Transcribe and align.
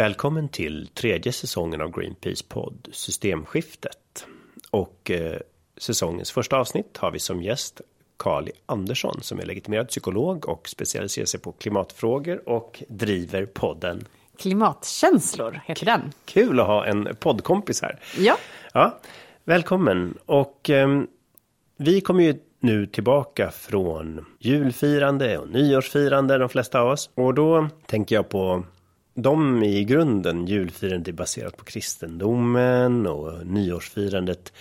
Välkommen 0.00 0.48
till 0.48 0.88
tredje 0.94 1.32
säsongen 1.32 1.80
av 1.80 1.90
Greenpeace 1.90 2.44
podd 2.48 2.88
Systemskiftet. 2.92 4.26
Och 4.70 5.10
eh, 5.10 5.38
säsongens 5.76 6.32
första 6.32 6.56
avsnitt 6.56 6.96
har 6.96 7.10
vi 7.10 7.18
som 7.18 7.42
gäst 7.42 7.80
Kali 8.16 8.52
Andersson 8.66 9.22
som 9.22 9.38
är 9.38 9.46
legitimerad 9.46 9.88
psykolog 9.88 10.48
och 10.48 10.68
specialiserar 10.68 11.26
sig 11.26 11.40
på 11.40 11.52
klimatfrågor 11.52 12.48
och 12.48 12.82
driver 12.88 13.46
podden 13.46 14.04
Klimatkänslor 14.38 15.60
heter 15.64 15.86
den. 15.86 16.12
Kul 16.24 16.60
att 16.60 16.66
ha 16.66 16.86
en 16.86 17.16
poddkompis 17.20 17.82
här. 17.82 17.98
Ja. 18.18 18.36
Ja, 18.72 18.98
välkommen. 19.44 20.18
Och 20.26 20.70
eh, 20.70 21.00
vi 21.76 22.00
kommer 22.00 22.24
ju 22.24 22.34
nu 22.60 22.86
tillbaka 22.86 23.50
från 23.50 24.26
julfirande 24.38 25.38
och 25.38 25.48
nyårsfirande 25.48 26.38
de 26.38 26.48
flesta 26.48 26.80
av 26.80 26.88
oss. 26.88 27.10
Och 27.14 27.34
då 27.34 27.68
tänker 27.86 28.14
jag 28.14 28.28
på 28.28 28.64
de 29.14 29.62
i 29.62 29.84
grunden 29.84 30.46
julfirandet 30.46 31.08
är 31.08 31.12
baserat 31.12 31.56
på 31.56 31.64
kristendomen 31.64 33.06
och 33.06 33.46
nyårsfirandet 33.46 34.52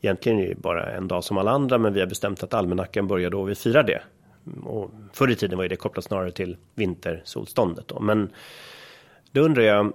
egentligen 0.00 0.38
är 0.38 0.48
det 0.48 0.54
bara 0.54 0.92
en 0.92 1.08
dag 1.08 1.24
som 1.24 1.38
alla 1.38 1.50
andra 1.50 1.78
men 1.78 1.92
vi 1.92 2.00
har 2.00 2.06
bestämt 2.06 2.42
att 2.42 2.54
almanackan 2.54 3.06
börjar 3.06 3.30
då 3.30 3.42
vi 3.42 3.54
firar 3.54 3.82
det. 3.82 4.02
Och 4.64 4.90
förr 5.12 5.30
i 5.30 5.36
tiden 5.36 5.56
var 5.56 5.64
ju 5.64 5.68
det 5.68 5.76
kopplat 5.76 6.04
snarare 6.04 6.32
till 6.32 6.56
vintersolståndet 6.74 7.88
då. 7.88 8.00
Men 8.00 8.30
då 9.32 9.40
undrar 9.40 9.62
jag 9.62 9.92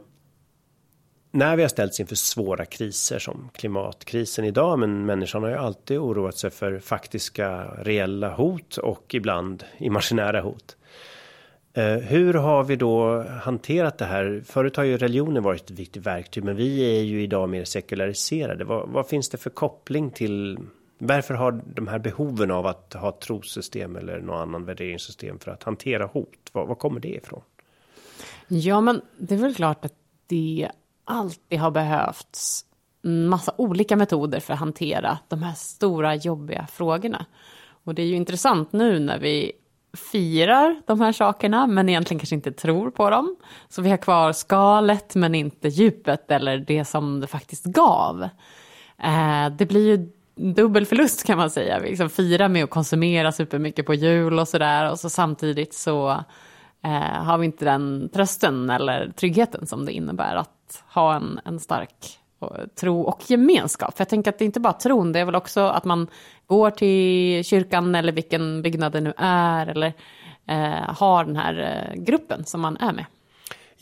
när 1.32 1.56
vi 1.56 1.62
har 1.62 1.70
ställts 1.70 2.00
inför 2.00 2.16
svåra 2.16 2.66
kriser 2.66 3.20
som 3.20 3.50
klimatkrisen 3.54 4.46
idag, 4.46 4.80
men 4.80 5.06
människan 5.06 5.44
har 5.44 5.50
ju 5.50 5.56
alltid 5.56 5.98
oroat 5.98 6.38
sig 6.38 6.50
för 6.50 6.80
faktiska 6.80 7.64
reella 7.64 8.36
hot 8.36 8.78
och 8.78 9.16
ibland 9.16 9.64
imaginära 9.78 10.42
hot. 10.42 10.78
Eh, 11.74 11.84
hur 11.84 12.34
har 12.34 12.64
vi 12.64 12.76
då 12.76 13.24
hanterat 13.24 13.98
det 13.98 14.06
här? 14.06 14.42
Förut 14.46 14.78
har 14.78 14.84
ju 14.84 14.98
religionen 14.98 15.44
varit 15.44 15.64
ett 15.64 15.80
viktigt 15.80 16.06
verktyg, 16.06 16.44
men 16.44 16.56
vi 16.56 16.98
är 16.98 17.04
ju 17.04 17.24
idag 17.24 17.50
mer 17.50 17.64
sekulariserade. 17.64 18.64
Vad, 18.64 18.90
vad 18.90 19.08
finns 19.08 19.30
det 19.30 19.38
för 19.38 19.50
koppling 19.50 20.12
till 20.12 20.60
varför 20.98 21.34
har 21.34 21.62
de 21.66 21.88
här 21.88 22.00
behoven 22.00 22.52
av 22.52 22.68
att 22.68 22.94
ha 22.94 23.20
trossystem 23.20 23.96
eller 23.96 24.20
någon 24.20 24.42
annan 24.42 24.66
värderingssystem 24.66 25.40
för 25.40 25.52
att 25.52 25.64
hantera 25.64 26.06
hot? 26.06 26.50
Var, 26.52 26.66
var 26.66 26.76
kommer 26.76 27.00
det 27.00 27.16
ifrån? 27.16 27.42
Ja, 28.48 28.82
men 28.82 29.02
det 29.18 29.36
är 29.36 29.40
väl 29.40 29.56
klart 29.56 29.86
att 29.86 29.96
det 30.28 30.72
alltid 31.06 31.60
har 31.60 31.72
behövts 31.72 32.66
massa 33.02 33.54
olika 33.58 33.96
metoder 33.96 34.40
för 34.40 34.54
att 34.54 34.60
hantera 34.60 35.20
de 35.28 35.44
här 35.44 35.54
stora 35.54 36.16
jobbiga 36.16 36.68
frågorna. 36.72 37.26
Och 37.84 37.96
det 37.96 38.02
är 38.02 38.06
ju 38.06 38.16
intressant 38.16 38.74
nu 38.74 39.00
när 39.00 39.20
vi 39.20 39.52
firar 39.94 40.82
de 40.88 41.02
här 41.02 41.12
sakerna 41.12 41.68
men 41.68 41.90
egentligen 41.90 42.20
kanske 42.20 42.36
inte 42.36 42.52
tror 42.52 42.92
på 42.92 43.10
dem. 43.10 43.36
Så 43.70 43.82
vi 43.82 43.90
har 43.90 43.98
kvar 43.98 44.34
skalet 44.34 45.16
men 45.16 45.36
inte 45.36 45.68
djupet 45.68 46.32
eller 46.32 46.58
det 46.58 46.86
som 46.86 47.20
det 47.20 47.28
faktiskt 47.28 47.66
gav. 47.66 48.30
Eh, 49.04 49.50
det 49.58 49.66
blir 49.66 49.88
ju 49.88 50.12
dubbel 50.54 50.86
förlust 50.86 51.26
kan 51.26 51.38
man 51.38 51.50
säga. 51.50 51.80
Vi 51.80 51.90
liksom 51.90 52.10
firar 52.10 52.50
med 52.50 52.64
att 52.64 52.70
konsumera 52.70 53.32
supermycket 53.32 53.86
på 53.86 53.94
jul 53.94 54.40
och 54.40 54.48
sådär 54.48 54.92
och 54.92 55.00
så 55.00 55.10
samtidigt 55.10 55.74
så 55.74 56.10
eh, 56.84 57.24
har 57.24 57.38
vi 57.38 57.46
inte 57.46 57.66
den 57.66 58.10
trösten 58.14 58.70
eller 58.70 59.12
tryggheten 59.12 59.68
som 59.68 59.86
det 59.86 59.92
innebär 59.92 60.36
att 60.36 60.84
ha 60.88 61.16
en, 61.16 61.40
en 61.46 61.60
stark 61.60 62.21
Eh, 62.42 62.48
tro 62.76 63.02
och 63.02 63.22
gemenskap. 63.28 63.98
För 63.98 64.02
jag 64.02 64.10
tänker 64.10 64.32
att 64.32 64.40
det 64.40 64.44
är 64.44 64.46
inte 64.46 64.60
bara 64.60 64.74
tron, 64.74 65.12
det 65.12 65.20
är 65.20 65.26
väl 65.26 65.36
också 65.36 65.62
att 65.62 65.86
man 65.86 66.08
går 66.48 66.70
till 66.70 67.46
kyrkan 67.46 67.96
eller 67.96 68.12
vilken 68.12 68.62
byggnad 68.62 68.92
det 68.92 69.02
nu 69.02 69.14
är 69.18 69.68
eller 69.68 69.94
eh, 70.48 70.96
har 70.98 71.26
den 71.26 71.36
här 71.36 71.88
eh, 71.94 72.02
gruppen 72.02 72.46
som 72.46 72.62
man 72.62 72.78
är 72.78 72.94
med. 72.94 73.06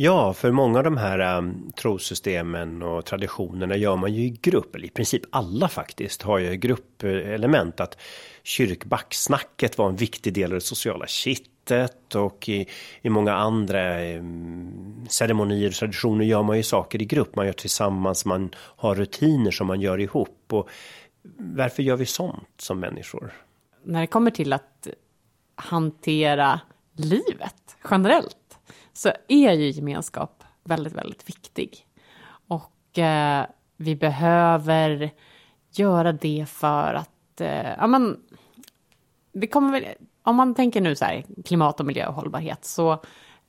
Ja, 0.01 0.33
för 0.33 0.51
många 0.51 0.77
av 0.77 0.83
de 0.83 0.97
här 0.97 1.19
eh, 1.19 1.37
um, 1.37 1.71
trosystemen 1.75 2.83
och 2.83 3.05
traditionerna 3.05 3.75
gör 3.75 3.95
man 3.95 4.13
ju 4.13 4.21
i 4.21 4.29
grupp, 4.29 4.75
eller 4.75 4.85
i 4.85 4.89
princip 4.89 5.21
alla 5.29 5.67
faktiskt 5.67 6.21
har 6.21 6.37
ju 6.37 6.55
gruppelement. 6.55 7.79
Att 7.79 7.97
kyrkbacksnacket 8.43 9.77
var 9.77 9.89
en 9.89 9.95
viktig 9.95 10.33
del 10.33 10.51
av 10.51 10.55
det 10.55 10.61
sociala 10.61 11.07
kittet 11.69 12.15
och 12.15 12.49
i, 12.49 12.67
i 13.01 13.09
många 13.09 13.33
andra 13.33 14.01
eh, 14.01 14.23
ceremonier 15.09 15.67
och 15.67 15.73
traditioner 15.73 16.25
gör 16.25 16.43
man 16.43 16.57
ju 16.57 16.63
saker 16.63 17.01
i 17.01 17.05
grupp. 17.05 17.35
Man 17.35 17.45
gör 17.45 17.53
tillsammans, 17.53 18.25
man 18.25 18.49
har 18.55 18.95
rutiner 18.95 19.51
som 19.51 19.67
man 19.67 19.81
gör 19.81 19.99
ihop. 19.99 20.53
Och 20.53 20.69
varför 21.37 21.83
gör 21.83 21.95
vi 21.95 22.05
sånt 22.05 22.49
som 22.57 22.79
människor? 22.79 23.33
När 23.83 24.01
det 24.01 24.07
kommer 24.07 24.31
till 24.31 24.53
att 24.53 24.87
hantera 25.55 26.59
livet 26.95 27.77
generellt 27.91 28.59
så 28.93 29.11
är 29.27 29.51
ju 29.51 29.69
gemenskap 29.69 30.43
väldigt, 30.63 30.93
väldigt 30.93 31.29
viktig. 31.29 31.85
Och 32.47 32.99
eh, 32.99 33.45
vi 33.77 33.95
behöver 33.95 35.11
göra 35.71 36.11
det 36.11 36.45
för 36.49 36.93
att, 36.93 37.41
eh, 37.41 37.69
ja 37.77 37.87
men, 37.87 38.19
det 39.33 39.47
kommer 39.47 39.71
väl, 39.71 39.85
om 40.29 40.35
man 40.35 40.55
tänker 40.55 40.81
nu 40.81 40.95
så 40.95 41.05
här, 41.05 41.23
klimat 41.45 41.79
och 41.79 41.85
miljö 41.85 42.07
och 42.07 42.13
hållbarhet, 42.13 42.65
så 42.65 43.03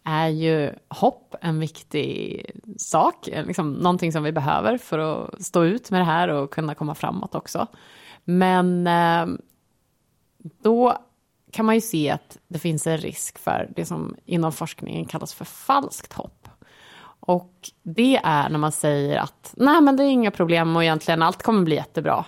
är 0.04 0.28
ju 0.28 0.72
hopp 0.88 1.34
en 1.40 1.60
viktig 1.60 2.44
sak, 2.76 3.28
liksom 3.46 3.72
någonting 3.72 4.12
som 4.12 4.22
vi 4.22 4.32
behöver 4.32 4.78
för 4.78 4.98
att 4.98 5.42
stå 5.42 5.64
ut 5.64 5.90
med 5.90 6.00
det 6.00 6.04
här 6.04 6.28
och 6.28 6.52
kunna 6.52 6.74
komma 6.74 6.94
framåt 6.94 7.34
också. 7.34 7.66
Men 8.24 8.86
eh, 8.86 9.26
då 10.62 10.98
kan 11.52 11.66
man 11.66 11.74
ju 11.74 11.80
se 11.80 12.10
att 12.10 12.38
det 12.48 12.58
finns 12.58 12.86
en 12.86 12.98
risk 12.98 13.38
för 13.38 13.70
det 13.76 13.84
som 13.84 14.16
inom 14.24 14.52
forskningen 14.52 15.04
kallas 15.04 15.34
för 15.34 15.44
falskt 15.44 16.12
hopp. 16.12 16.48
Och 17.20 17.70
det 17.82 18.20
är 18.24 18.48
när 18.48 18.58
man 18.58 18.72
säger 18.72 19.18
att 19.18 19.54
nej 19.56 19.80
men 19.80 19.96
det 19.96 20.04
är 20.04 20.08
inga 20.08 20.30
problem 20.30 20.76
och 20.76 20.82
egentligen 20.82 21.22
allt 21.22 21.42
kommer 21.42 21.62
bli 21.62 21.76
jättebra. 21.76 22.24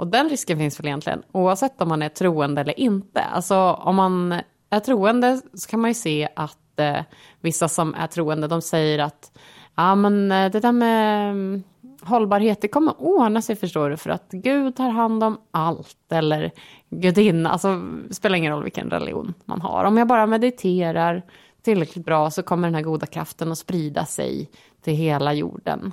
Och 0.00 0.06
den 0.06 0.28
risken 0.28 0.58
finns 0.58 0.80
väl 0.80 0.86
egentligen 0.86 1.22
oavsett 1.32 1.80
om 1.80 1.88
man 1.88 2.02
är 2.02 2.08
troende 2.08 2.60
eller 2.60 2.80
inte. 2.80 3.22
Alltså 3.22 3.56
om 3.56 3.96
man 3.96 4.34
är 4.70 4.80
troende 4.80 5.40
så 5.54 5.70
kan 5.70 5.80
man 5.80 5.90
ju 5.90 5.94
se 5.94 6.28
att 6.36 6.78
eh, 6.78 7.00
vissa 7.40 7.68
som 7.68 7.94
är 7.94 8.06
troende 8.06 8.46
de 8.48 8.62
säger 8.62 8.98
att 8.98 9.38
ja 9.74 9.94
men 9.94 10.32
eh, 10.32 10.50
det 10.50 10.60
där 10.60 10.72
med 10.72 11.30
mm, 11.30 11.62
hållbarhet, 12.02 12.60
det 12.60 12.68
kommer 12.68 12.94
ordna 12.98 13.42
sig 13.42 13.56
förstår 13.56 13.90
du, 13.90 13.96
för 13.96 14.10
att 14.10 14.30
Gud 14.30 14.76
tar 14.76 14.88
hand 14.88 15.24
om 15.24 15.40
allt, 15.50 16.12
eller 16.12 16.50
gudinna, 16.90 17.50
alltså 17.50 17.82
spelar 18.10 18.36
ingen 18.36 18.52
roll 18.52 18.62
vilken 18.62 18.90
religion 18.90 19.34
man 19.44 19.60
har. 19.60 19.84
Om 19.84 19.96
jag 19.96 20.08
bara 20.08 20.26
mediterar 20.26 21.22
tillräckligt 21.62 22.04
bra 22.04 22.30
så 22.30 22.42
kommer 22.42 22.68
den 22.68 22.74
här 22.74 22.82
goda 22.82 23.06
kraften 23.06 23.52
att 23.52 23.58
sprida 23.58 24.04
sig 24.04 24.50
till 24.82 24.94
hela 24.94 25.32
jorden. 25.32 25.92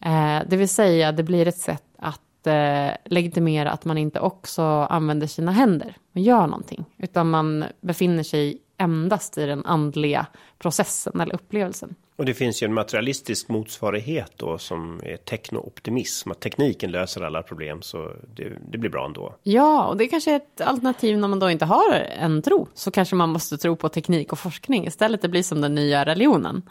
Eh, 0.00 0.38
det 0.48 0.56
vill 0.56 0.68
säga, 0.68 1.12
det 1.12 1.22
blir 1.22 1.48
ett 1.48 1.58
sätt 1.58 1.91
att 2.42 2.46
eh, 2.46 2.96
legitimera 3.04 3.70
att 3.70 3.84
man 3.84 3.98
inte 3.98 4.20
också 4.20 4.62
använder 4.90 5.26
sina 5.26 5.52
händer 5.52 5.96
och 6.14 6.20
gör 6.20 6.46
någonting, 6.46 6.84
utan 6.98 7.30
man 7.30 7.64
befinner 7.80 8.22
sig 8.22 8.58
endast 8.78 9.38
i 9.38 9.46
den 9.46 9.66
andliga 9.66 10.26
processen 10.58 11.20
eller 11.20 11.34
upplevelsen. 11.34 11.94
Och 12.16 12.24
det 12.24 12.34
finns 12.34 12.62
ju 12.62 12.64
en 12.64 12.74
materialistisk 12.74 13.48
motsvarighet 13.48 14.32
då 14.36 14.58
som 14.58 15.00
är 15.04 15.16
teknooptimism. 15.16 16.30
Att 16.30 16.40
tekniken 16.40 16.90
löser 16.90 17.20
alla 17.20 17.42
problem 17.42 17.82
så 17.82 18.12
det, 18.34 18.52
det, 18.70 18.78
blir 18.78 18.90
bra 18.90 19.06
ändå. 19.06 19.34
Ja, 19.42 19.86
och 19.86 19.96
det 19.96 20.04
är 20.04 20.08
kanske 20.08 20.32
är 20.32 20.36
ett 20.36 20.60
alternativ 20.60 21.18
när 21.18 21.28
man 21.28 21.38
då 21.38 21.50
inte 21.50 21.64
har 21.64 21.92
en 22.18 22.42
tro. 22.42 22.68
Så 22.74 22.90
kanske 22.90 23.16
man 23.16 23.28
måste 23.28 23.58
tro 23.58 23.76
på 23.76 23.88
teknik 23.88 24.32
och 24.32 24.38
forskning 24.38 24.86
istället. 24.86 25.22
Det 25.22 25.28
blir 25.28 25.42
som 25.42 25.60
den 25.60 25.74
nya 25.74 26.04
religionen. 26.04 26.62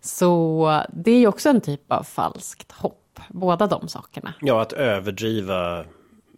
Så 0.00 0.82
det 0.92 1.10
är 1.10 1.18
ju 1.18 1.26
också 1.26 1.48
en 1.48 1.60
typ 1.60 1.92
av 1.92 2.02
falskt 2.02 2.72
hopp. 2.72 3.03
Båda 3.28 3.66
de 3.66 3.88
sakerna. 3.88 4.34
Ja, 4.40 4.62
att 4.62 4.72
överdriva 4.72 5.84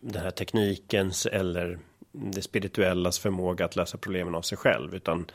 den 0.01 0.23
här 0.23 0.31
teknikens 0.31 1.27
eller 1.27 1.79
det 2.13 2.43
spirituellas 2.43 3.19
förmåga 3.19 3.65
att 3.65 3.77
lösa 3.77 3.99
problemen 3.99 4.35
av 4.35 4.43
sig 4.43 4.59
själv. 4.59 4.95
Utan 4.95 5.27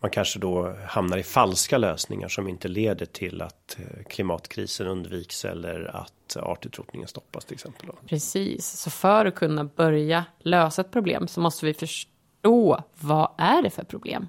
man 0.00 0.10
kanske 0.10 0.38
då 0.38 0.76
hamnar 0.86 1.18
i 1.18 1.22
falska 1.22 1.78
lösningar 1.78 2.28
som 2.28 2.48
inte 2.48 2.68
leder 2.68 3.06
till 3.06 3.42
att 3.42 3.76
eh, 3.78 4.04
klimatkrisen 4.04 4.86
undviks 4.86 5.44
eller 5.44 5.96
att 5.96 6.36
artutrotningen 6.36 7.08
stoppas 7.08 7.44
till 7.44 7.54
exempel. 7.54 7.90
Precis, 8.06 8.80
så 8.80 8.90
för 8.90 9.26
att 9.26 9.34
kunna 9.34 9.64
börja 9.64 10.24
lösa 10.38 10.82
ett 10.82 10.90
problem 10.90 11.28
så 11.28 11.40
måste 11.40 11.66
vi 11.66 11.74
förstå 11.74 12.82
vad 13.00 13.30
är 13.38 13.62
det 13.62 13.70
för 13.70 13.84
problem? 13.84 14.28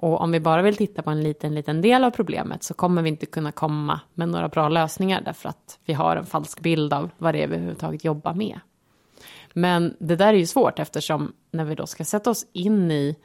Och 0.00 0.20
om 0.20 0.32
vi 0.32 0.40
bara 0.40 0.62
vill 0.62 0.76
titta 0.76 1.02
på 1.02 1.10
en 1.10 1.22
liten, 1.22 1.54
liten 1.54 1.80
del 1.80 2.04
av 2.04 2.10
problemet 2.10 2.62
så 2.62 2.74
kommer 2.74 3.02
vi 3.02 3.08
inte 3.08 3.26
kunna 3.26 3.52
komma 3.52 4.00
med 4.14 4.28
några 4.28 4.48
bra 4.48 4.68
lösningar 4.68 5.20
därför 5.24 5.48
att 5.48 5.78
vi 5.84 5.92
har 5.92 6.16
en 6.16 6.26
falsk 6.26 6.60
bild 6.60 6.92
av 6.92 7.10
vad 7.18 7.34
det 7.34 7.42
är 7.42 7.46
vi 7.46 7.54
överhuvudtaget 7.54 8.04
jobbar 8.04 8.34
med. 8.34 8.60
Men 9.52 9.96
det 9.98 10.16
där 10.16 10.26
är 10.26 10.38
ju 10.38 10.46
svårt 10.46 10.78
eftersom 10.78 11.32
när 11.50 11.64
vi 11.64 11.74
då 11.74 11.86
ska 11.86 12.04
sätta 12.04 12.30
oss 12.30 12.46
in 12.52 12.90
i 12.90 13.16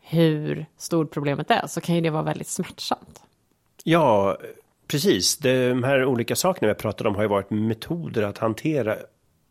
hur 0.00 0.66
stort 0.76 1.10
problemet 1.10 1.50
är 1.50 1.66
så 1.66 1.80
kan 1.80 1.94
ju 1.94 2.00
det 2.00 2.10
vara 2.10 2.22
väldigt 2.22 2.48
smärtsamt. 2.48 3.22
Ja, 3.84 4.38
precis. 4.86 5.38
De 5.38 5.82
här 5.84 6.04
olika 6.04 6.36
sakerna 6.36 6.66
vi 6.66 6.70
har 6.70 6.74
pratat 6.74 7.06
om 7.06 7.14
har 7.14 7.22
ju 7.22 7.28
varit 7.28 7.50
metoder 7.50 8.22
att 8.22 8.38
hantera 8.38 8.96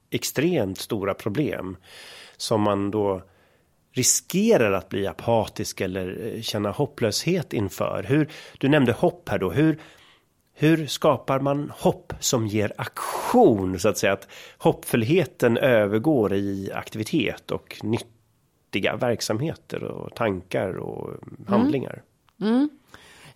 extremt 0.10 0.77
stora 0.77 1.13
problem 1.13 1.77
som 2.38 2.62
man 2.62 2.92
då 2.92 3.21
riskerar 3.94 4.71
att 4.71 4.89
bli 4.89 5.07
apatisk 5.07 5.81
eller 5.81 6.33
eh, 6.36 6.41
känna 6.41 6.71
hopplöshet 6.71 7.53
inför. 7.53 8.03
Hur, 8.03 8.30
du 8.57 8.69
nämnde 8.69 8.91
hopp 8.91 9.30
här 9.30 9.39
då. 9.39 9.51
Hur, 9.51 9.80
hur 10.53 10.88
skapar 10.88 11.39
man 11.39 11.71
hopp 11.75 12.13
som 12.19 12.47
ger 12.47 12.74
aktion 12.77 13.80
så 13.80 13.89
att 13.89 13.97
säga? 13.97 14.13
Att 14.13 14.27
hoppfullheten 14.57 15.57
övergår 15.57 16.33
i 16.33 16.71
aktivitet 16.74 17.51
och 17.51 17.81
nyttiga 17.83 18.95
verksamheter 18.95 19.83
och 19.83 20.15
tankar 20.15 20.77
och 20.77 21.09
handlingar. 21.47 22.03
Mm. 22.42 22.53
Mm. 22.53 22.69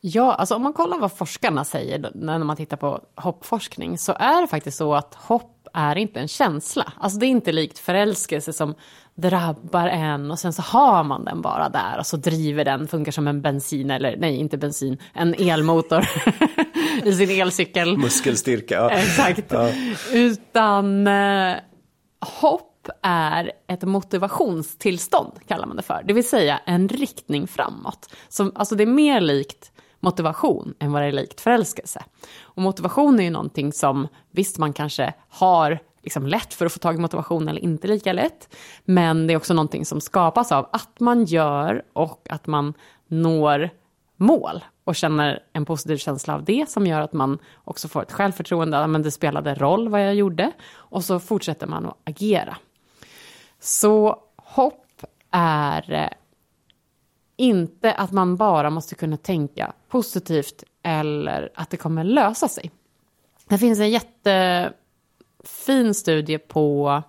Ja, 0.05 0.33
alltså 0.33 0.55
om 0.55 0.61
man 0.61 0.73
kollar 0.73 0.99
vad 0.99 1.17
forskarna 1.17 1.63
säger 1.63 2.11
när 2.15 2.39
man 2.39 2.55
tittar 2.55 2.77
på 2.77 3.01
hoppforskning 3.15 3.97
så 3.97 4.13
är 4.19 4.41
det 4.41 4.47
faktiskt 4.47 4.77
så 4.77 4.93
att 4.93 5.15
hopp 5.15 5.62
är 5.73 5.97
inte 5.97 6.19
en 6.19 6.27
känsla. 6.27 6.93
Alltså 6.97 7.19
det 7.19 7.25
är 7.25 7.27
inte 7.27 7.51
likt 7.51 7.79
förälskelse 7.79 8.53
som 8.53 8.75
drabbar 9.15 9.87
en 9.87 10.31
och 10.31 10.39
sen 10.39 10.53
så 10.53 10.61
har 10.61 11.03
man 11.03 11.25
den 11.25 11.41
bara 11.41 11.69
där 11.69 11.99
och 11.99 12.05
så 12.05 12.17
driver 12.17 12.65
den, 12.65 12.87
funkar 12.87 13.11
som 13.11 13.27
en 13.27 13.41
bensin 13.41 13.91
eller 13.91 14.17
nej 14.17 14.35
inte 14.35 14.57
bensin, 14.57 14.97
en 15.13 15.33
elmotor 15.33 16.07
i 17.03 17.13
sin 17.13 17.41
elcykel. 17.41 17.97
Muskelstyrka. 17.97 18.75
Ja. 18.75 18.89
Exakt. 18.89 19.51
Ja. 19.51 19.69
Utan 20.13 21.07
eh, 21.07 21.55
hopp 22.19 22.69
är 23.01 23.51
ett 23.67 23.83
motivationstillstånd 23.83 25.31
kallar 25.47 25.65
man 25.65 25.75
det 25.75 25.83
för, 25.83 26.03
det 26.07 26.13
vill 26.13 26.27
säga 26.27 26.59
en 26.65 26.89
riktning 26.89 27.47
framåt. 27.47 28.13
Som, 28.29 28.51
alltså 28.55 28.75
det 28.75 28.83
är 28.83 28.87
mer 28.87 29.21
likt 29.21 29.71
motivation 30.03 30.73
än 30.79 30.91
vad 30.91 31.01
det 31.01 31.07
är 31.07 31.11
likt 31.11 31.41
förälskelse. 31.41 32.03
Och 32.41 32.61
motivation 32.61 33.19
är 33.19 33.23
ju 33.23 33.29
någonting 33.29 33.73
som, 33.73 34.07
visst 34.31 34.57
man 34.57 34.73
kanske 34.73 35.13
har 35.29 35.79
liksom 36.03 36.27
lätt 36.27 36.53
för 36.53 36.65
att 36.65 36.73
få 36.73 36.79
tag 36.79 36.95
i 36.95 36.99
motivation 36.99 37.49
eller 37.49 37.61
inte 37.61 37.87
lika 37.87 38.13
lätt. 38.13 38.55
Men 38.85 39.27
det 39.27 39.33
är 39.33 39.37
också 39.37 39.53
någonting 39.53 39.85
som 39.85 40.01
skapas 40.01 40.51
av 40.51 40.69
att 40.71 40.99
man 40.99 41.25
gör 41.25 41.83
och 41.93 42.27
att 42.29 42.47
man 42.47 42.73
når 43.07 43.69
mål 44.17 44.63
och 44.83 44.95
känner 44.95 45.43
en 45.53 45.65
positiv 45.65 45.97
känsla 45.97 46.35
av 46.35 46.43
det 46.43 46.69
som 46.69 46.87
gör 46.87 47.01
att 47.01 47.13
man 47.13 47.39
också 47.63 47.87
får 47.87 48.01
ett 48.01 48.11
självförtroende, 48.11 48.87
men 48.87 49.01
det 49.01 49.11
spelade 49.11 49.55
roll 49.55 49.89
vad 49.89 50.01
jag 50.01 50.15
gjorde 50.15 50.51
och 50.73 51.03
så 51.03 51.19
fortsätter 51.19 51.67
man 51.67 51.85
att 51.85 51.97
agera. 52.03 52.57
Så 53.59 54.19
hopp 54.35 55.05
är 55.31 55.91
eh, 55.91 56.09
inte 57.37 57.93
att 57.93 58.11
man 58.11 58.35
bara 58.35 58.69
måste 58.69 58.95
kunna 58.95 59.17
tänka 59.17 59.73
positivt 59.89 60.63
eller 60.83 61.51
att 61.55 61.69
det 61.69 61.77
kommer 61.77 62.03
lösa 62.03 62.47
sig. 62.47 62.71
Det 63.47 63.57
finns 63.57 63.79
en 63.79 63.89
jättefin 63.89 64.73
studie 65.93 66.37
på 66.37 67.01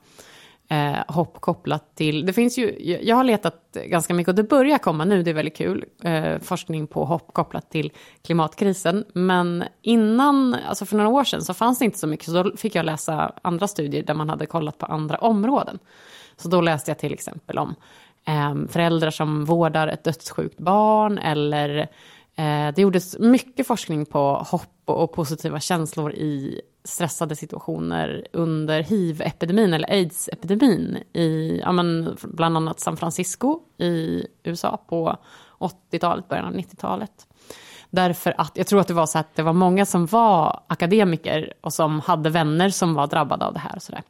eh, 0.69 1.15
hopp 1.15 1.41
kopplat 1.41 1.97
till, 1.97 2.27
det 2.27 2.33
finns 2.33 2.59
ju, 2.59 2.99
jag 3.03 3.17
har 3.17 3.25
letat 3.25 3.77
ganska 3.87 4.15
mycket 4.15 4.29
och 4.29 4.35
det 4.35 4.43
börjar 4.43 4.79
komma 4.79 5.05
nu, 5.05 5.23
det 5.23 5.31
är 5.31 5.35
väldigt 5.35 5.57
kul, 5.57 5.85
eh, 6.03 6.39
forskning 6.39 6.87
på 6.87 7.05
hopp 7.05 7.33
kopplat 7.33 7.71
till 7.71 7.93
klimatkrisen. 8.23 9.05
Men 9.15 9.65
innan, 9.83 10.55
alltså 10.55 10.87
för 10.87 10.97
några 10.97 11.11
år 11.11 11.25
sedan 11.25 11.43
så 11.43 11.55
fanns 11.55 11.79
det 11.79 11.85
inte 11.85 11.99
så 11.99 12.07
mycket, 12.07 12.27
så 12.27 12.43
då 12.43 12.57
fick 12.57 12.75
jag 12.75 12.87
läsa 12.87 13.33
andra 13.43 13.69
studier 13.69 14.03
där 14.03 14.15
man 14.15 14.29
hade 14.29 14.47
kollat 14.47 14.79
på 14.79 14.87
andra 14.87 15.17
områden. 15.17 15.79
Så 16.37 16.49
då 16.49 16.61
läste 16.61 16.91
jag 16.91 16.99
till 16.99 17.13
exempel 17.13 17.59
om 17.59 17.75
Ehm, 18.25 18.69
föräldrar 18.69 19.11
som 19.11 19.45
vårdar 19.45 19.89
ett 19.89 20.05
dödssjukt 20.05 20.59
barn 20.59 21.19
eller 21.19 21.79
eh, 22.35 22.75
det 22.75 22.79
gjordes 22.79 23.19
mycket 23.19 23.67
forskning 23.67 24.07
på 24.07 24.47
hopp 24.51 24.71
och, 24.85 25.03
och 25.03 25.13
positiva 25.13 25.61
känslor 25.61 26.13
i 26.13 26.61
stressade 26.85 27.37
situationer 27.37 28.27
under 28.33 28.83
hiv-epidemin 28.83 29.75
eller 29.75 29.89
aids-epidemin 29.89 30.99
i 31.13 31.61
ja, 31.63 31.73
men, 31.73 32.17
bland 32.23 32.57
annat 32.57 32.81
San 32.81 32.97
Francisco 32.97 33.61
i 33.79 34.27
USA 34.43 34.79
på 34.89 35.17
80-talet, 35.59 36.29
början 36.29 36.47
av 36.47 36.55
90-talet. 36.55 37.27
Därför 37.91 38.35
att 38.39 38.53
jag 38.57 38.67
tror 38.67 38.81
att 38.81 38.89
det 38.89 38.95
var 38.95 39.07
så 39.07 39.19
att 39.19 39.37
det 39.37 39.43
var 39.43 39.53
många 39.53 39.87
som 39.87 40.07
var 40.07 40.61
akademiker 40.67 41.53
och 41.61 41.73
som 41.73 42.01
hade 42.01 42.31
vänner 42.31 42.71
som 42.71 42.95
var 42.95 43.07
drabbade 43.07 43.47
av 43.47 43.53
det 43.53 43.59
här. 43.59 43.77
Och 43.77 43.83
så 43.83 43.93
där. 43.93 44.03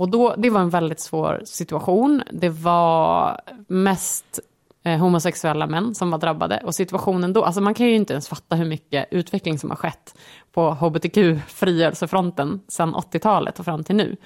Och 0.00 0.08
då, 0.08 0.34
det 0.36 0.50
var 0.50 0.60
en 0.60 0.70
väldigt 0.70 1.00
svår 1.00 1.42
situation. 1.44 2.22
Det 2.30 2.48
var 2.48 3.40
mest 3.68 4.40
eh, 4.84 4.98
homosexuella 4.98 5.66
män 5.66 5.94
som 5.94 6.10
var 6.10 6.18
drabbade. 6.18 6.60
Och 6.64 6.74
situationen 6.74 7.32
då, 7.32 7.44
alltså 7.44 7.60
man 7.60 7.74
kan 7.74 7.86
ju 7.86 7.94
inte 7.94 8.12
ens 8.12 8.28
fatta 8.28 8.56
hur 8.56 8.64
mycket 8.64 9.08
utveckling 9.10 9.58
som 9.58 9.70
har 9.70 9.76
skett 9.76 10.14
på 10.52 10.70
hbtq-frigörelsefronten 10.70 12.60
sedan 12.68 12.94
80-talet 12.94 13.58
och 13.58 13.64
fram 13.64 13.84
till 13.84 13.96
nu. 13.96 14.16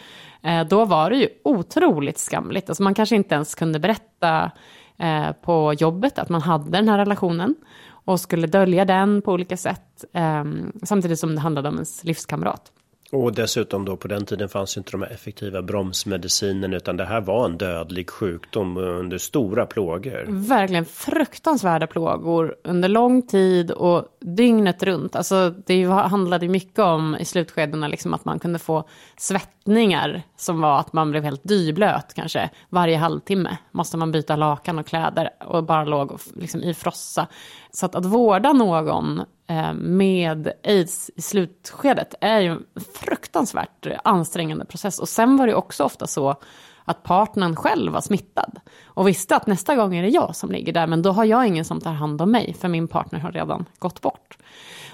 Eh, 0.42 0.66
då 0.66 0.84
var 0.84 1.10
det 1.10 1.16
ju 1.16 1.28
otroligt 1.44 2.18
skamligt. 2.18 2.68
Alltså 2.68 2.82
man 2.82 2.94
kanske 2.94 3.16
inte 3.16 3.34
ens 3.34 3.54
kunde 3.54 3.78
berätta 3.78 4.50
eh, 4.98 5.32
på 5.32 5.74
jobbet 5.78 6.18
att 6.18 6.28
man 6.28 6.42
hade 6.42 6.70
den 6.70 6.88
här 6.88 6.98
relationen 6.98 7.54
och 7.86 8.20
skulle 8.20 8.46
dölja 8.46 8.84
den 8.84 9.22
på 9.22 9.32
olika 9.32 9.56
sätt, 9.56 10.04
eh, 10.12 10.44
samtidigt 10.82 11.18
som 11.18 11.34
det 11.34 11.40
handlade 11.40 11.68
om 11.68 11.74
ens 11.74 12.04
livskamrat. 12.04 12.72
Och 13.14 13.34
dessutom 13.34 13.84
då 13.84 13.96
på 13.96 14.08
den 14.08 14.26
tiden 14.26 14.48
fanns 14.48 14.76
inte 14.76 14.90
de 14.90 15.02
här 15.02 15.10
effektiva 15.10 15.62
bromsmedicinerna 15.62 16.76
utan 16.76 16.96
det 16.96 17.04
här 17.04 17.20
var 17.20 17.44
en 17.44 17.58
dödlig 17.58 18.10
sjukdom 18.10 18.76
under 18.76 19.18
stora 19.18 19.66
plågor. 19.66 20.26
Verkligen 20.28 20.84
fruktansvärda 20.84 21.86
plågor 21.86 22.54
under 22.64 22.88
lång 22.88 23.22
tid 23.22 23.70
och 23.70 24.04
dygnet 24.20 24.82
runt. 24.82 25.16
Alltså 25.16 25.54
det 25.66 25.84
handlade 25.84 26.48
mycket 26.48 26.78
om 26.78 27.16
i 27.20 27.24
slutskedena 27.24 27.88
liksom 27.88 28.14
att 28.14 28.24
man 28.24 28.38
kunde 28.38 28.58
få 28.58 28.88
svettningar 29.16 30.22
som 30.36 30.60
var 30.60 30.80
att 30.80 30.92
man 30.92 31.10
blev 31.10 31.24
helt 31.24 31.44
dyblöt 31.44 32.14
kanske 32.14 32.50
varje 32.68 32.96
halvtimme. 32.96 33.56
Måste 33.72 33.96
man 33.96 34.12
byta 34.12 34.36
lakan 34.36 34.78
och 34.78 34.86
kläder 34.86 35.30
och 35.46 35.64
bara 35.64 35.84
låg 35.84 36.18
liksom 36.34 36.62
i 36.62 36.74
frossa. 36.74 37.26
Så 37.72 37.86
att, 37.86 37.94
att 37.94 38.04
vårda 38.06 38.52
någon 38.52 39.22
Eh, 39.46 39.72
med 39.74 40.52
aids 40.64 41.10
i 41.16 41.22
slutskedet 41.22 42.14
är 42.20 42.40
ju 42.40 42.50
en 42.50 42.64
fruktansvärt 42.94 43.86
ansträngande 44.04 44.64
process. 44.64 44.98
Och 44.98 45.08
sen 45.08 45.36
var 45.36 45.46
det 45.46 45.54
också 45.54 45.84
ofta 45.84 46.06
så 46.06 46.36
att 46.84 47.02
partnern 47.02 47.56
själv 47.56 47.92
var 47.92 48.00
smittad 48.00 48.60
och 48.84 49.08
visste 49.08 49.36
att 49.36 49.46
nästa 49.46 49.76
gång 49.76 49.96
är 49.96 50.02
det 50.02 50.08
jag 50.08 50.36
som 50.36 50.50
ligger 50.50 50.72
där, 50.72 50.86
men 50.86 51.02
då 51.02 51.12
har 51.12 51.24
jag 51.24 51.46
ingen 51.46 51.64
som 51.64 51.80
tar 51.80 51.92
hand 51.92 52.22
om 52.22 52.30
mig, 52.30 52.54
för 52.60 52.68
min 52.68 52.88
partner 52.88 53.18
har 53.18 53.32
redan 53.32 53.66
gått 53.78 54.00
bort. 54.00 54.38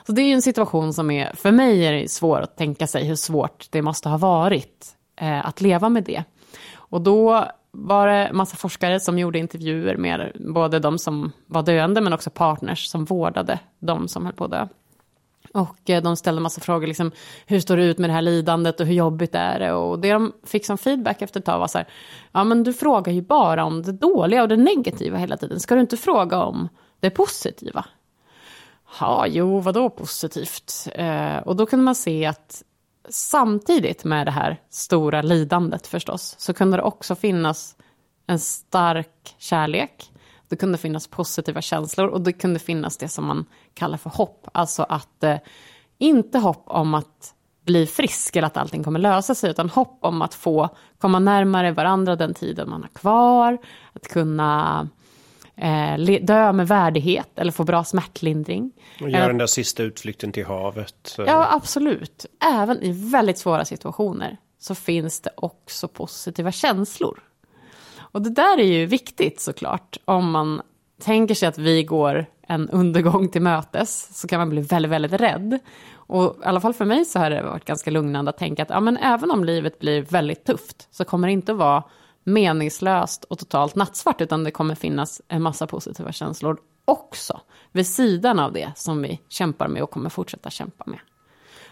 Så 0.06 0.12
det 0.12 0.23
är 0.23 0.35
en 0.35 0.43
situation 0.43 0.93
som 0.93 1.11
är, 1.11 1.32
för 1.35 1.50
mig 1.50 1.87
är 1.87 1.93
det 1.93 2.11
svår 2.11 2.41
att 2.41 2.56
tänka 2.56 2.87
sig 2.87 3.05
hur 3.05 3.14
svårt 3.14 3.67
det 3.70 3.82
måste 3.82 4.08
ha 4.08 4.19
varit 4.19 4.96
eh, 5.20 5.46
att 5.46 5.60
leva 5.60 5.89
med 5.89 6.05
det. 6.05 6.24
Och 6.74 7.01
då 7.01 7.46
var 7.72 8.06
det 8.06 8.31
massa 8.32 8.56
forskare 8.56 9.00
som 9.00 9.19
gjorde 9.19 9.39
intervjuer 9.39 9.96
med 9.96 10.32
både 10.55 10.79
de 10.79 10.98
som 10.98 11.32
var 11.46 11.62
döende 11.62 12.00
men 12.00 12.12
också 12.12 12.31
partners 12.31 12.86
som 12.86 13.05
vårdade 13.05 13.58
de 13.79 14.08
som 14.08 14.27
höll 14.27 14.34
på 14.34 14.44
att 14.44 14.50
dö. 14.50 14.67
Och 15.55 15.91
eh, 15.91 16.03
de 16.03 16.17
ställde 16.17 16.41
massa 16.41 16.60
frågor, 16.60 16.86
liksom, 16.86 17.12
hur 17.46 17.60
står 17.60 17.77
det 17.77 17.84
ut 17.84 17.98
med 17.98 18.10
det 18.10 18.15
här 18.15 18.22
lidandet 18.22 18.81
och 18.81 18.86
hur 18.86 18.94
jobbigt 18.94 19.34
är 19.34 19.58
det? 19.58 19.72
Och 19.72 19.98
det 19.98 20.12
de 20.12 20.32
fick 20.44 20.67
som 20.67 20.79
feedback 20.79 21.22
efter 21.22 21.41
ett 21.41 21.46
tag 21.46 21.58
var 21.58 21.69
så 21.69 21.79
här, 21.79 21.89
ja 22.32 22.44
men 22.44 22.62
du 22.62 22.72
frågar 22.72 23.12
ju 23.12 23.22
bara 23.22 23.65
om 23.65 23.82
det 23.82 23.93
dåliga 23.93 24.43
och 24.43 24.48
det 24.48 24.56
negativa 24.56 25.19
hela 25.19 25.36
tiden. 25.36 25.60
Ska 25.60 25.74
du 25.74 25.81
inte 25.81 25.96
fråga 25.96 26.43
om 26.43 26.69
det 27.00 27.10
positiva? 27.10 27.84
Ja, 29.00 29.27
jo, 29.29 29.60
vadå 29.60 29.91
positivt? 29.91 30.89
Eh, 30.94 31.36
och 31.36 31.56
då 31.56 31.67
kunde 31.67 31.84
man 31.84 31.94
se 31.94 32.27
att 32.27 32.62
samtidigt 33.10 34.05
med 34.05 34.26
det 34.26 34.31
här 34.31 34.60
stora 34.70 35.22
lidandet 35.22 35.86
förstås, 35.86 36.34
så 36.38 36.55
kunde 36.55 36.76
det 36.76 36.82
också 36.82 37.14
finnas 37.14 37.76
en 38.26 38.38
stark 38.38 39.34
kärlek. 39.38 40.10
Det 40.48 40.56
kunde 40.56 40.79
finnas 40.79 41.06
positiva 41.06 41.60
känslor 41.60 42.06
och 42.08 42.20
det 42.20 42.32
kunde 42.32 42.58
finnas 42.58 42.96
det 42.96 43.08
som 43.08 43.24
man 43.26 43.44
kallar 43.74 43.98
för 43.98 44.10
hopp. 44.10 44.48
Alltså 44.52 44.86
att 44.88 45.24
eh, 45.24 45.36
inte 45.98 46.38
hopp 46.38 46.62
om 46.67 46.94
att 46.94 47.34
bli 47.64 47.86
frisk 47.86 48.36
eller 48.36 48.46
att 48.46 48.56
allting 48.56 48.84
kommer 48.84 48.98
lösa 48.98 49.34
sig, 49.34 49.50
utan 49.50 49.70
hopp 49.70 49.98
om 50.00 50.22
att 50.22 50.34
få 50.34 50.69
komma 50.98 51.19
närmare 51.19 51.72
varandra 51.72 52.17
den 52.17 52.34
tiden 52.34 52.70
man 52.70 52.82
har 52.82 52.88
kvar, 52.88 53.58
att 53.93 54.08
kunna 54.08 54.88
eh, 55.60 56.20
dö 56.20 56.52
med 56.52 56.69
värdighet 56.69 57.31
eller 57.36 57.52
få 57.52 57.64
bra 57.64 57.84
smärtlindring. 57.84 58.72
Och 59.00 59.10
göra 59.10 59.26
den 59.26 59.38
där 59.38 59.46
sista 59.46 59.82
utflykten 59.82 60.32
till 60.32 60.46
havet. 60.46 61.14
Ja, 61.19 61.48
absolut. 61.50 62.26
Även 62.44 62.82
i 62.82 63.10
väldigt 63.10 63.38
svåra 63.38 63.64
situationer 63.64 64.36
så 64.58 64.74
finns 64.74 65.20
det 65.20 65.31
också 65.36 65.88
positiva 65.88 66.52
känslor. 66.52 67.20
Och 67.98 68.22
det 68.22 68.31
där 68.31 68.58
är 68.58 68.64
ju 68.64 68.86
viktigt 68.86 69.40
såklart. 69.40 69.96
Om 70.05 70.31
man 70.31 70.62
tänker 71.02 71.34
sig 71.34 71.48
att 71.48 71.58
vi 71.58 71.84
går 71.84 72.26
en 72.48 72.69
undergång 72.69 73.29
till 73.29 73.43
mötes 73.43 74.20
så 74.20 74.29
kan 74.29 74.38
man 74.38 74.50
bli 74.50 74.60
väldigt, 74.60 74.93
väldigt 74.93 75.12
rädd. 75.12 75.58
Och 75.93 76.36
i 76.43 76.44
alla 76.44 76.60
fall 76.60 76.74
för 76.74 76.84
mig 76.84 77.05
så 77.05 77.19
har 77.19 77.31
det 77.31 77.43
varit 77.43 77.64
ganska 77.64 77.90
lugnande 77.90 78.29
att 78.29 78.38
tänka 78.38 78.62
att 78.62 78.70
ja, 78.70 78.81
men 78.81 78.96
även 78.96 79.31
om 79.31 79.44
livet 79.44 79.79
blir 79.79 80.02
väldigt 80.02 80.44
tufft 80.44 80.88
så 80.90 81.05
kommer 81.05 81.29
det 81.29 81.32
inte 81.32 81.52
att 81.52 81.58
vara 81.58 81.82
meningslöst 82.32 83.25
och 83.25 83.39
totalt 83.39 83.75
nattsvart, 83.75 84.20
utan 84.20 84.44
det 84.44 84.51
kommer 84.51 84.75
finnas 84.75 85.22
en 85.29 85.43
massa 85.43 85.67
positiva 85.67 86.13
känslor 86.13 86.58
också, 86.84 87.41
vid 87.72 87.87
sidan 87.87 88.39
av 88.39 88.53
det 88.53 88.72
som 88.77 89.03
vi 89.03 89.20
kämpar 89.29 89.69
med 89.69 89.82
och 89.82 89.91
kommer 89.91 90.10
fortsätta 90.10 90.51
kämpa 90.51 90.84
med. 90.87 90.99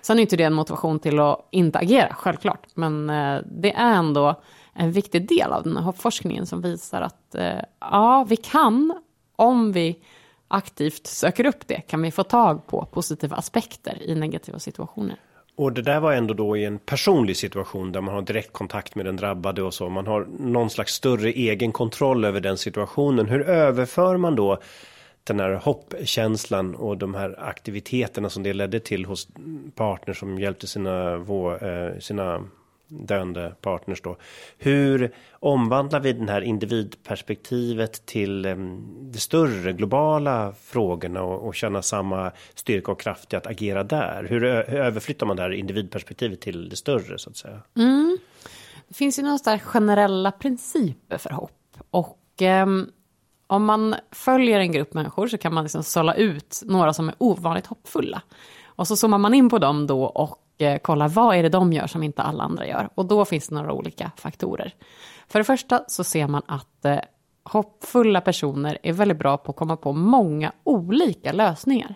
Sen 0.02 0.18
är 0.18 0.22
inte 0.22 0.36
det 0.36 0.44
en 0.44 0.54
motivation 0.54 0.98
till 0.98 1.20
att 1.20 1.48
inte 1.50 1.78
agera, 1.78 2.14
självklart, 2.14 2.66
men 2.74 3.10
eh, 3.10 3.40
det 3.46 3.74
är 3.74 3.94
ändå 3.94 4.42
en 4.72 4.92
viktig 4.92 5.28
del 5.28 5.52
av 5.52 5.62
den 5.62 5.76
här 5.76 5.84
hoppforskningen 5.84 6.46
som 6.46 6.60
visar 6.60 7.02
att 7.02 7.34
eh, 7.34 7.60
ja, 7.80 8.26
vi 8.28 8.36
kan, 8.36 8.98
om 9.36 9.72
vi 9.72 10.02
aktivt 10.48 11.06
söker 11.06 11.46
upp 11.46 11.66
det, 11.66 11.80
kan 11.80 12.02
vi 12.02 12.10
få 12.10 12.22
tag 12.22 12.66
på 12.66 12.84
positiva 12.84 13.36
aspekter 13.36 14.02
i 14.02 14.14
negativa 14.14 14.58
situationer. 14.58 15.16
Och 15.58 15.72
det 15.72 15.82
där 15.82 16.00
var 16.00 16.12
ändå 16.12 16.34
då 16.34 16.56
i 16.56 16.64
en 16.64 16.78
personlig 16.78 17.36
situation 17.36 17.92
där 17.92 18.00
man 18.00 18.14
har 18.14 18.22
direkt 18.22 18.52
kontakt 18.52 18.94
med 18.94 19.06
den 19.06 19.16
drabbade 19.16 19.62
och 19.62 19.74
så. 19.74 19.88
Man 19.88 20.06
har 20.06 20.26
någon 20.38 20.70
slags 20.70 20.92
större 20.92 21.30
egen 21.30 21.72
kontroll 21.72 22.24
över 22.24 22.40
den 22.40 22.56
situationen. 22.56 23.26
Hur 23.26 23.48
överför 23.48 24.16
man 24.16 24.36
då 24.36 24.58
den 25.24 25.40
här 25.40 25.54
hoppkänslan 25.54 26.74
och 26.74 26.98
de 26.98 27.14
här 27.14 27.34
aktiviteterna 27.38 28.30
som 28.30 28.42
det 28.42 28.52
ledde 28.52 28.80
till 28.80 29.04
hos 29.04 29.28
partner 29.74 30.14
som 30.14 30.38
hjälpte 30.38 30.66
sina, 30.66 31.14
eh, 31.14 31.98
sina 31.98 32.44
döende 32.88 33.54
partners 33.60 34.02
då. 34.02 34.16
Hur 34.58 35.14
omvandlar 35.32 36.00
vi 36.00 36.12
den 36.12 36.28
här 36.28 36.40
individperspektivet 36.40 38.06
till 38.06 38.42
de 38.42 39.18
större 39.18 39.72
globala 39.72 40.52
frågorna 40.62 41.22
och, 41.22 41.46
och 41.46 41.54
känna 41.54 41.82
samma 41.82 42.32
styrka 42.54 42.92
och 42.92 43.00
kraft 43.00 43.32
i 43.32 43.36
att 43.36 43.46
agera 43.46 43.84
där? 43.84 44.26
Hur, 44.28 44.40
hur 44.40 44.80
överflyttar 44.80 45.26
man 45.26 45.36
det 45.36 45.42
här 45.42 45.50
individperspektivet 45.50 46.40
till 46.40 46.68
det 46.68 46.76
större 46.76 47.18
så 47.18 47.30
att 47.30 47.36
säga? 47.36 47.62
Mm. 47.76 48.18
Det 48.88 48.94
finns 48.94 49.18
ju 49.18 49.22
några 49.22 49.58
generella 49.58 50.32
principer 50.32 51.18
för 51.18 51.30
hopp 51.30 51.76
och 51.90 52.42
eh, 52.42 52.66
om 53.46 53.64
man 53.64 53.94
följer 54.12 54.60
en 54.60 54.72
grupp 54.72 54.94
människor 54.94 55.28
så 55.28 55.38
kan 55.38 55.54
man 55.54 55.64
liksom 55.64 55.82
sålla 55.82 56.14
ut 56.14 56.62
några 56.64 56.92
som 56.92 57.08
är 57.08 57.14
ovanligt 57.18 57.66
hoppfulla. 57.66 58.22
Och 58.64 58.88
så 58.88 58.96
zoomar 58.96 59.18
man 59.18 59.34
in 59.34 59.50
på 59.50 59.58
dem 59.58 59.86
då 59.86 60.04
och 60.04 60.44
Eh, 60.58 60.66
kolla 60.66 60.78
kollar 60.80 61.08
vad 61.08 61.36
är 61.36 61.42
det 61.42 61.48
de 61.48 61.72
gör 61.72 61.86
som 61.86 62.02
inte 62.02 62.22
alla 62.22 62.44
andra 62.44 62.66
gör. 62.66 62.88
Och 62.94 63.06
då 63.06 63.24
finns 63.24 63.48
det 63.48 63.54
några 63.54 63.72
olika 63.72 64.10
faktorer. 64.16 64.74
För 65.28 65.38
det 65.38 65.44
första 65.44 65.84
så 65.88 66.04
ser 66.04 66.26
man 66.26 66.42
att 66.46 66.84
eh, 66.84 66.98
hoppfulla 67.44 68.20
personer 68.20 68.78
är 68.82 68.92
väldigt 68.92 69.18
bra 69.18 69.36
på 69.36 69.50
att 69.50 69.56
komma 69.56 69.76
på 69.76 69.92
många 69.92 70.52
olika 70.64 71.32
lösningar. 71.32 71.94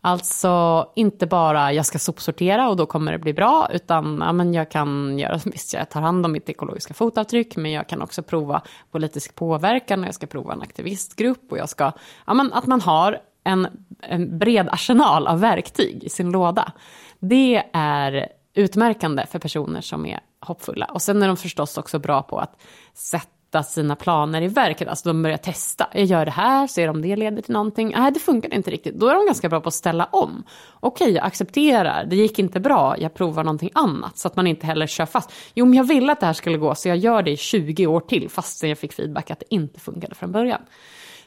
Alltså 0.00 0.86
inte 0.96 1.26
bara 1.26 1.72
jag 1.72 1.86
ska 1.86 1.98
sopsortera 1.98 2.68
och 2.68 2.76
då 2.76 2.86
kommer 2.86 3.12
det 3.12 3.18
bli 3.18 3.34
bra, 3.34 3.68
utan 3.72 4.18
ja, 4.20 4.32
men 4.32 4.54
jag 4.54 4.70
kan 4.70 5.18
göra, 5.18 5.40
visst 5.44 5.74
jag 5.74 5.90
tar 5.90 6.00
hand 6.00 6.26
om 6.26 6.32
mitt 6.32 6.48
ekologiska 6.48 6.94
fotavtryck, 6.94 7.56
men 7.56 7.72
jag 7.72 7.88
kan 7.88 8.02
också 8.02 8.22
prova 8.22 8.62
politisk 8.90 9.34
påverkan 9.34 10.00
och 10.00 10.06
jag 10.06 10.14
ska 10.14 10.26
prova 10.26 10.52
en 10.52 10.62
aktivistgrupp 10.62 11.52
och 11.52 11.58
jag 11.58 11.68
ska, 11.68 11.92
ja 12.26 12.34
men 12.34 12.52
att 12.52 12.66
man 12.66 12.80
har 12.80 13.18
en, 13.48 13.66
en 14.02 14.38
bred 14.38 14.68
arsenal 14.68 15.26
av 15.26 15.40
verktyg 15.40 16.04
i 16.04 16.08
sin 16.08 16.30
låda. 16.30 16.72
Det 17.18 17.62
är 17.72 18.28
utmärkande 18.54 19.26
för 19.26 19.38
personer 19.38 19.80
som 19.80 20.06
är 20.06 20.20
hoppfulla. 20.40 20.86
Och 20.86 21.02
sen 21.02 21.22
är 21.22 21.26
de 21.26 21.36
förstås 21.36 21.78
också 21.78 21.98
bra 21.98 22.22
på 22.22 22.38
att 22.38 22.60
sätta 22.94 23.62
sina 23.62 23.96
planer 23.96 24.42
i 24.42 24.48
verket. 24.48 24.88
Alltså 24.88 25.08
de 25.08 25.22
börjar 25.22 25.36
testa. 25.36 25.86
Jag 25.92 26.04
gör 26.04 26.24
det 26.24 26.30
här, 26.30 26.66
ser 26.66 26.88
om 26.88 27.02
det 27.02 27.16
leder 27.16 27.42
till 27.42 27.52
någonting. 27.52 27.92
Nej, 27.96 28.12
det 28.12 28.20
funkar 28.20 28.54
inte 28.54 28.70
riktigt. 28.70 28.94
Då 28.94 29.08
är 29.08 29.14
de 29.14 29.26
ganska 29.26 29.48
bra 29.48 29.60
på 29.60 29.68
att 29.68 29.74
ställa 29.74 30.04
om. 30.04 30.44
Okej, 30.80 31.10
jag 31.10 31.24
accepterar. 31.26 32.04
Det 32.04 32.16
gick 32.16 32.38
inte 32.38 32.60
bra. 32.60 32.94
Jag 32.98 33.14
provar 33.14 33.44
någonting 33.44 33.70
annat. 33.74 34.18
Så 34.18 34.28
att 34.28 34.36
man 34.36 34.46
inte 34.46 34.66
heller 34.66 34.86
kör 34.86 35.06
fast. 35.06 35.32
Jo, 35.54 35.66
men 35.66 35.74
jag 35.74 35.84
ville 35.84 36.12
att 36.12 36.20
det 36.20 36.26
här 36.26 36.32
skulle 36.32 36.58
gå, 36.58 36.74
så 36.74 36.88
jag 36.88 36.96
gör 36.96 37.22
det 37.22 37.30
i 37.30 37.36
20 37.36 37.86
år 37.86 38.00
till. 38.00 38.28
Fast 38.30 38.62
jag 38.62 38.78
fick 38.78 38.92
feedback 38.92 39.30
att 39.30 39.40
det 39.40 39.54
inte 39.54 39.80
funkade 39.80 40.14
från 40.14 40.32
början. 40.32 40.60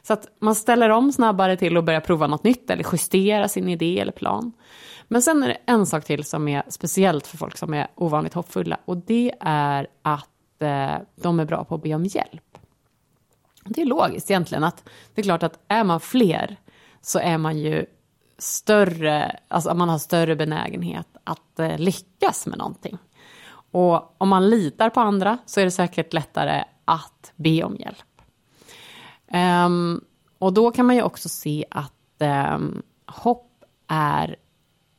Så 0.02 0.12
att 0.12 0.28
man 0.38 0.54
ställer 0.54 0.90
om 0.90 1.12
snabbare 1.12 1.56
till 1.56 1.76
att 1.76 1.84
börja 1.84 2.00
prova 2.00 2.26
något 2.26 2.44
nytt 2.44 2.70
eller 2.70 2.86
justera 2.92 3.48
sin 3.48 3.68
idé 3.68 4.00
eller 4.00 4.12
plan. 4.12 4.52
Men 5.08 5.22
sen 5.22 5.42
är 5.42 5.48
det 5.48 5.58
en 5.66 5.86
sak 5.86 6.04
till 6.04 6.24
som 6.24 6.48
är 6.48 6.62
speciellt 6.68 7.26
för 7.26 7.36
folk 7.36 7.58
som 7.58 7.74
är 7.74 7.86
ovanligt 7.94 8.34
hoppfulla 8.34 8.78
och 8.84 8.96
det 8.96 9.32
är 9.40 9.86
att 10.02 10.62
eh, 10.62 10.94
de 11.16 11.40
är 11.40 11.44
bra 11.44 11.64
på 11.64 11.74
att 11.74 11.82
be 11.82 11.94
om 11.94 12.04
hjälp. 12.04 12.58
Det 13.64 13.82
är 13.82 13.86
logiskt 13.86 14.30
egentligen 14.30 14.64
att 14.64 14.88
det 15.14 15.20
är 15.20 15.22
klart 15.22 15.42
att 15.42 15.58
är 15.68 15.84
man 15.84 16.00
fler 16.00 16.56
så 17.00 17.18
är 17.18 17.38
man 17.38 17.58
ju 17.58 17.86
större, 18.38 19.38
alltså 19.48 19.74
man 19.74 19.88
har 19.88 19.98
större 19.98 20.36
benägenhet 20.36 21.06
att 21.24 21.58
eh, 21.58 21.78
lyckas 21.78 22.46
med 22.46 22.58
någonting. 22.58 22.98
Och 23.70 24.14
om 24.18 24.28
man 24.28 24.50
litar 24.50 24.90
på 24.90 25.00
andra 25.00 25.38
så 25.46 25.60
är 25.60 25.64
det 25.64 25.70
säkert 25.70 26.12
lättare 26.12 26.64
att 26.84 27.32
be 27.36 27.62
om 27.64 27.76
hjälp. 27.76 28.11
Um, 29.34 30.04
och 30.38 30.52
då 30.52 30.70
kan 30.70 30.86
man 30.86 30.96
ju 30.96 31.02
också 31.02 31.28
se 31.28 31.64
att 31.70 32.22
um, 32.54 32.82
hopp 33.06 33.64
är 33.88 34.36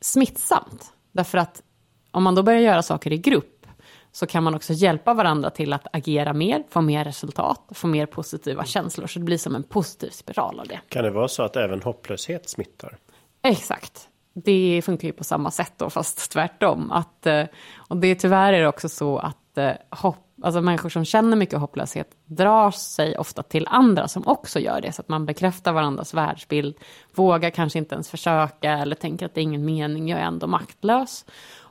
smittsamt. 0.00 0.92
Därför 1.12 1.38
att 1.38 1.62
om 2.10 2.22
man 2.22 2.34
då 2.34 2.42
börjar 2.42 2.60
göra 2.60 2.82
saker 2.82 3.12
i 3.12 3.18
grupp 3.18 3.66
så 4.12 4.26
kan 4.26 4.42
man 4.42 4.54
också 4.54 4.72
hjälpa 4.72 5.14
varandra 5.14 5.50
till 5.50 5.72
att 5.72 5.86
agera 5.92 6.32
mer, 6.32 6.64
få 6.70 6.80
mer 6.80 7.04
resultat, 7.04 7.60
få 7.70 7.86
mer 7.86 8.06
positiva 8.06 8.64
känslor. 8.64 9.06
Så 9.06 9.18
det 9.18 9.24
blir 9.24 9.38
som 9.38 9.54
en 9.54 9.62
positiv 9.62 10.10
spiral 10.10 10.60
av 10.60 10.66
det. 10.68 10.80
Kan 10.88 11.04
det 11.04 11.10
vara 11.10 11.28
så 11.28 11.42
att 11.42 11.56
även 11.56 11.82
hopplöshet 11.82 12.48
smittar? 12.48 12.98
Exakt. 13.42 14.08
Det 14.34 14.82
funkar 14.84 15.08
ju 15.08 15.12
på 15.12 15.24
samma 15.24 15.50
sätt 15.50 15.72
då, 15.76 15.90
fast 15.90 16.30
tvärtom. 16.30 16.90
Att, 16.90 17.26
eh, 17.26 17.44
och 17.76 17.96
det 17.96 18.14
tyvärr 18.14 18.52
är 18.52 18.60
det 18.60 18.68
också 18.68 18.88
så 18.88 19.18
att 19.18 19.58
eh, 19.58 19.72
hopp, 19.90 20.23
alltså 20.44 20.60
människor 20.60 20.88
som 20.88 21.04
känner 21.04 21.36
mycket 21.36 21.58
hopplöshet 21.58 22.08
drar 22.26 22.70
sig 22.70 23.18
ofta 23.18 23.42
till 23.42 23.66
andra 23.70 24.08
som 24.08 24.26
också 24.26 24.60
gör 24.60 24.80
det. 24.80 24.92
Så 24.92 25.00
att 25.00 25.08
man 25.08 25.26
bekräftar 25.26 25.72
varandras 25.72 26.14
världsbild, 26.14 26.76
vågar 27.14 27.50
kanske 27.50 27.78
inte 27.78 27.94
ens 27.94 28.10
försöka 28.10 28.72
eller 28.72 28.96
tänker 28.96 29.26
att 29.26 29.34
det 29.34 29.40
är 29.40 29.42
ingen 29.42 29.64
mening, 29.64 30.08
jag 30.08 30.20
är 30.20 30.24
ändå 30.24 30.46
maktlös. 30.46 31.24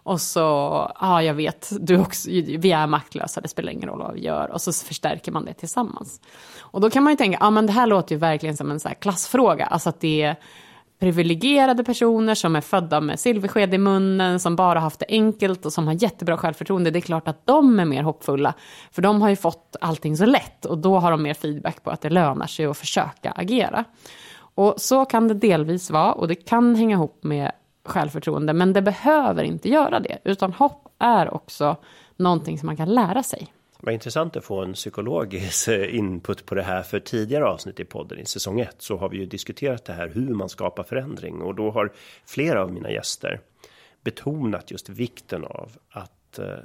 Och 0.05 0.21
så, 0.21 0.41
ja 0.99 1.23
jag 1.23 1.33
vet, 1.33 1.69
du 1.79 1.99
också, 1.99 2.29
vi 2.29 2.71
är 2.71 2.87
maktlösa, 2.87 3.41
det 3.41 3.47
spelar 3.47 3.71
ingen 3.71 3.89
roll 3.89 3.99
vad 3.99 4.13
vi 4.13 4.21
gör. 4.21 4.51
Och 4.51 4.61
så 4.61 4.73
förstärker 4.73 5.31
man 5.31 5.45
det 5.45 5.53
tillsammans. 5.53 6.21
Och 6.59 6.81
då 6.81 6.89
kan 6.89 7.03
man 7.03 7.13
ju 7.13 7.17
tänka, 7.17 7.37
ja 7.41 7.49
men 7.49 7.65
det 7.65 7.73
här 7.73 7.87
låter 7.87 8.15
ju 8.15 8.19
verkligen 8.19 8.57
som 8.57 8.71
en 8.71 8.79
så 8.79 8.89
klassfråga. 8.99 9.65
Alltså 9.65 9.89
att 9.89 9.99
det 9.99 10.21
är 10.21 10.35
privilegierade 10.99 11.83
personer 11.83 12.35
som 12.35 12.55
är 12.55 12.61
födda 12.61 13.01
med 13.01 13.19
silversked 13.19 13.73
i 13.73 13.77
munnen, 13.77 14.39
som 14.39 14.55
bara 14.55 14.79
haft 14.79 14.99
det 14.99 15.05
enkelt 15.09 15.65
och 15.65 15.73
som 15.73 15.87
har 15.87 15.93
jättebra 15.93 16.37
självförtroende. 16.37 16.91
Det 16.91 16.99
är 16.99 17.01
klart 17.01 17.27
att 17.27 17.45
de 17.45 17.79
är 17.79 17.85
mer 17.85 18.03
hoppfulla, 18.03 18.53
för 18.91 19.01
de 19.01 19.21
har 19.21 19.29
ju 19.29 19.35
fått 19.35 19.75
allting 19.81 20.17
så 20.17 20.25
lätt 20.25 20.65
och 20.65 20.77
då 20.77 20.99
har 20.99 21.11
de 21.11 21.23
mer 21.23 21.33
feedback 21.33 21.83
på 21.83 21.91
att 21.91 22.01
det 22.01 22.09
lönar 22.09 22.47
sig 22.47 22.65
att 22.65 22.77
försöka 22.77 23.31
agera. 23.31 23.83
Och 24.55 24.73
så 24.77 25.05
kan 25.05 25.27
det 25.27 25.33
delvis 25.33 25.91
vara 25.91 26.13
och 26.13 26.27
det 26.27 26.35
kan 26.35 26.75
hänga 26.75 26.95
ihop 26.95 27.23
med 27.23 27.51
självförtroende, 27.85 28.53
men 28.53 28.73
det 28.73 28.81
behöver 28.81 29.43
inte 29.43 29.69
göra 29.69 29.99
det, 29.99 30.17
utan 30.23 30.53
hopp 30.53 30.95
är 30.99 31.33
också 31.33 31.75
någonting 32.17 32.59
som 32.59 32.65
man 32.65 32.77
kan 32.77 32.89
lära 32.89 33.23
sig. 33.23 33.53
Vad 33.85 33.93
intressant 33.93 34.35
att 34.35 34.45
få 34.45 34.61
en 34.61 34.73
psykologisk 34.73 35.67
eh, 35.67 35.95
input 35.95 36.45
på 36.45 36.55
det 36.55 36.63
här 36.63 36.83
för 36.83 36.99
tidigare 36.99 37.45
avsnitt 37.45 37.79
i 37.79 37.85
podden 37.85 38.19
i 38.19 38.25
säsong 38.25 38.59
1 38.59 38.75
så 38.79 38.97
har 38.97 39.09
vi 39.09 39.17
ju 39.17 39.25
diskuterat 39.25 39.85
det 39.85 39.93
här 39.93 40.07
hur 40.07 40.29
man 40.29 40.49
skapar 40.49 40.83
förändring 40.83 41.41
och 41.41 41.55
då 41.55 41.71
har 41.71 41.91
flera 42.25 42.61
av 42.61 42.73
mina 42.73 42.91
gäster 42.91 43.39
betonat 44.03 44.71
just 44.71 44.89
vikten 44.89 45.43
av 45.43 45.71
att 45.89 46.39
eh, 46.39 46.57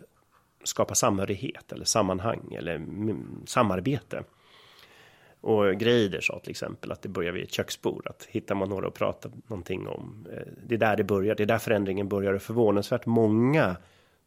skapa 0.65 0.95
samhörighet 0.95 1.73
eller 1.73 1.85
sammanhang 1.85 2.55
eller 2.59 2.75
mm, 2.75 3.43
samarbete. 3.47 4.25
Och 5.41 5.75
Greider 5.75 6.21
sa 6.21 6.39
till 6.39 6.51
exempel 6.51 6.93
att 6.93 7.03
det 7.03 7.09
börjar 7.09 7.33
vid 7.33 7.43
ett 7.43 7.53
köksbord. 7.53 8.07
Att 8.07 8.27
hittar 8.31 8.55
man 8.55 8.69
några 8.69 8.89
att 8.89 8.95
prata 8.95 9.31
någonting 9.47 9.89
om. 9.89 10.27
Eh, 10.33 10.53
det 10.67 10.75
är 10.75 10.79
där 10.79 10.97
det 10.97 11.05
börjar. 11.05 11.35
Det 11.35 11.43
är 11.43 11.47
där 11.47 11.59
förändringen 11.59 12.09
börjar. 12.09 12.33
Och 12.35 12.43
förvånansvärt 12.43 13.07
många 13.07 13.77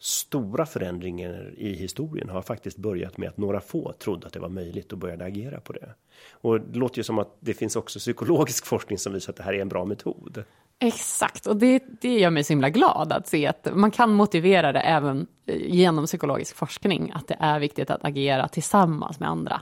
stora 0.04 0.66
förändringar 0.66 1.54
i 1.58 1.74
historien 1.74 2.30
har 2.30 2.42
faktiskt 2.42 2.78
börjat 2.78 3.18
med 3.18 3.30
att 3.30 3.38
några 3.38 3.62
få 3.62 3.94
trodde 3.94 4.28
att 4.28 4.34
det 4.34 4.40
var 4.40 4.50
möjligt 4.50 4.92
och 4.92 4.98
började 4.98 5.26
agera 5.26 5.60
på 5.60 5.74
det. 5.74 5.94
Och 6.32 6.62
det 6.62 6.80
låter 6.80 6.98
ju 6.98 7.04
som 7.04 7.20
att 7.20 7.38
det 7.40 7.54
finns 7.54 7.76
också 7.76 8.00
psykologisk 8.00 8.66
forskning 8.66 8.98
som 8.98 9.14
visar 9.14 9.34
att 9.34 9.38
det 9.38 9.44
här 9.44 9.54
är 9.54 9.62
en 9.62 9.70
bra 9.70 9.86
metod. 9.86 10.44
Exakt, 10.80 11.46
och 11.46 11.56
det, 11.56 11.84
det 12.02 12.20
gör 12.20 12.30
mig 12.30 12.44
så 12.44 12.54
himla 12.54 12.70
glad 12.70 13.12
att 13.12 13.28
se 13.28 13.48
att 13.48 13.68
man 13.74 13.92
kan 13.92 14.14
motivera 14.14 14.72
det 14.72 14.80
även 14.80 15.28
eh, 15.46 15.58
genom 15.58 16.06
psykologisk 16.06 16.56
forskning, 16.56 17.12
att 17.16 17.28
det 17.28 17.38
är 17.40 17.60
viktigt 17.60 17.90
att 17.90 18.06
agera 18.06 18.48
tillsammans 18.48 19.20
med 19.20 19.30
andra. 19.30 19.62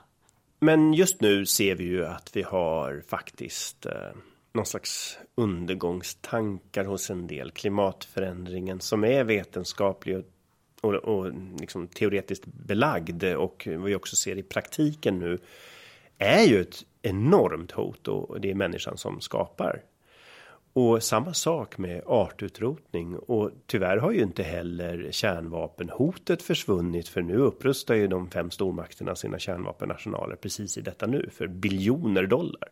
Men 0.60 0.94
just 0.94 1.22
nu 1.22 1.46
ser 1.46 1.76
vi 1.76 1.84
ju 1.84 2.06
att 2.06 2.32
vi 2.34 2.42
har 2.42 3.04
faktiskt 3.08 3.86
eh, 3.86 3.92
någon 4.54 4.66
slags 4.66 5.18
undergångstankar 5.36 6.86
hos 6.86 7.10
en 7.10 7.28
del. 7.28 7.52
Klimatförändringen 7.52 8.80
som 8.80 9.04
är 9.04 9.24
vetenskaplig 9.24 10.18
och, 10.18 10.24
och, 10.82 10.96
och 10.96 11.32
liksom 11.60 11.88
teoretiskt 11.88 12.46
belagd 12.46 13.24
och 13.24 13.68
vi 13.86 13.96
också 13.96 14.16
ser 14.16 14.38
i 14.38 14.44
praktiken 14.44 15.20
nu 15.20 15.40
är 16.18 16.44
ju 16.44 16.62
ett 16.62 16.86
enormt 17.02 17.72
hot 17.72 18.08
och 18.08 18.42
det 18.42 18.52
är 18.52 18.56
människan 18.56 18.98
som 18.98 19.22
skapar 19.22 19.84
och 20.74 21.04
samma 21.04 21.34
sak 21.34 21.78
med 21.78 22.02
artutrotning 22.06 23.18
och 23.18 23.52
tyvärr 23.66 23.98
har 23.98 24.12
ju 24.12 24.22
inte 24.22 24.44
heller 24.44 25.08
kärnvapenhotet 25.12 26.42
försvunnit 26.42 27.08
för 27.08 27.22
nu 27.22 27.36
upprustar 27.38 27.96
ju 27.96 28.08
de 28.08 28.30
fem 28.30 28.52
stormakterna 28.52 29.16
sina 29.16 29.40
kärnvapenarsenaler 29.40 30.36
precis 30.36 30.78
i 30.78 30.82
detta 30.82 31.08
nu 31.08 31.30
för 31.34 31.48
biljoner 31.48 32.26
dollar. 32.26 32.70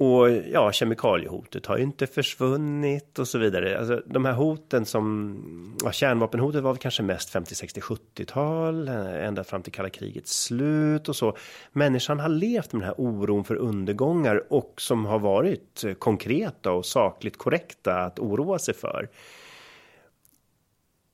Och 0.00 0.30
ja, 0.30 0.72
kemikaliehotet 0.72 1.66
har 1.66 1.76
ju 1.76 1.82
inte 1.82 2.06
försvunnit 2.06 3.18
och 3.18 3.28
så 3.28 3.38
vidare. 3.38 3.78
Alltså, 3.78 4.02
de 4.06 4.24
här 4.24 4.32
hoten 4.32 4.86
som, 4.86 5.76
ja, 5.84 5.92
kärnvapenhotet 5.92 6.62
var 6.62 6.72
väl 6.72 6.78
kanske 6.78 7.02
mest 7.02 7.30
50, 7.30 7.54
60, 7.54 7.80
70-tal, 7.80 8.88
ända 8.88 9.44
fram 9.44 9.62
till 9.62 9.72
kalla 9.72 9.90
krigets 9.90 10.42
slut 10.44 11.08
och 11.08 11.16
så. 11.16 11.36
Människan 11.72 12.20
har 12.20 12.28
levt 12.28 12.72
med 12.72 12.82
den 12.82 12.86
här 12.86 13.00
oron 13.00 13.44
för 13.44 13.54
undergångar 13.54 14.52
och 14.52 14.74
som 14.76 15.06
har 15.06 15.18
varit 15.18 15.84
konkreta 15.98 16.72
och 16.72 16.86
sakligt 16.86 17.38
korrekta 17.38 17.94
att 17.94 18.18
oroa 18.18 18.58
sig 18.58 18.74
för. 18.74 19.08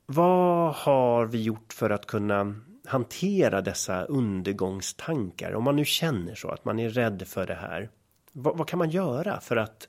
Vad 0.07 0.75
har 0.75 1.27
vi 1.27 1.43
gjort 1.43 1.73
för 1.73 1.91
att 1.91 2.07
kunna 2.07 2.55
hantera 2.87 3.61
dessa 3.61 4.05
undergångstankar? 4.05 5.55
Om 5.55 5.65
man 5.65 5.77
nu 5.77 5.85
känner 5.85 6.35
så, 6.35 6.49
att 6.49 6.65
man 6.65 6.79
är 6.79 6.89
rädd 6.89 7.23
för 7.27 7.47
det 7.47 7.55
här. 7.55 7.91
Vad, 8.37 8.57
vad 8.59 8.69
kan 8.69 8.79
man 8.79 8.91
göra 8.91 9.41
för 9.41 9.57
att 9.57 9.89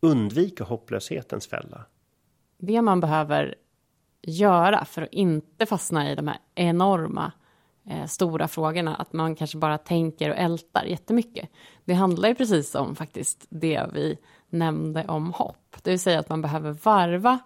undvika 0.00 0.64
hopplöshetens 0.64 1.46
fälla? 1.46 1.84
Det 2.58 2.82
man 2.82 3.00
behöver 3.00 3.54
göra 4.22 4.84
för 4.84 5.02
att 5.02 5.12
inte 5.12 5.66
fastna 5.66 6.10
i 6.10 6.14
de 6.14 6.28
här 6.28 6.38
enorma 6.54 7.32
eh, 7.90 8.06
stora 8.06 8.48
frågorna, 8.48 8.94
att 8.94 9.12
man 9.12 9.36
kanske 9.36 9.58
bara 9.58 9.78
tänker 9.78 10.30
och 10.30 10.36
ältar 10.36 10.84
jättemycket. 10.84 11.48
Det 11.84 11.94
handlar 11.94 12.28
ju 12.28 12.34
precis 12.34 12.74
om 12.74 12.96
faktiskt 12.96 13.46
det 13.48 13.86
vi 13.92 14.18
nämnde 14.48 15.04
om 15.08 15.32
hopp, 15.32 15.76
det 15.82 15.90
vill 15.90 16.00
säga 16.00 16.18
att 16.18 16.28
man 16.28 16.42
behöver 16.42 16.72
varva 16.72 17.38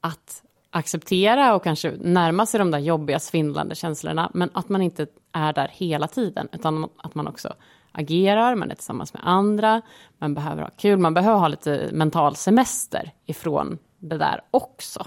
att 0.00 0.42
acceptera 0.70 1.54
och 1.54 1.64
kanske 1.64 1.90
närma 2.00 2.46
sig 2.46 2.58
de 2.58 2.70
där 2.70 2.78
jobbiga 2.78 3.18
svindlande 3.18 3.74
känslorna, 3.74 4.30
men 4.34 4.50
att 4.54 4.68
man 4.68 4.82
inte 4.82 5.06
är 5.32 5.52
där 5.52 5.68
hela 5.72 6.08
tiden, 6.08 6.48
utan 6.52 6.88
att 6.96 7.14
man 7.14 7.26
också 7.26 7.54
agerar, 7.96 8.54
man 8.54 8.70
är 8.70 8.74
tillsammans 8.74 9.14
med 9.14 9.22
andra, 9.24 9.82
man 10.18 10.34
behöver 10.34 10.62
ha 10.62 10.70
kul, 10.70 10.98
man 10.98 11.14
behöver 11.14 11.38
ha 11.38 11.48
lite 11.48 11.90
mental 11.92 12.36
semester 12.36 13.10
ifrån 13.26 13.78
det 13.98 14.18
där 14.18 14.40
också. 14.50 15.06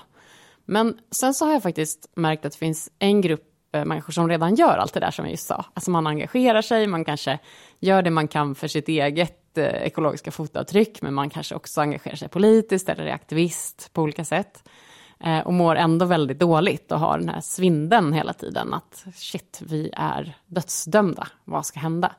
Men 0.65 0.98
sen 1.12 1.34
så 1.34 1.46
har 1.46 1.53
jag 1.53 1.63
faktiskt 1.63 2.10
märkt 2.15 2.46
att 2.46 2.51
det 2.51 2.58
finns 2.58 2.91
en 3.00 3.22
grupp 3.22 3.43
eh, 3.74 3.86
människor 3.86 4.13
som 4.13 4.29
redan 4.29 4.55
gör 4.55 4.77
allt 4.77 4.93
det 4.93 5.00
där 5.00 5.12
som 5.12 5.25
jag 5.25 5.31
just 5.31 5.48
sa. 5.48 5.65
Alltså 5.74 5.91
man 5.91 6.08
engagerar 6.08 6.62
sig, 6.62 6.88
man 6.88 7.05
kanske 7.05 7.39
gör 7.79 8.01
det 8.01 8.10
man 8.10 8.27
kan 8.27 8.55
för 8.55 8.67
sitt 8.67 8.88
eget 8.88 9.58
eh, 9.58 9.65
ekologiska 9.65 10.31
fotavtryck, 10.31 11.01
men 11.01 11.13
man 11.13 11.29
kanske 11.29 11.55
också 11.55 11.81
engagerar 11.81 12.15
sig 12.15 12.29
politiskt 12.29 12.89
eller 12.89 13.05
är 13.05 13.13
aktivist 13.13 13.89
på 13.93 14.01
olika 14.01 14.25
sätt. 14.25 14.69
Eh, 15.24 15.39
och 15.39 15.53
mår 15.53 15.75
ändå 15.75 16.05
väldigt 16.05 16.39
dåligt 16.39 16.91
och 16.91 17.00
har 17.00 17.17
den 17.19 17.29
här 17.29 17.41
svinden 17.41 18.13
hela 18.13 18.34
tiden 18.34 18.74
att 18.74 19.05
shit, 19.15 19.62
vi 19.65 19.89
är 19.93 20.38
dödsdömda, 20.48 21.27
vad 21.46 21.65
ska 21.65 21.79
hända? 21.79 22.12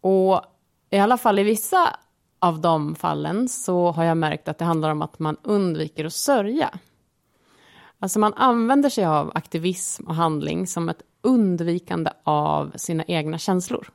Och 0.00 0.42
i 0.90 0.98
alla 0.98 1.18
fall 1.18 1.38
i 1.38 1.42
vissa 1.42 1.96
av 2.38 2.60
de 2.60 2.94
fallen 2.94 3.48
så 3.48 3.90
har 3.90 4.04
jag 4.04 4.16
märkt 4.16 4.48
att 4.48 4.58
det 4.58 4.64
handlar 4.64 4.90
om 4.90 5.02
att 5.02 5.18
man 5.18 5.36
undviker 5.42 6.04
att 6.04 6.12
sörja. 6.12 6.70
Alltså 7.98 8.18
man 8.18 8.34
använder 8.34 8.88
sig 8.88 9.04
av 9.04 9.32
aktivism 9.34 10.06
och 10.06 10.14
handling 10.14 10.66
som 10.66 10.88
ett 10.88 11.02
undvikande 11.22 12.10
av 12.22 12.72
sina 12.76 13.04
egna 13.04 13.38
känslor. 13.38 13.90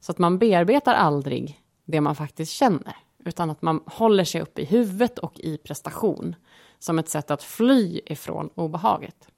Så 0.00 0.12
att 0.12 0.18
man 0.18 0.38
bearbetar 0.38 0.94
aldrig 0.94 1.60
det 1.84 2.00
man 2.00 2.16
faktiskt 2.16 2.52
känner, 2.52 2.96
utan 3.24 3.50
att 3.50 3.62
man 3.62 3.80
håller 3.86 4.24
sig 4.24 4.40
uppe 4.40 4.62
i 4.62 4.64
huvudet 4.64 5.18
och 5.18 5.40
i 5.40 5.58
prestation 5.58 6.34
som 6.78 6.98
ett 6.98 7.08
sätt 7.08 7.30
att 7.30 7.42
fly 7.42 8.00
ifrån 8.06 8.50
obehaget. 8.54 9.28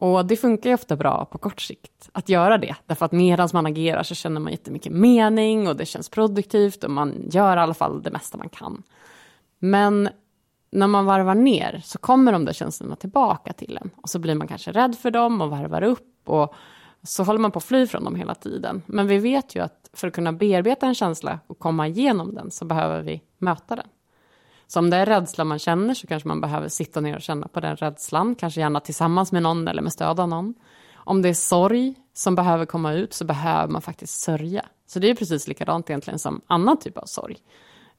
Och 0.00 0.26
det 0.26 0.36
funkar 0.36 0.70
ju 0.70 0.74
ofta 0.74 0.96
bra 0.96 1.24
på 1.24 1.38
kort 1.38 1.60
sikt 1.60 2.10
att 2.12 2.28
göra 2.28 2.58
det, 2.58 2.76
därför 2.86 3.06
att 3.06 3.12
medan 3.12 3.48
man 3.52 3.66
agerar 3.66 4.02
så 4.02 4.14
känner 4.14 4.40
man 4.40 4.52
jättemycket 4.52 4.92
mening 4.92 5.68
och 5.68 5.76
det 5.76 5.86
känns 5.86 6.08
produktivt 6.08 6.84
och 6.84 6.90
man 6.90 7.14
gör 7.30 7.56
i 7.56 7.60
alla 7.60 7.74
fall 7.74 8.02
det 8.02 8.10
mesta 8.10 8.38
man 8.38 8.48
kan. 8.48 8.82
Men 9.58 10.08
när 10.70 10.86
man 10.86 11.04
varvar 11.04 11.34
ner 11.34 11.80
så 11.84 11.98
kommer 11.98 12.32
de 12.32 12.44
där 12.44 12.52
känslorna 12.52 12.96
tillbaka 12.96 13.52
till 13.52 13.78
en 13.82 13.90
och 13.96 14.08
så 14.08 14.18
blir 14.18 14.34
man 14.34 14.48
kanske 14.48 14.72
rädd 14.72 14.96
för 14.98 15.10
dem 15.10 15.40
och 15.40 15.50
varvar 15.50 15.82
upp 15.82 16.28
och 16.28 16.54
så 17.02 17.22
håller 17.22 17.40
man 17.40 17.50
på 17.50 17.58
att 17.58 17.64
fly 17.64 17.86
från 17.86 18.04
dem 18.04 18.14
hela 18.14 18.34
tiden. 18.34 18.82
Men 18.86 19.06
vi 19.06 19.18
vet 19.18 19.56
ju 19.56 19.62
att 19.62 19.90
för 19.92 20.08
att 20.08 20.14
kunna 20.14 20.32
bearbeta 20.32 20.86
en 20.86 20.94
känsla 20.94 21.38
och 21.46 21.58
komma 21.58 21.88
igenom 21.88 22.34
den 22.34 22.50
så 22.50 22.64
behöver 22.64 23.02
vi 23.02 23.22
möta 23.38 23.76
den. 23.76 23.86
Så 24.70 24.78
om 24.78 24.90
det 24.90 24.96
är 24.96 25.06
rädsla 25.06 25.44
man 25.44 25.58
känner 25.58 25.94
så 25.94 26.06
kanske 26.06 26.28
man 26.28 26.40
behöver 26.40 26.68
sitta 26.68 27.00
ner 27.00 27.16
och 27.16 27.22
känna 27.22 27.48
på 27.48 27.60
den 27.60 27.76
rädslan, 27.76 28.34
kanske 28.34 28.60
gärna 28.60 28.80
tillsammans 28.80 29.32
med 29.32 29.42
någon 29.42 29.68
eller 29.68 29.82
med 29.82 29.92
stöd 29.92 30.20
av 30.20 30.28
någon. 30.28 30.54
Om 30.94 31.22
det 31.22 31.28
är 31.28 31.34
sorg 31.34 31.94
som 32.12 32.34
behöver 32.34 32.66
komma 32.66 32.92
ut 32.92 33.14
så 33.14 33.24
behöver 33.24 33.72
man 33.72 33.82
faktiskt 33.82 34.20
sörja. 34.20 34.64
Så 34.86 34.98
det 34.98 35.10
är 35.10 35.14
precis 35.14 35.48
likadant 35.48 35.90
egentligen 35.90 36.18
som 36.18 36.40
annan 36.46 36.76
typ 36.76 36.98
av 36.98 37.06
sorg. 37.06 37.36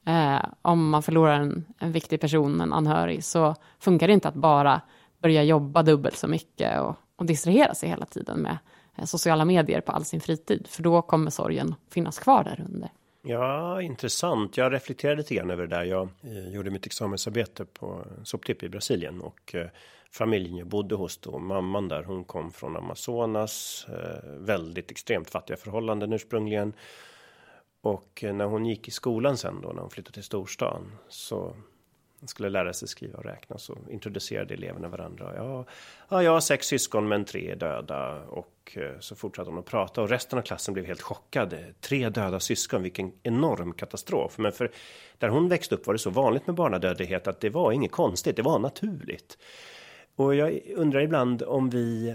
Eh, 0.06 0.44
om 0.62 0.90
man 0.90 1.02
förlorar 1.02 1.40
en, 1.40 1.64
en 1.78 1.92
viktig 1.92 2.20
person, 2.20 2.60
en 2.60 2.72
anhörig, 2.72 3.24
så 3.24 3.54
funkar 3.78 4.06
det 4.06 4.14
inte 4.14 4.28
att 4.28 4.34
bara 4.34 4.80
börja 5.22 5.42
jobba 5.42 5.82
dubbelt 5.82 6.16
så 6.16 6.28
mycket 6.28 6.80
och, 6.80 6.96
och 7.16 7.26
distrahera 7.26 7.74
sig 7.74 7.88
hela 7.88 8.06
tiden 8.06 8.38
med 8.38 8.58
eh, 8.96 9.04
sociala 9.04 9.44
medier 9.44 9.80
på 9.80 9.92
all 9.92 10.04
sin 10.04 10.20
fritid, 10.20 10.66
för 10.68 10.82
då 10.82 11.02
kommer 11.02 11.30
sorgen 11.30 11.74
finnas 11.90 12.18
kvar 12.18 12.44
där 12.44 12.64
under. 12.68 12.90
Ja, 13.24 13.82
intressant. 13.82 14.56
Jag 14.56 14.72
reflekterade 14.72 15.16
lite 15.16 15.34
grann 15.34 15.50
över 15.50 15.66
det 15.66 15.76
där. 15.76 15.84
Jag 15.84 16.08
eh, 16.22 16.48
gjorde 16.48 16.70
mitt 16.70 16.86
examensarbete 16.86 17.64
på 17.64 18.06
soptipp 18.24 18.62
i 18.62 18.68
Brasilien 18.68 19.20
och 19.20 19.54
eh, 19.54 19.66
familjen 20.10 20.56
jag 20.56 20.66
bodde 20.66 20.94
hos 20.94 21.18
då, 21.18 21.38
mamman 21.38 21.88
där, 21.88 22.02
hon 22.02 22.24
kom 22.24 22.52
från 22.52 22.76
Amazonas, 22.76 23.86
eh, 23.88 24.30
väldigt 24.30 24.90
extremt 24.90 25.30
fattiga 25.30 25.56
förhållanden 25.56 26.12
ursprungligen. 26.12 26.72
Och 27.80 28.24
eh, 28.24 28.34
när 28.34 28.44
hon 28.44 28.66
gick 28.66 28.88
i 28.88 28.90
skolan 28.90 29.36
sen 29.36 29.60
då, 29.60 29.68
när 29.68 29.80
hon 29.80 29.90
flyttade 29.90 30.14
till 30.14 30.22
storstan, 30.22 30.98
så 31.08 31.56
skulle 32.26 32.48
lära 32.48 32.72
sig 32.72 32.88
skriva 32.88 33.18
och 33.18 33.24
räkna 33.24 33.58
så 33.58 33.78
introducerade 33.90 34.54
eleverna 34.54 34.88
varandra. 34.88 35.32
Ja, 35.36 35.64
ja, 36.08 36.22
jag 36.22 36.32
har 36.32 36.40
sex 36.40 36.66
syskon 36.66 37.08
men 37.08 37.24
tre 37.24 37.50
är 37.50 37.56
döda 37.56 38.20
och 38.20 38.51
och 38.62 38.78
eh, 38.78 38.98
så 39.00 39.16
fortsatte 39.16 39.50
hon 39.50 39.58
att 39.58 39.64
prata 39.64 40.02
och 40.02 40.08
resten 40.08 40.38
av 40.38 40.42
klassen 40.42 40.74
blev 40.74 40.86
helt 40.86 41.02
chockade. 41.02 41.74
Tre 41.80 42.08
döda 42.08 42.40
syskon, 42.40 42.82
vilken 42.82 43.12
enorm 43.22 43.72
katastrof. 43.72 44.38
Men 44.38 44.52
för 44.52 44.70
där 45.18 45.28
hon 45.28 45.48
växte 45.48 45.74
upp 45.74 45.86
var 45.86 45.94
det 45.94 45.98
så 45.98 46.10
vanligt 46.10 46.46
med 46.46 46.56
barnadödlighet 46.56 47.26
att 47.26 47.40
det 47.40 47.50
var 47.50 47.72
inget 47.72 47.92
konstigt, 47.92 48.36
det 48.36 48.42
var 48.42 48.58
naturligt. 48.58 49.38
Och 50.16 50.34
jag 50.34 50.60
undrar 50.76 51.00
ibland 51.00 51.42
om 51.42 51.70
vi 51.70 52.14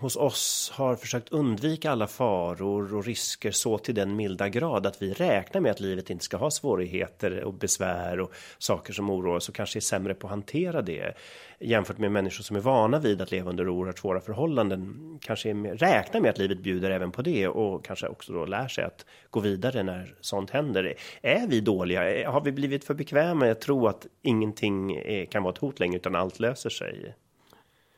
hos 0.00 0.16
oss 0.16 0.72
har 0.74 0.96
försökt 0.96 1.28
undvika 1.28 1.90
alla 1.90 2.06
faror 2.06 2.94
och 2.94 3.04
risker 3.04 3.50
så 3.50 3.78
till 3.78 3.94
den 3.94 4.16
milda 4.16 4.48
grad 4.48 4.86
att 4.86 5.02
vi 5.02 5.12
räknar 5.12 5.60
med 5.60 5.70
att 5.70 5.80
livet 5.80 6.10
inte 6.10 6.24
ska 6.24 6.36
ha 6.36 6.50
svårigheter 6.50 7.44
och 7.44 7.54
besvär 7.54 8.20
och 8.20 8.32
saker 8.58 8.92
som 8.92 9.10
oroar 9.10 9.36
oss 9.36 9.48
och 9.48 9.54
kanske 9.54 9.78
är 9.78 9.80
sämre 9.80 10.14
på 10.14 10.26
att 10.26 10.30
hantera 10.30 10.82
det 10.82 11.14
jämfört 11.60 11.98
med 11.98 12.12
människor 12.12 12.42
som 12.42 12.56
är 12.56 12.60
vana 12.60 12.98
vid 12.98 13.22
att 13.22 13.30
leva 13.30 13.50
under 13.50 13.68
oerhört 13.68 13.98
svåra 13.98 14.20
förhållanden 14.20 15.18
kanske 15.22 15.54
mer, 15.54 15.74
räknar 15.74 16.20
med 16.20 16.30
att 16.30 16.38
livet 16.38 16.62
bjuder 16.62 16.90
även 16.90 17.10
på 17.10 17.22
det 17.22 17.48
och 17.48 17.84
kanske 17.84 18.08
också 18.08 18.32
då 18.32 18.44
lär 18.44 18.68
sig 18.68 18.84
att 18.84 19.06
gå 19.30 19.40
vidare 19.40 19.82
när 19.82 20.14
sånt 20.20 20.50
händer. 20.50 20.94
Är 21.22 21.46
vi 21.46 21.60
dåliga? 21.60 22.30
Har 22.30 22.40
vi 22.40 22.52
blivit 22.52 22.84
för 22.84 22.94
bekväma 22.94 23.46
Jag 23.46 23.60
tror 23.60 23.88
att 23.88 24.06
ingenting 24.22 24.96
eh, 24.96 25.26
kan 25.26 25.42
vara 25.42 25.52
ett 25.52 25.58
hot 25.58 25.80
längre 25.80 25.96
utan 25.96 26.14
allt 26.14 26.40
löser 26.40 26.70
sig? 26.70 27.14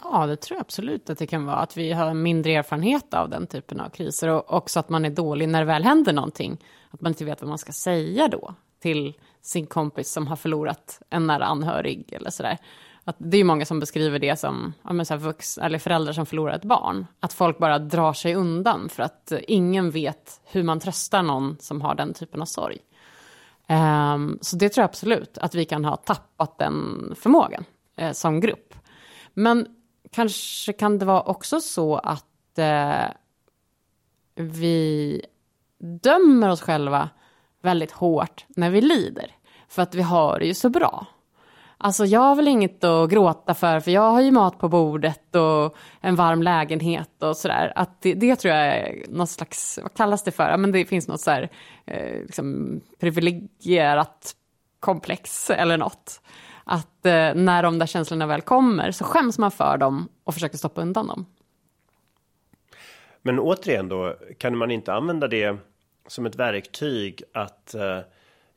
Ja, 0.02 0.26
det 0.26 0.36
tror 0.36 0.56
jag 0.56 0.60
absolut 0.60 1.10
att 1.10 1.18
det 1.18 1.26
kan 1.26 1.46
vara. 1.46 1.56
Att 1.56 1.76
vi 1.76 1.92
har 1.92 2.14
mindre 2.14 2.52
erfarenhet 2.52 3.14
av 3.14 3.28
den 3.28 3.46
typen 3.46 3.80
av 3.80 3.88
kriser 3.88 4.28
och 4.28 4.52
också 4.52 4.80
att 4.80 4.88
man 4.88 5.04
är 5.04 5.10
dålig 5.10 5.48
när 5.48 5.58
det 5.58 5.66
väl 5.66 5.84
händer 5.84 6.12
någonting. 6.12 6.64
Att 6.90 7.00
man 7.00 7.10
inte 7.10 7.24
vet 7.24 7.40
vad 7.40 7.48
man 7.48 7.58
ska 7.58 7.72
säga 7.72 8.28
då 8.28 8.54
till 8.82 9.14
sin 9.42 9.66
kompis 9.66 10.12
som 10.12 10.26
har 10.26 10.36
förlorat 10.36 11.02
en 11.10 11.26
nära 11.26 11.44
anhörig 11.44 12.12
eller 12.12 12.30
sådär. 12.30 12.58
Att 13.04 13.16
det 13.18 13.36
är 13.36 13.38
ju 13.38 13.44
många 13.44 13.64
som 13.64 13.80
beskriver 13.80 14.18
det 14.18 14.38
som 14.38 14.72
ja, 14.82 14.92
men 14.92 15.06
så 15.06 15.14
här 15.14 15.18
vux, 15.18 15.58
eller 15.58 15.78
föräldrar 15.78 16.12
som 16.12 16.26
förlorar 16.26 16.54
ett 16.54 16.64
barn. 16.64 17.06
Att 17.20 17.32
folk 17.32 17.58
bara 17.58 17.78
drar 17.78 18.12
sig 18.12 18.34
undan 18.34 18.88
för 18.88 19.02
att 19.02 19.32
ingen 19.48 19.90
vet 19.90 20.40
hur 20.44 20.62
man 20.62 20.80
tröstar 20.80 21.22
någon 21.22 21.56
som 21.60 21.80
har 21.80 21.94
den 21.94 22.14
typen 22.14 22.42
av 22.42 22.46
sorg. 22.46 22.78
Um, 23.68 24.38
så 24.40 24.56
det 24.56 24.68
tror 24.68 24.82
jag 24.82 24.88
absolut, 24.88 25.38
att 25.38 25.54
vi 25.54 25.64
kan 25.64 25.84
ha 25.84 25.96
tappat 25.96 26.58
den 26.58 27.12
förmågan 27.16 27.64
eh, 27.96 28.12
som 28.12 28.40
grupp. 28.40 28.74
Men 29.34 29.66
kanske 30.10 30.72
kan 30.72 30.98
det 30.98 31.04
vara 31.04 31.22
också 31.22 31.60
så 31.60 31.96
att 31.96 32.58
eh, 32.58 33.04
vi 34.34 35.22
dömer 35.78 36.48
oss 36.48 36.60
själva 36.60 37.08
väldigt 37.62 37.92
hårt 37.92 38.44
när 38.48 38.70
vi 38.70 38.80
lider. 38.80 39.36
För 39.68 39.82
att 39.82 39.94
vi 39.94 40.02
har 40.02 40.38
det 40.38 40.46
ju 40.46 40.54
så 40.54 40.68
bra. 40.68 41.06
Alltså 41.82 42.06
jag 42.06 42.20
har 42.20 42.34
väl 42.34 42.48
inget 42.48 42.84
att 42.84 43.10
gråta 43.10 43.54
för, 43.54 43.80
för 43.80 43.90
jag 43.90 44.10
har 44.10 44.20
ju 44.20 44.30
mat 44.30 44.58
på 44.58 44.68
bordet 44.68 45.34
och 45.34 45.76
en 46.00 46.16
varm 46.16 46.42
lägenhet 46.42 47.22
och 47.22 47.36
sådär. 47.36 47.72
Att 47.76 48.02
det, 48.02 48.14
det 48.14 48.36
tror 48.36 48.54
jag 48.54 48.66
är 48.66 49.04
något 49.08 49.30
slags, 49.30 49.78
vad 49.82 49.94
kallas 49.94 50.22
det 50.22 50.30
för? 50.30 50.56
Men 50.56 50.72
det 50.72 50.84
finns 50.84 51.08
något 51.08 51.20
så 51.20 51.30
här, 51.30 51.50
eh, 51.84 52.20
liksom 52.22 52.80
privilegierat 53.00 54.34
komplex 54.80 55.50
eller 55.50 55.76
något 55.76 56.20
att 56.70 57.06
eh, 57.06 57.34
när 57.34 57.62
de 57.62 57.78
där 57.78 57.86
känslorna 57.86 58.26
väl 58.26 58.40
kommer 58.40 58.90
så 58.90 59.04
skäms 59.04 59.38
man 59.38 59.50
för 59.50 59.76
dem 59.76 60.08
och 60.24 60.34
försöker 60.34 60.58
stoppa 60.58 60.80
undan 60.80 61.06
dem. 61.06 61.26
Men 63.22 63.38
återigen 63.38 63.88
då, 63.88 64.16
kan 64.38 64.56
man 64.56 64.70
inte 64.70 64.92
använda 64.92 65.28
det 65.28 65.56
som 66.06 66.26
ett 66.26 66.36
verktyg 66.36 67.22
att 67.34 67.74
eh, 67.74 67.98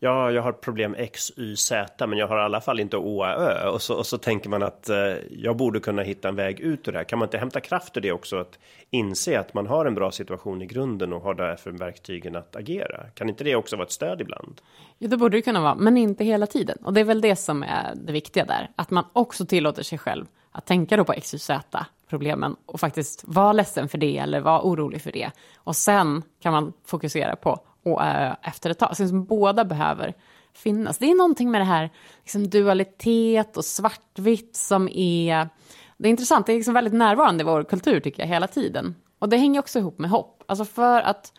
ja, 0.03 0.31
jag 0.31 0.41
har 0.41 0.51
problem 0.51 0.95
X, 0.97 1.31
Y, 1.37 1.55
Z, 1.55 2.07
men 2.07 2.17
jag 2.17 2.27
har 2.27 2.37
i 2.37 2.41
alla 2.41 2.61
fall 2.61 2.79
inte 2.79 2.97
Å, 2.97 3.25
Ö. 3.25 3.67
Och 3.67 3.81
så, 3.81 3.95
och 3.95 4.05
så 4.05 4.17
tänker 4.17 4.49
man 4.49 4.63
att 4.63 4.89
eh, 4.89 4.97
jag 5.31 5.57
borde 5.57 5.79
kunna 5.79 6.01
hitta 6.01 6.29
en 6.29 6.35
väg 6.35 6.59
ut 6.59 6.87
ur 6.87 6.91
det 6.91 6.97
här. 6.97 7.05
Kan 7.05 7.19
man 7.19 7.25
inte 7.25 7.37
hämta 7.37 7.59
kraft 7.59 7.97
ur 7.97 8.01
det 8.01 8.11
också? 8.11 8.37
Att 8.37 8.59
inse 8.89 9.39
att 9.39 9.53
man 9.53 9.67
har 9.67 9.85
en 9.85 9.95
bra 9.95 10.11
situation 10.11 10.61
i 10.61 10.65
grunden 10.65 11.13
och 11.13 11.21
har 11.21 11.33
därför 11.33 11.71
verktygen 11.71 12.35
att 12.35 12.55
agera. 12.55 13.03
Kan 13.13 13.29
inte 13.29 13.43
det 13.43 13.55
också 13.55 13.75
vara 13.75 13.85
ett 13.85 13.91
stöd 13.91 14.21
ibland? 14.21 14.61
Ja, 14.97 15.07
det 15.07 15.17
borde 15.17 15.37
det 15.37 15.41
kunna 15.41 15.61
vara, 15.61 15.75
men 15.75 15.97
inte 15.97 16.23
hela 16.23 16.47
tiden. 16.47 16.77
Och 16.83 16.93
det 16.93 16.99
är 16.99 17.05
väl 17.05 17.21
det 17.21 17.35
som 17.35 17.63
är 17.63 17.95
det 17.95 18.13
viktiga 18.13 18.45
där. 18.45 18.69
Att 18.75 18.89
man 18.89 19.05
också 19.13 19.45
tillåter 19.45 19.83
sig 19.83 19.97
själv 19.97 20.25
att 20.51 20.65
tänka 20.65 20.97
då 20.97 21.03
på 21.03 21.13
X, 21.13 21.33
Y, 21.33 21.39
Z 21.39 21.85
problemen 22.09 22.55
och 22.65 22.79
faktiskt 22.79 23.23
vara 23.27 23.53
ledsen 23.53 23.89
för 23.89 23.97
det 23.97 24.17
eller 24.17 24.39
vara 24.39 24.61
orolig 24.61 25.01
för 25.01 25.11
det. 25.11 25.31
Och 25.55 25.75
sen 25.75 26.23
kan 26.41 26.53
man 26.53 26.73
fokusera 26.85 27.35
på 27.35 27.59
och 27.83 28.03
ö 28.03 28.35
efter 28.41 28.69
ett 28.69 28.79
tag. 28.79 28.97
Så 28.97 29.03
liksom 29.03 29.25
båda 29.25 29.65
behöver 29.65 30.13
finnas. 30.53 30.97
Det 30.97 31.11
är 31.11 31.15
någonting 31.15 31.51
med 31.51 31.61
det 31.61 31.65
här 31.65 31.89
liksom 32.23 32.49
dualitet 32.49 33.57
och 33.57 33.65
svartvitt 33.65 34.55
som 34.55 34.89
är... 34.93 35.49
Det 35.97 36.07
är 36.07 36.09
intressant, 36.09 36.45
det 36.45 36.53
är 36.53 36.57
liksom 36.57 36.73
väldigt 36.73 36.93
närvarande 36.93 37.41
i 37.41 37.45
vår 37.45 37.63
kultur 37.63 37.99
tycker 37.99 38.23
jag 38.23 38.27
hela 38.27 38.47
tiden. 38.47 38.95
Och 39.19 39.29
det 39.29 39.37
hänger 39.37 39.59
också 39.59 39.79
ihop 39.79 39.99
med 39.99 40.09
hopp. 40.09 40.43
Alltså 40.47 40.65
för 40.65 41.01
att 41.01 41.33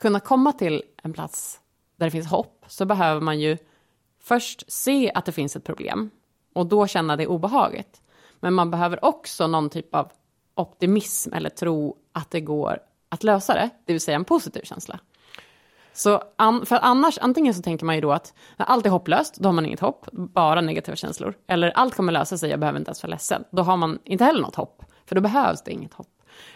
kunna 0.00 0.20
komma 0.20 0.52
till 0.52 0.82
en 1.02 1.12
plats 1.12 1.60
där 1.96 2.06
det 2.06 2.10
finns 2.10 2.26
hopp 2.26 2.64
så 2.68 2.84
behöver 2.84 3.20
man 3.20 3.40
ju 3.40 3.58
först 4.20 4.72
se 4.72 5.12
att 5.14 5.24
det 5.24 5.32
finns 5.32 5.56
ett 5.56 5.64
problem 5.64 6.10
och 6.54 6.66
då 6.66 6.86
känna 6.86 7.16
det 7.16 7.26
obehagligt. 7.26 8.00
Men 8.40 8.54
man 8.54 8.70
behöver 8.70 9.04
också 9.04 9.46
någon 9.46 9.70
typ 9.70 9.94
av 9.94 10.12
optimism 10.54 11.32
eller 11.32 11.50
tro 11.50 11.96
att 12.12 12.30
det 12.30 12.40
går 12.40 12.78
att 13.08 13.24
lösa 13.24 13.54
det, 13.54 13.70
det 13.84 13.92
vill 13.92 14.00
säga 14.00 14.16
en 14.16 14.24
positiv 14.24 14.62
känsla. 14.62 15.00
Så 15.96 16.22
an, 16.36 16.66
för 16.66 16.78
annars, 16.82 17.18
antingen 17.18 17.54
så 17.54 17.62
tänker 17.62 17.86
man 17.86 17.94
ju 17.94 18.00
då 18.00 18.12
att 18.12 18.34
när 18.56 18.66
allt 18.66 18.86
är 18.86 18.90
hopplöst, 18.90 19.36
då 19.36 19.48
har 19.48 19.52
man 19.52 19.66
inget 19.66 19.80
hopp, 19.80 20.06
bara 20.12 20.60
negativa 20.60 20.96
känslor. 20.96 21.34
Eller 21.46 21.70
allt 21.70 21.94
kommer 21.94 22.12
lösa 22.12 22.38
sig, 22.38 22.50
jag 22.50 22.60
behöver 22.60 22.78
inte 22.78 22.88
ens 22.88 23.02
vara 23.02 23.10
ledsen. 23.10 23.44
Då 23.50 23.62
har 23.62 23.76
man 23.76 23.98
inte 24.04 24.24
heller 24.24 24.40
något 24.40 24.54
hopp, 24.54 24.82
för 25.06 25.14
då 25.14 25.20
behövs 25.20 25.62
det 25.62 25.72
inget 25.72 25.94
hopp. 25.94 26.08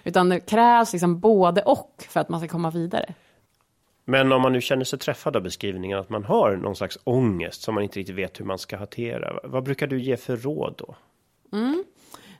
Utan 0.04 0.28
det 0.28 0.40
krävs 0.40 0.92
liksom 0.92 1.20
både 1.20 1.62
och 1.62 2.06
för 2.08 2.20
att 2.20 2.28
man 2.28 2.40
ska 2.40 2.48
komma 2.48 2.70
vidare. 2.70 3.14
Men 4.04 4.32
om 4.32 4.42
man 4.42 4.52
nu 4.52 4.60
känner 4.60 4.84
sig 4.84 4.98
träffad 4.98 5.36
av 5.36 5.42
beskrivningen 5.42 5.98
att 5.98 6.10
man 6.10 6.24
har 6.24 6.56
någon 6.56 6.76
slags 6.76 6.98
ångest 7.04 7.62
som 7.62 7.74
man 7.74 7.84
inte 7.84 7.98
riktigt 7.98 8.16
vet 8.16 8.40
hur 8.40 8.44
man 8.44 8.58
ska 8.58 8.76
hantera. 8.76 9.40
Vad 9.44 9.64
brukar 9.64 9.86
du 9.86 10.00
ge 10.00 10.16
för 10.16 10.36
råd 10.36 10.74
då? 10.78 10.94
Mm. 11.52 11.84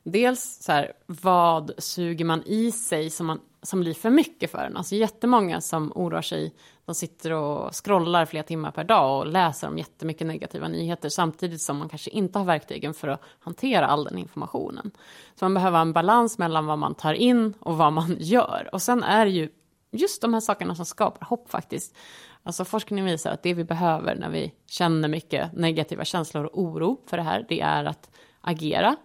Dels 0.02 0.58
så 0.62 0.72
här, 0.72 0.92
vad 1.06 1.70
suger 1.78 2.24
man 2.24 2.42
i 2.46 2.72
sig 2.72 3.10
som, 3.10 3.26
man, 3.26 3.40
som 3.62 3.80
blir 3.80 3.94
för 3.94 4.10
mycket 4.10 4.50
för 4.50 4.64
en? 4.64 4.76
Alltså 4.76 4.94
jättemånga 4.94 5.60
som 5.60 5.92
oroar 5.94 6.22
sig, 6.22 6.54
de 6.84 6.94
sitter 6.94 7.32
och 7.32 7.84
scrollar 7.84 8.26
flera 8.26 8.42
timmar 8.42 8.70
per 8.70 8.84
dag 8.84 9.18
och 9.18 9.26
läser 9.26 9.68
om 9.68 9.78
jättemycket 9.78 10.26
negativa 10.26 10.68
nyheter 10.68 11.08
samtidigt 11.08 11.60
som 11.60 11.78
man 11.78 11.88
kanske 11.88 12.10
inte 12.10 12.38
har 12.38 12.46
verktygen 12.46 12.94
för 12.94 13.08
att 13.08 13.22
hantera 13.40 13.86
all 13.86 14.04
den 14.04 14.18
informationen. 14.18 14.90
Så 15.34 15.44
man 15.44 15.54
behöver 15.54 15.78
en 15.78 15.92
balans 15.92 16.38
mellan 16.38 16.66
vad 16.66 16.78
man 16.78 16.94
tar 16.94 17.14
in 17.14 17.54
och 17.60 17.76
vad 17.76 17.92
man 17.92 18.16
gör. 18.20 18.68
Och 18.72 18.82
sen 18.82 19.02
är 19.02 19.24
det 19.24 19.32
ju 19.32 19.48
just 19.92 20.22
de 20.22 20.34
här 20.34 20.40
sakerna 20.40 20.74
som 20.74 20.86
skapar 20.86 21.26
hopp 21.26 21.50
faktiskt. 21.50 21.96
Alltså 22.42 22.64
forskning 22.64 23.04
visar 23.04 23.30
att 23.30 23.42
det 23.42 23.54
vi 23.54 23.64
behöver 23.64 24.14
när 24.14 24.30
vi 24.30 24.54
känner 24.66 25.08
mycket 25.08 25.52
negativa 25.52 26.04
känslor 26.04 26.44
och 26.44 26.58
oro 26.58 27.00
för 27.06 27.16
det 27.16 27.22
här, 27.22 27.46
det 27.48 27.60
är 27.60 27.84
att 27.84 28.10
agera 28.40 28.96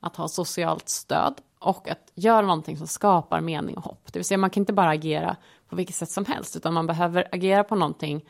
att 0.00 0.16
ha 0.16 0.28
socialt 0.28 0.88
stöd 0.88 1.34
och 1.62 1.88
att 1.88 2.12
göra 2.14 2.42
någonting 2.42 2.76
som 2.76 2.86
skapar 2.86 3.40
mening 3.40 3.76
och 3.76 3.84
hopp. 3.84 4.12
Det 4.12 4.18
vill 4.18 4.24
säga 4.24 4.38
man 4.38 4.50
kan 4.50 4.60
inte 4.60 4.72
bara 4.72 4.90
agera 4.90 5.36
på 5.68 5.76
vilket 5.76 5.96
sätt 5.96 6.10
som 6.10 6.24
helst, 6.24 6.56
utan 6.56 6.74
man 6.74 6.86
behöver 6.86 7.28
agera 7.32 7.64
på 7.64 7.76
någonting 7.76 8.24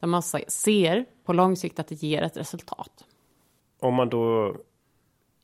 där 0.00 0.08
man 0.08 0.22
ser 0.48 1.04
på 1.24 1.32
lång 1.32 1.56
sikt 1.56 1.78
att 1.78 1.88
det 1.88 2.02
ger 2.02 2.22
ett 2.22 2.36
resultat. 2.36 3.04
Om 3.80 3.94
man 3.94 4.08
då 4.08 4.56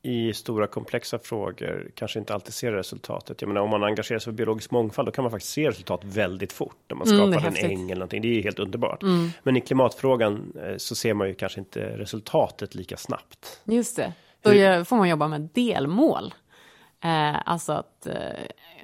i 0.01 0.33
stora 0.33 0.67
komplexa 0.67 1.19
frågor 1.19 1.91
kanske 1.95 2.19
inte 2.19 2.33
alltid 2.33 2.53
ser 2.53 2.71
resultatet. 2.71 3.41
Jag 3.41 3.47
menar 3.47 3.61
om 3.61 3.69
man 3.69 3.83
engagerar 3.83 4.19
sig 4.19 4.25
för 4.25 4.31
biologisk 4.31 4.71
mångfald 4.71 5.07
då 5.07 5.11
kan 5.11 5.23
man 5.23 5.31
faktiskt 5.31 5.53
se 5.53 5.69
resultat 5.69 6.01
väldigt 6.03 6.53
fort. 6.53 6.77
När 6.89 6.95
man 6.97 7.07
skapar 7.07 7.47
mm, 7.47 7.53
en 7.55 7.71
äng 7.71 7.85
eller 7.85 7.95
någonting. 7.95 8.21
Det 8.21 8.27
är 8.27 8.43
helt 8.43 8.59
underbart. 8.59 9.03
Mm. 9.03 9.29
Men 9.43 9.57
i 9.57 9.61
klimatfrågan 9.61 10.53
eh, 10.63 10.77
så 10.77 10.95
ser 10.95 11.13
man 11.13 11.27
ju 11.27 11.33
kanske 11.33 11.59
inte 11.59 11.97
resultatet 11.97 12.75
lika 12.75 12.97
snabbt. 12.97 13.61
Just 13.63 13.95
det. 13.95 14.13
Då 14.41 14.85
får 14.85 14.95
man 14.95 15.09
jobba 15.09 15.27
med 15.27 15.49
delmål. 15.53 16.33
Eh, 17.01 17.41
alltså 17.45 17.73
att 17.73 18.07
eh, 18.07 18.15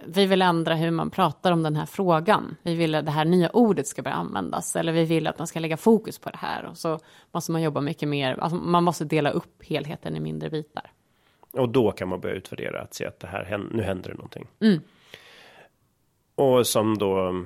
vi 0.06 0.26
vill 0.26 0.41
ändra 0.41 0.76
hur 0.76 0.91
man 0.91 1.10
pratar 1.10 1.52
om 1.52 1.63
den 1.63 1.76
här 1.76 1.86
frågan. 1.86 2.56
Vi 2.62 2.76
vill 2.76 2.95
att 2.95 3.06
det 3.06 3.12
här 3.12 3.26
nya 3.26 3.50
ordet 3.50 3.88
ska 3.88 4.02
börja 4.02 4.15
användas. 4.15 4.76
Eller 4.76 4.91
vi 4.91 5.06
vill 5.06 5.28
att 5.28 5.38
man 5.38 5.47
ska 5.47 5.60
lägga 5.60 5.78
fokus 5.78 6.19
på 6.19 6.30
det 6.30 6.38
här. 6.38 6.65
Och 6.65 6.78
så 6.78 7.00
måste 7.32 7.52
man 7.52 7.62
jobba 7.62 7.82
mycket 7.82 8.10
mer. 8.10 8.39
Alltså 8.39 8.58
man 8.58 8.84
måste 8.84 9.06
dela 9.06 9.30
upp 9.30 9.63
helheten 9.63 10.15
i 10.15 10.19
mindre 10.19 10.50
bitar. 10.50 10.91
Och 11.52 11.69
då 11.69 11.91
kan 11.91 12.08
man 12.08 12.19
börja 12.19 12.36
utvärdera 12.36 12.82
att 12.82 12.93
se 12.93 13.06
att 13.06 13.19
det 13.19 13.28
här, 13.28 13.67
nu 13.71 13.84
händer 13.84 14.10
det 14.10 14.15
någonting. 14.15 14.47
Mm. 14.60 14.82
Och 16.36 16.67
som 16.67 16.97
då. 16.97 17.43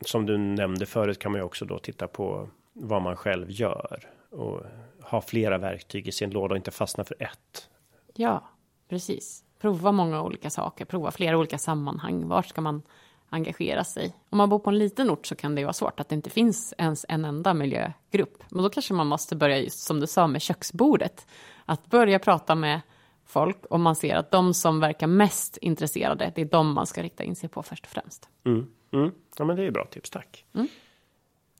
Som 0.00 0.26
du 0.26 0.38
nämnde 0.38 0.86
förut 0.86 1.18
kan 1.18 1.32
man 1.32 1.40
ju 1.40 1.44
också 1.44 1.64
då 1.64 1.78
titta 1.78 2.08
på 2.08 2.48
vad 2.72 3.02
man 3.02 3.16
själv 3.16 3.50
gör. 3.50 4.08
Och 4.30 4.60
ha 5.02 5.20
flera 5.20 5.58
verktyg 5.58 6.08
i 6.08 6.12
sin 6.12 6.30
låda 6.30 6.52
och 6.52 6.56
inte 6.56 6.70
fastna 6.70 7.04
för 7.04 7.16
ett. 7.22 7.68
Ja, 8.14 8.44
precis. 8.88 9.44
Prova 9.58 9.92
många 9.92 10.22
olika 10.22 10.50
saker, 10.50 10.84
prova 10.84 11.10
flera 11.10 11.38
olika 11.38 11.58
sammanhang. 11.58 12.28
Var 12.28 12.42
ska 12.42 12.60
man 12.60 12.82
engagera 13.30 13.84
sig? 13.84 14.14
Om 14.30 14.38
man 14.38 14.48
bor 14.48 14.58
på 14.58 14.70
en 14.70 14.78
liten 14.78 15.10
ort 15.10 15.26
så 15.26 15.34
kan 15.34 15.54
det 15.54 15.64
vara 15.64 15.72
svårt 15.72 16.00
att 16.00 16.08
det 16.08 16.14
inte 16.14 16.30
finns 16.30 16.74
ens 16.78 17.06
en 17.08 17.24
enda 17.24 17.54
miljögrupp. 17.54 18.42
Men 18.48 18.62
då 18.62 18.70
kanske 18.70 18.94
man 18.94 19.06
måste 19.06 19.36
börja, 19.36 19.58
just 19.58 19.78
som 19.78 20.00
du 20.00 20.06
sa, 20.06 20.26
med 20.26 20.42
köksbordet. 20.42 21.26
Att 21.64 21.86
börja 21.86 22.18
prata 22.18 22.54
med 22.54 22.80
folk 23.26 23.66
och 23.66 23.80
man 23.80 23.96
ser 23.96 24.16
att 24.16 24.30
de 24.30 24.54
som 24.54 24.80
verkar 24.80 25.06
mest 25.06 25.56
intresserade, 25.56 26.32
det 26.34 26.40
är 26.40 26.44
de 26.44 26.72
man 26.72 26.86
ska 26.86 27.02
rikta 27.02 27.24
in 27.24 27.36
sig 27.36 27.48
på 27.48 27.62
först 27.62 27.84
och 27.84 27.90
främst. 27.90 28.28
Mm. 28.44 28.66
Mm. 28.92 29.10
Ja, 29.38 29.44
men 29.44 29.56
det 29.56 29.64
är 29.64 29.70
bra 29.70 29.84
tips, 29.84 30.10
tack. 30.10 30.44
Mm. 30.54 30.68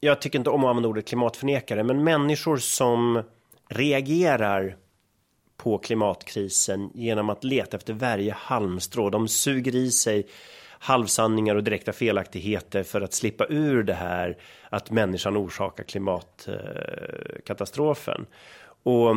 Jag 0.01 0.21
tycker 0.21 0.39
inte 0.39 0.51
om 0.51 0.65
att 0.65 0.71
använda 0.71 0.89
ordet 0.89 1.09
klimatförnekare, 1.09 1.85
men 1.85 2.05
människor 2.05 2.57
som 2.57 3.23
reagerar 3.69 4.77
på 5.59 5.79
klimatkrisen 5.79 6.91
genom 6.95 7.31
att 7.31 7.45
leta 7.45 7.77
efter 7.77 7.93
varje 7.93 8.33
halmstrå. 8.33 9.11
De 9.11 9.29
suger 9.29 9.75
i 9.75 9.91
sig 9.91 10.27
halvsanningar 10.79 11.57
och 11.57 11.65
direkta 11.65 11.93
felaktigheter 11.93 12.83
för 12.83 13.01
att 13.01 13.13
slippa 13.13 13.47
ur 13.49 13.83
det 13.83 13.95
här 13.95 14.37
att 14.71 14.91
människan 14.91 15.37
orsakar 15.37 15.85
klimatkatastrofen. 15.85 18.27
Och 18.83 19.17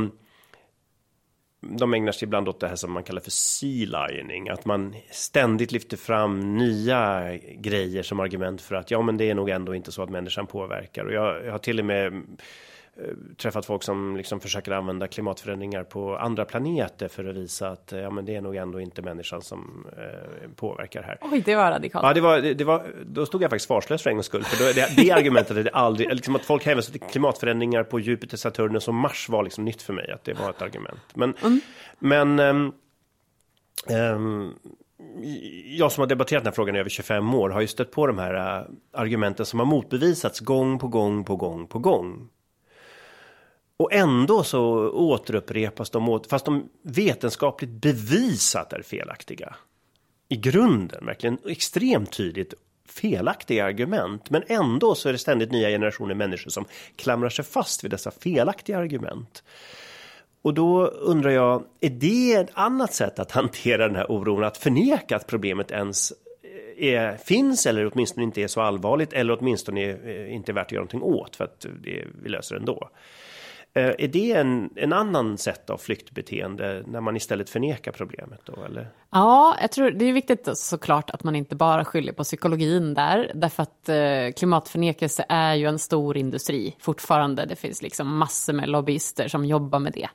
de 1.62 1.93
ägnar 1.93 2.12
sig 2.12 2.25
ibland 2.25 2.49
åt 2.49 2.60
det 2.60 2.67
här 2.67 2.75
som 2.75 2.91
man 2.91 3.04
kallar 3.04 3.21
för 3.21 3.32
sea 3.32 4.08
lining, 4.08 4.49
att 4.49 4.65
man 4.65 4.95
ständigt 5.12 5.71
lyfter 5.71 5.97
fram 5.97 6.58
nya 6.58 7.34
grejer 7.38 8.04
som 8.04 8.19
argument 8.19 8.62
för 8.62 8.75
att 8.75 8.91
ja, 8.91 9.01
men 9.01 9.17
det 9.17 9.30
är 9.30 9.36
nog 9.36 9.49
ändå 9.49 9.75
inte 9.75 9.91
så 9.91 10.04
att 10.04 10.10
människan 10.10 10.47
påverkar. 10.47 11.06
Och 11.06 11.13
jag, 11.13 11.45
jag 11.45 11.51
har 11.51 11.60
till 11.60 11.80
och 11.80 11.86
med 11.86 12.23
träffat 13.38 13.66
folk 13.66 13.84
som 13.84 14.18
liksom 14.18 14.40
försöker 14.40 14.72
använda 14.72 15.08
klimatförändringar 15.08 15.84
på 15.84 16.18
andra 16.18 16.46
planeter 16.46 17.08
för 17.08 17.26
att 17.26 17.36
visa 17.36 17.70
att 17.70 17.94
ja, 17.96 18.10
men 18.10 18.26
det 18.26 18.36
är 18.36 18.42
nog 18.42 18.56
ändå 18.56 18.80
inte 18.80 19.02
människan 19.02 19.42
som 19.42 19.88
eh, 19.98 20.50
påverkar 20.56 21.04
här. 21.04 21.18
Oj, 21.22 21.42
det 21.46 21.56
var 21.56 21.72
radikalt. 21.72 22.06
Ja, 22.06 22.14
det 22.14 22.22
var, 22.22 22.42
det, 22.42 22.54
det 22.54 22.64
var, 22.64 22.86
då 23.06 23.26
stod 23.26 23.44
jag 23.44 23.50
faktiskt 23.50 23.68
svarslös 23.68 24.04
för 24.04 24.10
en 24.10 24.16
gångs 24.16 24.26
skull. 24.26 24.44
För 24.44 24.66
då, 24.66 24.72
det, 24.74 25.04
det 25.04 25.12
argumentet 25.12 25.58
är 25.58 25.64
det 25.64 25.70
aldrig, 25.70 26.14
liksom 26.14 26.36
att 26.36 26.46
folk 26.46 26.66
hänvisar 26.66 26.92
till 26.92 27.02
klimatförändringar 27.02 27.84
på 27.84 28.00
Jupiter, 28.00 28.38
Saturnus 28.38 28.88
och 28.88 28.94
Mars 28.94 29.30
var 29.30 29.44
liksom 29.44 29.66
nytt 29.66 29.82
för 29.82 29.94
mig, 29.94 30.12
att 30.12 30.24
det 30.24 30.34
var 30.34 30.50
ett 30.50 30.62
argument. 30.62 31.02
Men, 31.14 31.34
mm. 31.42 31.60
men 32.00 32.40
um, 32.40 32.74
um, 33.90 34.54
jag 35.66 35.92
som 35.92 36.02
har 36.02 36.08
debatterat 36.08 36.44
den 36.44 36.52
här 36.52 36.56
frågan 36.56 36.76
i 36.76 36.80
över 36.80 36.90
25 36.90 37.34
år 37.34 37.50
har 37.50 37.62
ju 37.62 37.68
stött 37.68 37.92
på 37.92 38.08
de 38.08 38.18
här 38.18 38.60
uh, 38.60 38.68
argumenten 38.94 39.46
som 39.46 39.60
har 39.60 39.66
motbevisats 39.66 40.40
gång 40.40 40.80
på 40.80 40.88
gång 40.88 41.24
på 41.24 41.36
gång 41.36 41.68
på 41.68 41.80
gång. 41.80 42.30
Och 43.82 43.94
ändå 43.94 44.44
så 44.44 44.89
återupprepas 44.89 45.89
de, 45.89 46.10
åt, 46.10 46.28
fast 46.28 46.46
de 46.46 46.70
vetenskapligt 46.82 47.70
bevisat 47.70 48.74
är 48.74 48.82
felaktiga. 48.82 49.56
I 50.30 50.36
grunden, 50.36 51.06
verkligen 51.06 51.38
extremt 51.46 52.12
tydligt 52.12 52.54
felaktiga 52.89 53.65
argument. 53.65 54.30
Men 54.30 54.44
ändå 54.48 54.96
så 54.96 55.10
är 55.10 55.13
det 55.13 55.20
ständigt 55.20 55.52
nya 55.52 55.70
generationer 55.70 56.15
människor 56.15 56.50
som 56.50 56.65
klamrar 56.96 57.30
sig 57.30 57.46
fast 57.46 57.84
vid 57.84 57.91
dessa 57.91 58.12
felaktiga 58.12 58.78
argument. 58.78 59.44
Och 60.41 60.54
då 60.54 60.86
undrar 60.86 61.32
jag, 61.32 61.63
är 61.80 61.89
det 61.89 62.34
ett 62.34 62.52
annat 62.54 62.94
sätt 62.94 63.20
att 63.20 63.32
hantera 63.32 63.88
den 63.88 63.96
här 63.96 64.12
oron? 64.12 64.44
Att 64.44 64.58
förneka 64.58 65.15
att 65.15 65.28
problemet 65.28 65.72
ens 65.72 66.13
eh, 66.78 66.88
är, 66.88 67.17
finns 67.17 67.65
eller 67.65 67.91
åtminstone 67.94 68.24
inte 68.24 68.41
är 68.41 68.48
så 68.48 68.62
allvarligt 68.62 69.13
eller 69.13 69.39
åtminstone 69.39 69.82
är, 69.82 70.26
inte 70.26 70.52
är 70.52 70.54
värt 70.54 70.65
att 70.65 70.72
göra 70.72 70.82
någonting 70.82 71.02
åt 71.02 71.36
för 71.36 71.44
att 71.44 71.65
det, 71.84 72.08
vi 72.24 72.30
löser 72.30 72.56
det 72.56 72.60
ändå. 72.60 72.89
Eh, 73.74 73.96
är 73.98 74.08
det 74.08 74.32
en, 74.32 74.70
en 74.76 74.94
annan 74.94 75.38
sätt 75.38 75.70
av 75.70 75.78
flyktbeteende 75.78 76.84
när 76.88 77.02
man 77.02 77.16
istället 77.16 77.50
förnekar 77.50 77.92
problemet 77.92 78.42
då 78.46 78.64
eller? 78.64 78.90
Ja, 79.12 79.58
jag 79.62 79.72
tror 79.72 79.92
det 79.92 80.06
är 80.06 80.14
viktigt 80.14 80.50
såklart 80.54 81.10
att 81.10 81.24
man 81.24 81.36
inte 81.36 81.56
bara 81.56 81.86
skyller 81.86 82.14
på 82.14 82.24
psykologin 82.24 82.94
där, 82.94 83.32
därför 83.36 83.64
att 83.64 83.90
eh, 83.90 84.34
klimatförnekelse 84.38 85.26
är 85.30 85.56
ju 85.56 85.66
en 85.66 85.80
stor 85.80 86.18
industri 86.18 86.76
fortfarande. 86.80 87.46
Det 87.46 87.56
finns 87.56 87.82
liksom 87.82 88.18
massor 88.18 88.54
med 88.54 88.70
lobbyister 88.70 89.28
som 89.28 89.46
jobbar 89.46 89.80
med 89.80 89.94
det. 89.94 90.10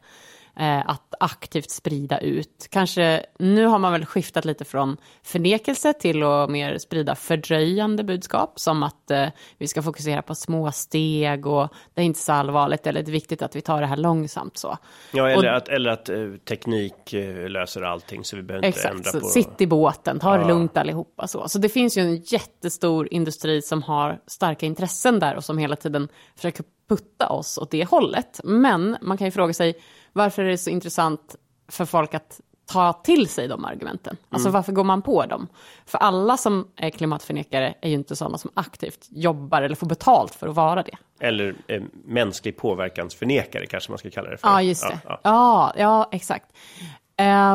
Eh, 0.60 0.90
att 0.90 1.14
aktivt 1.20 1.70
sprida 1.70 2.18
ut. 2.18 2.68
Kanske, 2.70 3.26
nu 3.38 3.66
har 3.66 3.78
man 3.78 3.92
väl 3.92 4.06
skiftat 4.06 4.44
lite 4.44 4.64
från 4.64 4.96
förnekelse 5.22 5.92
till 5.92 6.22
att 6.22 6.50
mer 6.50 6.78
sprida 6.78 7.14
fördröjande 7.14 8.04
budskap, 8.04 8.60
som 8.60 8.82
att 8.82 9.10
eh, 9.10 9.26
vi 9.58 9.68
ska 9.68 9.82
fokusera 9.82 10.22
på 10.22 10.34
små 10.34 10.72
steg 10.72 11.46
och 11.46 11.68
det 11.94 12.00
är 12.00 12.04
inte 12.04 12.20
så 12.20 12.32
allvarligt, 12.32 12.86
eller 12.86 13.02
det 13.02 13.10
är 13.10 13.12
viktigt 13.12 13.42
att 13.42 13.56
vi 13.56 13.60
tar 13.60 13.80
det 13.80 13.86
här 13.86 13.96
långsamt 13.96 14.56
så. 14.56 14.78
Ja, 15.12 15.28
eller, 15.28 15.50
och, 15.50 15.56
att, 15.56 15.68
eller 15.68 15.90
att 15.90 16.10
uh, 16.10 16.36
teknik 16.36 17.14
uh, 17.14 17.48
löser 17.48 17.82
allting, 17.82 18.24
så 18.24 18.36
vi 18.36 18.42
behöver 18.42 18.66
inte 18.66 18.88
ändra 18.88 19.10
så 19.10 19.20
på... 19.20 19.26
sitt 19.26 19.60
i 19.60 19.66
båten, 19.66 20.18
ta 20.18 20.36
det 20.36 20.42
ja. 20.42 20.48
lugnt 20.48 20.76
allihopa 20.76 21.26
så. 21.26 21.48
Så 21.48 21.58
det 21.58 21.68
finns 21.68 21.98
ju 21.98 22.02
en 22.02 22.16
jättestor 22.16 23.08
industri 23.10 23.62
som 23.62 23.82
har 23.82 24.20
starka 24.26 24.66
intressen 24.66 25.18
där 25.18 25.36
och 25.36 25.44
som 25.44 25.58
hela 25.58 25.76
tiden 25.76 26.08
försöker 26.36 26.64
putta 26.88 27.28
oss 27.28 27.58
åt 27.58 27.70
det 27.70 27.84
hållet. 27.84 28.40
Men 28.44 28.96
man 29.00 29.18
kan 29.18 29.26
ju 29.26 29.30
fråga 29.30 29.54
sig, 29.54 29.74
varför 30.16 30.42
är 30.42 30.48
det 30.48 30.58
så 30.58 30.70
intressant 30.70 31.36
för 31.68 31.84
folk 31.84 32.14
att 32.14 32.40
ta 32.66 32.92
till 32.92 33.28
sig 33.28 33.48
de 33.48 33.64
argumenten? 33.64 34.16
Alltså 34.28 34.48
mm. 34.48 34.54
varför 34.54 34.72
går 34.72 34.84
man 34.84 35.02
på 35.02 35.26
dem? 35.26 35.48
För 35.86 35.98
alla 35.98 36.36
som 36.36 36.68
är 36.76 36.90
klimatförnekare 36.90 37.74
är 37.80 37.88
ju 37.88 37.94
inte 37.94 38.16
sådana 38.16 38.38
som 38.38 38.50
aktivt 38.54 39.06
jobbar 39.10 39.62
eller 39.62 39.74
får 39.74 39.86
betalt 39.86 40.34
för 40.34 40.48
att 40.48 40.54
vara 40.54 40.82
det. 40.82 40.96
Eller 41.20 41.56
eh, 41.68 41.82
mänsklig 42.04 42.56
påverkansförnekare 42.56 43.66
kanske 43.66 43.92
man 43.92 43.98
ska 43.98 44.10
kalla 44.10 44.30
det 44.30 44.36
för. 44.36 44.48
Ja, 44.48 44.62
just 44.62 44.88
det. 44.88 44.98
Ja, 45.04 45.20
ja. 45.22 45.72
ja 45.76 46.08
exakt. 46.12 46.46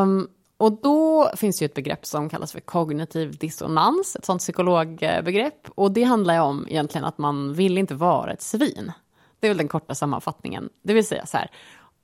Um, 0.01 0.27
och 0.57 0.81
då 0.81 1.31
finns 1.35 1.59
det 1.59 1.63
ju 1.63 1.65
ett 1.65 1.73
begrepp 1.73 2.05
som 2.05 2.29
kallas 2.29 2.51
för 2.51 2.59
kognitiv 2.59 3.37
dissonans, 3.37 4.15
ett 4.15 4.25
sånt 4.25 4.41
psykologbegrepp. 4.41 5.69
Och 5.75 5.91
det 5.91 6.03
handlar 6.03 6.33
ju 6.33 6.39
om 6.39 6.67
egentligen 6.69 7.05
att 7.05 7.17
man 7.17 7.53
vill 7.53 7.77
inte 7.77 7.95
vara 7.95 8.33
ett 8.33 8.41
svin. 8.41 8.91
Det 9.39 9.47
är 9.47 9.49
väl 9.49 9.57
den 9.57 9.67
korta 9.67 9.95
sammanfattningen. 9.95 10.69
Det 10.83 10.93
vill 10.93 11.07
säga 11.07 11.25
så 11.25 11.37
här, 11.37 11.51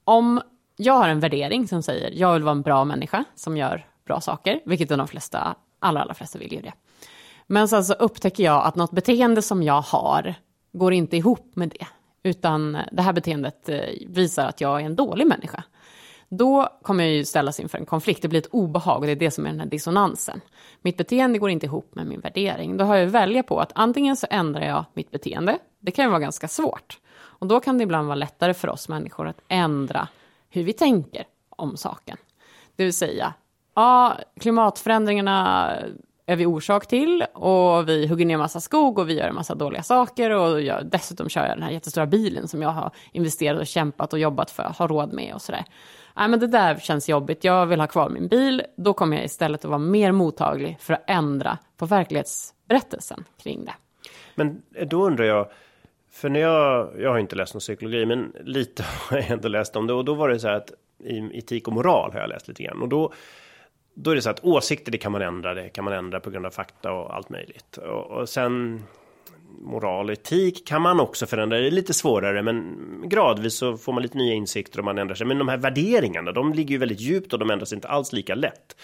om 0.07 0.41
jag 0.75 0.93
har 0.93 1.09
en 1.09 1.19
värdering 1.19 1.67
som 1.67 1.83
säger 1.83 2.11
jag 2.13 2.33
vill 2.33 2.43
vara 2.43 2.51
en 2.51 2.61
bra 2.61 2.85
människa 2.85 3.23
som 3.35 3.57
gör 3.57 3.85
bra 4.05 4.21
saker, 4.21 4.61
vilket 4.65 4.89
de 4.89 5.07
flesta, 5.07 5.55
allra, 5.79 6.01
allra 6.01 6.13
flesta 6.13 6.39
vill 6.39 6.53
ju 6.53 6.61
det. 6.61 6.73
Men 7.47 7.67
sen 7.67 7.85
så 7.85 7.93
upptäcker 7.93 8.43
jag 8.43 8.65
att 8.65 8.75
något 8.75 8.91
beteende 8.91 9.41
som 9.41 9.63
jag 9.63 9.81
har 9.81 10.35
går 10.73 10.93
inte 10.93 11.17
ihop 11.17 11.51
med 11.55 11.69
det, 11.69 11.87
utan 12.23 12.77
det 12.91 13.01
här 13.01 13.13
beteendet 13.13 13.69
eh, 13.69 13.79
visar 14.07 14.47
att 14.47 14.61
jag 14.61 14.81
är 14.81 14.85
en 14.85 14.95
dålig 14.95 15.27
människa. 15.27 15.63
Då 16.29 16.69
kommer 16.81 17.03
jag 17.03 17.13
ju 17.13 17.25
ställas 17.25 17.59
inför 17.59 17.77
en 17.77 17.85
konflikt, 17.85 18.21
det 18.21 18.27
blir 18.27 18.39
ett 18.39 18.49
obehag 18.51 18.99
och 18.99 19.05
det 19.05 19.11
är 19.11 19.15
det 19.15 19.31
som 19.31 19.45
är 19.45 19.49
den 19.49 19.59
här 19.59 19.67
dissonansen. 19.67 20.41
Mitt 20.81 20.97
beteende 20.97 21.39
går 21.39 21.49
inte 21.49 21.65
ihop 21.65 21.95
med 21.95 22.07
min 22.07 22.19
värdering. 22.19 22.77
Då 22.77 22.85
har 22.85 22.95
jag 22.95 23.07
att 23.07 23.13
välja 23.13 23.43
på 23.43 23.59
att 23.59 23.71
antingen 23.75 24.15
så 24.15 24.27
ändrar 24.29 24.61
jag 24.61 24.85
mitt 24.93 25.11
beteende, 25.11 25.57
det 25.79 25.91
kan 25.91 26.05
ju 26.05 26.09
vara 26.09 26.19
ganska 26.19 26.47
svårt. 26.47 26.99
Och 27.39 27.47
då 27.47 27.59
kan 27.59 27.77
det 27.77 27.83
ibland 27.83 28.07
vara 28.07 28.15
lättare 28.15 28.53
för 28.53 28.69
oss 28.69 28.89
människor 28.89 29.27
att 29.27 29.41
ändra 29.47 30.07
hur 30.49 30.63
vi 30.63 30.73
tänker 30.73 31.23
om 31.49 31.77
saken. 31.77 32.17
Det 32.75 32.83
vill 32.83 32.93
säga, 32.93 33.33
ja, 33.75 34.17
klimatförändringarna 34.39 35.71
är 36.25 36.35
vi 36.35 36.45
orsak 36.45 36.87
till 36.87 37.25
och 37.33 37.89
vi 37.89 38.07
hugger 38.07 38.25
ner 38.25 38.37
massa 38.37 38.59
skog 38.59 38.99
och 38.99 39.09
vi 39.09 39.13
gör 39.13 39.27
en 39.27 39.35
massa 39.35 39.55
dåliga 39.55 39.83
saker 39.83 40.29
och 40.29 40.61
jag, 40.61 40.85
dessutom 40.85 41.29
kör 41.29 41.41
jag 41.41 41.57
den 41.57 41.63
här 41.63 41.71
jättestora 41.71 42.05
bilen 42.05 42.47
som 42.47 42.61
jag 42.61 42.69
har 42.69 42.91
investerat 43.11 43.59
och 43.59 43.67
kämpat 43.67 44.13
och 44.13 44.19
jobbat 44.19 44.51
för 44.51 44.63
att 44.63 44.77
ha 44.77 44.87
råd 44.87 45.13
med 45.13 45.33
och 45.33 45.41
sådär. 45.41 45.65
Nej, 46.15 46.27
men 46.27 46.39
det 46.39 46.47
där 46.47 46.75
känns 46.75 47.09
jobbigt, 47.09 47.43
jag 47.43 47.65
vill 47.65 47.79
ha 47.79 47.87
kvar 47.87 48.09
min 48.09 48.27
bil. 48.27 48.63
Då 48.77 48.93
kommer 48.93 49.15
jag 49.17 49.25
istället 49.25 49.65
att 49.65 49.69
vara 49.69 49.79
mer 49.79 50.11
mottaglig 50.11 50.77
för 50.79 50.93
att 50.93 51.03
ändra 51.07 51.57
på 51.77 51.85
verklighetsberättelsen 51.85 53.23
kring 53.37 53.65
det. 53.65 53.73
Men 54.35 54.61
då 54.87 55.05
undrar 55.05 55.25
jag, 55.25 55.47
för 56.11 56.29
när 56.29 56.39
jag, 56.39 57.01
jag 57.01 57.09
har 57.09 57.19
inte 57.19 57.35
läst 57.35 57.53
någon 57.53 57.59
psykologi, 57.59 58.05
men 58.05 58.33
lite 58.43 58.83
har 59.09 59.17
jag 59.17 59.29
ändå 59.29 59.47
läst 59.47 59.75
om 59.75 59.87
det. 59.87 59.93
Och 59.93 60.05
då 60.05 60.13
var 60.13 60.29
det 60.29 60.39
så 60.39 60.47
här 60.47 60.55
att 60.55 60.71
i 61.03 61.37
etik 61.37 61.67
och 61.67 61.73
moral 61.73 62.11
har 62.13 62.19
jag 62.19 62.29
läst 62.29 62.47
lite 62.47 62.63
grann. 62.63 62.81
Och 62.81 62.89
då, 62.89 63.13
då 63.93 64.11
är 64.11 64.15
det 64.15 64.21
så 64.21 64.29
att 64.29 64.43
åsikter, 64.43 64.91
det 64.91 64.97
kan 64.97 65.11
man 65.11 65.21
ändra, 65.21 65.53
det 65.53 65.69
kan 65.69 65.83
man 65.83 65.93
ändra 65.93 66.19
på 66.19 66.29
grund 66.29 66.45
av 66.45 66.51
fakta 66.51 66.91
och 66.91 67.15
allt 67.15 67.29
möjligt. 67.29 67.77
Och, 67.77 68.11
och 68.11 68.29
sen 68.29 68.83
moral 69.59 70.05
och 70.05 70.11
etik 70.11 70.67
kan 70.67 70.81
man 70.81 70.99
också 70.99 71.25
förändra. 71.25 71.59
Det 71.59 71.67
är 71.67 71.71
lite 71.71 71.93
svårare, 71.93 72.43
men 72.43 72.75
gradvis 73.05 73.57
så 73.57 73.77
får 73.77 73.93
man 73.93 74.03
lite 74.03 74.17
nya 74.17 74.33
insikter 74.33 74.79
och 74.79 74.85
man 74.85 74.97
ändrar 74.97 75.15
sig. 75.15 75.27
Men 75.27 75.37
de 75.37 75.47
här 75.47 75.57
värderingarna, 75.57 76.31
de 76.31 76.53
ligger 76.53 76.71
ju 76.71 76.77
väldigt 76.77 76.99
djupt 76.99 77.33
och 77.33 77.39
de 77.39 77.49
ändras 77.49 77.73
inte 77.73 77.87
alls 77.87 78.13
lika 78.13 78.35
lätt. 78.35 78.75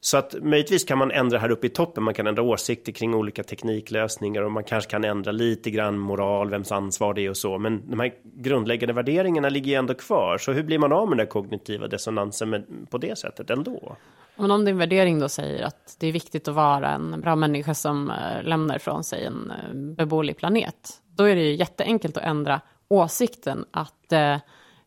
Så 0.00 0.16
att 0.18 0.34
möjligtvis 0.42 0.84
kan 0.84 0.98
man 0.98 1.10
ändra 1.10 1.38
här 1.38 1.50
uppe 1.50 1.66
i 1.66 1.70
toppen. 1.70 2.04
Man 2.04 2.14
kan 2.14 2.26
ändra 2.26 2.42
åsikter 2.42 2.92
kring 2.92 3.14
olika 3.14 3.42
tekniklösningar 3.42 4.42
och 4.42 4.52
man 4.52 4.64
kanske 4.64 4.90
kan 4.90 5.04
ändra 5.04 5.32
lite 5.32 5.70
grann 5.70 5.98
moral, 5.98 6.50
vems 6.50 6.72
ansvar 6.72 7.14
det 7.14 7.24
är 7.24 7.30
och 7.30 7.36
så. 7.36 7.58
Men 7.58 7.90
de 7.90 8.00
här 8.00 8.12
grundläggande 8.22 8.92
värderingarna 8.92 9.48
ligger 9.48 9.70
ju 9.70 9.74
ändå 9.74 9.94
kvar. 9.94 10.38
Så 10.38 10.52
hur 10.52 10.62
blir 10.62 10.78
man 10.78 10.92
av 10.92 11.08
med 11.08 11.18
den 11.18 11.26
kognitiva 11.26 11.86
dissonansen 11.86 12.50
med, 12.50 12.66
på 12.90 12.98
det 12.98 13.18
sättet 13.18 13.50
ändå? 13.50 13.96
Men 14.36 14.50
om 14.50 14.64
din 14.64 14.78
värdering 14.78 15.18
då 15.18 15.28
säger 15.28 15.64
att 15.64 15.96
det 16.00 16.06
är 16.06 16.12
viktigt 16.12 16.48
att 16.48 16.54
vara 16.54 16.90
en 16.90 17.20
bra 17.20 17.36
människa 17.36 17.74
som 17.74 18.10
eh, 18.10 18.42
lämnar 18.42 18.76
ifrån 18.76 19.04
sig 19.04 19.24
en 19.24 19.50
eh, 19.50 19.74
beboelig 19.74 20.36
planet, 20.36 20.90
då 21.16 21.24
är 21.24 21.36
det 21.36 21.42
ju 21.42 21.54
jätteenkelt 21.54 22.16
att 22.16 22.22
ändra 22.22 22.60
åsikten 22.88 23.64
att 23.70 24.12
eh, 24.12 24.36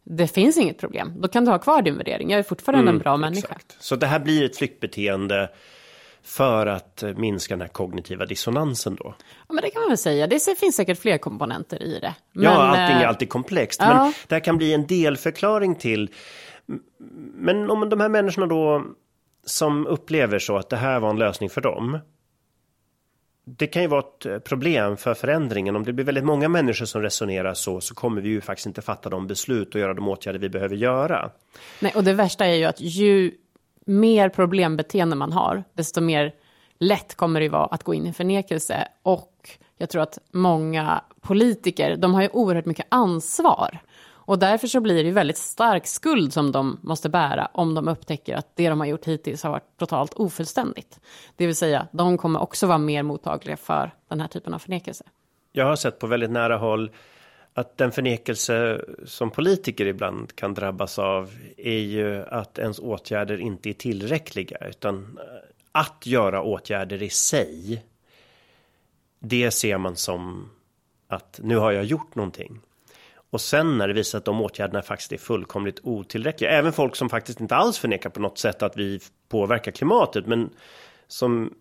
det 0.03 0.27
finns 0.27 0.57
inget 0.57 0.77
problem. 0.77 1.13
Då 1.21 1.27
kan 1.27 1.45
du 1.45 1.51
ha 1.51 1.59
kvar 1.59 1.81
din 1.81 1.97
värdering. 1.97 2.29
Jag 2.29 2.39
är 2.39 2.43
fortfarande 2.43 2.81
mm, 2.81 2.95
en 2.95 2.99
bra 2.99 3.17
människa. 3.17 3.47
Exakt. 3.47 3.75
Så 3.79 3.95
det 3.95 4.07
här 4.07 4.19
blir 4.19 4.45
ett 4.45 4.57
flyktbeteende 4.57 5.49
för 6.23 6.67
att 6.67 7.03
eh, 7.03 7.13
minska 7.13 7.53
den 7.53 7.61
här 7.61 7.67
kognitiva 7.67 8.25
dissonansen 8.25 8.95
då? 8.95 9.15
Ja, 9.47 9.53
men 9.53 9.63
det 9.63 9.69
kan 9.69 9.81
man 9.81 9.89
väl 9.89 9.97
säga. 9.97 10.27
Det 10.27 10.57
finns 10.59 10.75
säkert 10.75 10.99
fler 10.99 11.17
komponenter 11.17 11.83
i 11.83 11.99
det. 11.99 12.15
Men, 12.31 12.43
ja, 12.43 12.51
allting 12.51 12.97
är 12.97 13.05
alltid 13.05 13.29
komplext. 13.29 13.81
Ja. 13.81 13.93
Men 13.93 14.13
det 14.27 14.35
här 14.35 14.39
kan 14.39 14.57
bli 14.57 14.73
en 14.73 14.87
delförklaring 14.87 15.75
till. 15.75 16.09
Men 17.33 17.69
om 17.69 17.89
de 17.89 17.99
här 17.99 18.09
människorna 18.09 18.47
då 18.47 18.83
som 19.45 19.87
upplever 19.87 20.39
så 20.39 20.57
att 20.57 20.69
det 20.69 20.77
här 20.77 20.99
var 20.99 21.09
en 21.09 21.19
lösning 21.19 21.49
för 21.49 21.61
dem 21.61 21.99
det 23.57 23.67
kan 23.67 23.81
ju 23.81 23.87
vara 23.87 23.99
ett 23.99 24.25
eh, 24.25 24.39
problem 24.39 24.97
för 24.97 25.13
förändringen. 25.13 25.75
Om 25.75 25.83
det 25.83 25.93
blir 25.93 26.05
väldigt 26.05 26.23
många 26.23 26.49
människor 26.49 26.85
som 26.85 27.01
resonerar 27.01 27.53
så, 27.53 27.81
så 27.81 27.95
kommer 27.95 28.21
vi 28.21 28.29
ju 28.29 28.41
faktiskt 28.41 28.67
inte 28.67 28.81
fatta 28.81 29.09
de 29.09 29.27
beslut 29.27 29.75
och 29.75 29.81
göra 29.81 29.93
de 29.93 30.07
åtgärder 30.07 30.39
vi 30.39 30.49
behöver 30.49 30.75
göra. 30.75 31.31
Nej, 31.79 31.91
och 31.95 32.03
det 32.03 32.13
värsta 32.13 32.45
är 32.45 32.53
ju 32.53 32.65
att 32.65 32.81
ju 32.81 33.31
mer 33.85 34.29
problembeteende 34.29 35.15
man 35.15 35.31
har, 35.31 35.63
desto 35.73 36.01
mer 36.01 36.33
lätt 36.79 37.15
kommer 37.15 37.39
det 37.39 37.49
vara 37.49 37.65
att 37.65 37.83
gå 37.83 37.93
in 37.93 38.07
i 38.07 38.13
förnekelse. 38.13 38.87
Och 39.03 39.49
jag 39.77 39.89
tror 39.89 40.01
att 40.01 40.17
många 40.31 41.01
politiker, 41.21 41.95
de 41.95 42.13
har 42.13 42.21
ju 42.21 42.29
oerhört 42.29 42.65
mycket 42.65 42.85
ansvar. 42.89 43.79
Och 44.31 44.39
därför 44.39 44.67
så 44.67 44.81
blir 44.81 45.03
det 45.03 45.11
väldigt 45.11 45.37
stark 45.37 45.87
skuld 45.87 46.33
som 46.33 46.51
de 46.51 46.79
måste 46.81 47.09
bära 47.09 47.49
om 47.53 47.73
de 47.73 47.87
upptäcker 47.87 48.35
att 48.35 48.55
det 48.55 48.69
de 48.69 48.79
har 48.79 48.87
gjort 48.87 49.05
hittills 49.05 49.43
har 49.43 49.51
varit 49.51 49.77
totalt 49.77 50.13
ofullständigt. 50.13 50.99
Det 51.35 51.45
vill 51.45 51.55
säga, 51.55 51.87
de 51.91 52.17
kommer 52.17 52.39
också 52.39 52.67
vara 52.67 52.77
mer 52.77 53.03
mottagliga 53.03 53.57
för 53.57 53.91
den 54.07 54.19
här 54.21 54.27
typen 54.27 54.53
av 54.53 54.59
förnekelse. 54.59 55.03
Jag 55.51 55.65
har 55.65 55.75
sett 55.75 55.99
på 55.99 56.07
väldigt 56.07 56.31
nära 56.31 56.57
håll 56.57 56.91
att 57.53 57.77
den 57.77 57.91
förnekelse 57.91 58.81
som 59.05 59.31
politiker 59.31 59.85
ibland 59.85 60.35
kan 60.35 60.53
drabbas 60.53 60.99
av 60.99 61.31
är 61.57 61.79
ju 61.79 62.25
att 62.25 62.59
ens 62.59 62.79
åtgärder 62.79 63.37
inte 63.37 63.69
är 63.69 63.73
tillräckliga 63.73 64.57
utan 64.57 65.19
att 65.71 66.05
göra 66.05 66.41
åtgärder 66.41 67.03
i 67.03 67.09
sig. 67.09 67.83
Det 69.19 69.51
ser 69.51 69.77
man 69.77 69.95
som 69.95 70.49
att 71.07 71.39
nu 71.43 71.57
har 71.57 71.71
jag 71.71 71.83
gjort 71.83 72.15
någonting. 72.15 72.61
Och 73.31 73.41
sen 73.41 73.77
när 73.77 73.87
det 73.87 73.93
visar 73.93 74.17
att 74.17 74.25
de 74.25 74.41
åtgärderna 74.41 74.81
faktiskt 74.81 75.11
är 75.11 75.17
fullkomligt 75.17 75.79
otillräckliga. 75.83 76.51
Även 76.51 76.73
folk 76.73 76.95
som 76.95 77.09
faktiskt 77.09 77.41
inte 77.41 77.55
alls 77.55 77.77
förnekar 77.77 78.09
på 78.09 78.19
något 78.19 78.37
sätt 78.37 78.63
att 78.63 78.77
vi 78.77 78.99
påverkar 79.29 79.71
klimatet. 79.71 80.27
Men 80.27 80.49
som 81.07 81.53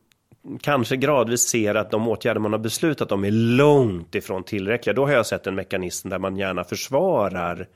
kanske 0.61 0.97
gradvis 0.97 1.41
ser 1.43 1.75
att 1.75 1.91
de 1.91 2.09
åtgärder 2.09 2.41
man 2.41 2.53
har 2.53 2.59
beslutat 2.59 3.13
om 3.13 3.25
är 3.25 3.31
långt 3.31 4.15
ifrån 4.15 4.45
tillräckliga. 4.45 4.95
Då 4.95 5.07
har 5.07 5.13
jag 5.13 5.27
sett 5.27 5.47
en 5.47 5.55
mekanism 5.55 6.09
där 6.09 6.19
man 6.19 6.37
gärna 6.37 6.65
försvarar 6.65 7.69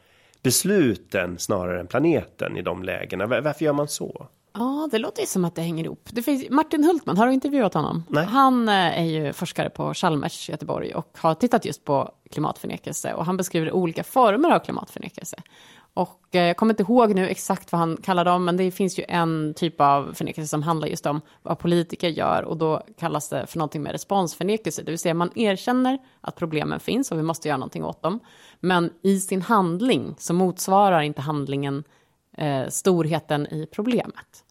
besluten 0.42 1.38
snarare 1.38 1.80
än 1.80 1.86
planeten 1.86 2.56
i 2.56 2.62
de 2.62 2.82
lägena. 2.82 3.26
Varför 3.26 3.64
gör 3.64 3.72
man 3.72 3.88
så? 3.88 4.28
Ja, 4.58 4.88
det 4.90 4.98
låter 4.98 5.20
ju 5.20 5.26
som 5.26 5.44
att 5.44 5.54
det 5.54 5.62
hänger 5.62 5.84
ihop. 5.84 6.08
Det 6.12 6.22
finns, 6.22 6.50
Martin 6.50 6.84
Hultman, 6.84 7.16
har 7.16 7.26
du 7.26 7.32
intervjuat 7.32 7.74
honom? 7.74 8.04
Nej. 8.08 8.24
Han 8.24 8.68
eh, 8.68 8.98
är 8.98 9.04
ju 9.04 9.32
forskare 9.32 9.70
på 9.70 9.94
Chalmers 9.94 10.48
i 10.48 10.52
Göteborg 10.52 10.94
och 10.94 11.18
har 11.18 11.34
tittat 11.34 11.64
just 11.64 11.84
på 11.84 12.10
klimatförnekelse 12.30 13.14
och 13.14 13.26
han 13.26 13.36
beskriver 13.36 13.72
olika 13.72 14.04
former 14.04 14.50
av 14.50 14.58
klimatförnekelse. 14.58 15.36
Och 15.94 16.20
eh, 16.30 16.42
jag 16.42 16.56
kommer 16.56 16.72
inte 16.72 16.82
ihåg 16.82 17.14
nu 17.14 17.28
exakt 17.28 17.72
vad 17.72 17.78
han 17.78 17.96
kallar 17.96 18.24
dem, 18.24 18.44
men 18.44 18.56
det 18.56 18.70
finns 18.70 18.98
ju 18.98 19.04
en 19.08 19.54
typ 19.54 19.80
av 19.80 20.12
förnekelse 20.14 20.48
som 20.48 20.62
handlar 20.62 20.88
just 20.88 21.06
om 21.06 21.20
vad 21.42 21.58
politiker 21.58 22.08
gör 22.08 22.42
och 22.42 22.56
då 22.56 22.82
kallas 22.98 23.28
det 23.28 23.46
för 23.46 23.58
någonting 23.58 23.82
med 23.82 23.92
responsförnekelse, 23.92 24.82
det 24.82 24.90
vill 24.90 24.98
säga 24.98 25.14
man 25.14 25.30
erkänner 25.34 25.98
att 26.20 26.36
problemen 26.36 26.80
finns 26.80 27.12
och 27.12 27.18
vi 27.18 27.22
måste 27.22 27.48
göra 27.48 27.58
någonting 27.58 27.84
åt 27.84 28.02
dem, 28.02 28.20
men 28.60 28.90
i 29.02 29.20
sin 29.20 29.42
handling 29.42 30.14
så 30.18 30.34
motsvarar 30.34 31.00
inte 31.00 31.20
handlingen 31.20 31.84
eh, 32.36 32.68
storheten 32.68 33.46
i 33.46 33.66
problemet. 33.72 34.43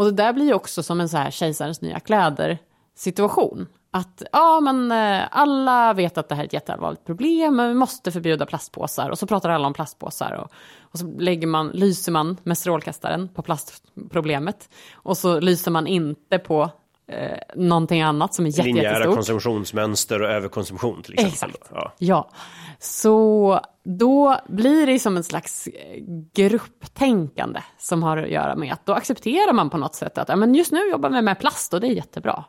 Och 0.00 0.06
det 0.06 0.12
där 0.12 0.32
blir 0.32 0.46
ju 0.46 0.54
också 0.54 0.82
som 0.82 1.00
en 1.00 1.08
så 1.08 1.16
här 1.16 1.30
kejsarens 1.30 1.80
nya 1.80 2.00
kläder 2.00 2.58
situation. 2.96 3.66
Att 3.90 4.22
ja, 4.32 4.60
men 4.60 4.92
eh, 4.92 5.28
alla 5.30 5.92
vet 5.92 6.18
att 6.18 6.28
det 6.28 6.34
här 6.34 6.42
är 6.42 6.46
ett 6.46 6.52
jätteallvarligt 6.52 7.04
problem, 7.04 7.56
men 7.56 7.68
vi 7.68 7.74
måste 7.74 8.12
förbjuda 8.12 8.46
plastpåsar. 8.46 9.10
Och 9.10 9.18
så 9.18 9.26
pratar 9.26 9.50
alla 9.50 9.66
om 9.66 9.72
plastpåsar 9.72 10.32
och, 10.32 10.52
och 10.80 10.98
så 10.98 11.06
lägger 11.06 11.46
man, 11.46 11.68
lyser 11.68 12.12
man 12.12 12.36
med 12.42 12.58
strålkastaren 12.58 13.28
på 13.28 13.42
plastproblemet. 13.42 14.68
Och 14.92 15.18
så 15.18 15.40
lyser 15.40 15.70
man 15.70 15.86
inte 15.86 16.38
på 16.38 16.70
eh, 17.10 17.38
någonting 17.56 18.02
annat 18.02 18.34
som 18.34 18.46
är 18.46 18.50
jätte, 18.50 18.62
Linjära 18.62 18.88
jättestort. 18.88 19.14
konsumtionsmönster 19.14 20.22
och 20.22 20.30
överkonsumtion 20.30 21.02
till 21.02 21.12
exempel. 21.14 21.50
Exakt. 21.50 21.70
Ja. 21.74 21.92
Ja, 21.98 22.30
så 22.78 23.60
då 23.82 24.36
blir 24.48 24.86
det 24.86 24.98
som 24.98 25.16
en 25.16 25.24
slags 25.24 25.66
eh, 25.66 26.02
grupptänkande 26.34 27.60
som 27.78 28.02
har 28.02 28.16
att 28.16 28.30
göra 28.30 28.56
med 28.56 28.72
att 28.72 28.86
då 28.86 28.92
accepterar 28.92 29.52
man 29.52 29.70
på 29.70 29.78
något 29.78 29.94
sätt 29.94 30.18
att 30.18 30.38
men 30.38 30.54
just 30.54 30.72
nu 30.72 30.90
jobbar 30.90 31.10
vi 31.10 31.22
med 31.22 31.40
plast 31.40 31.74
och 31.74 31.80
det 31.80 31.86
är 31.86 31.92
jättebra. 31.92 32.44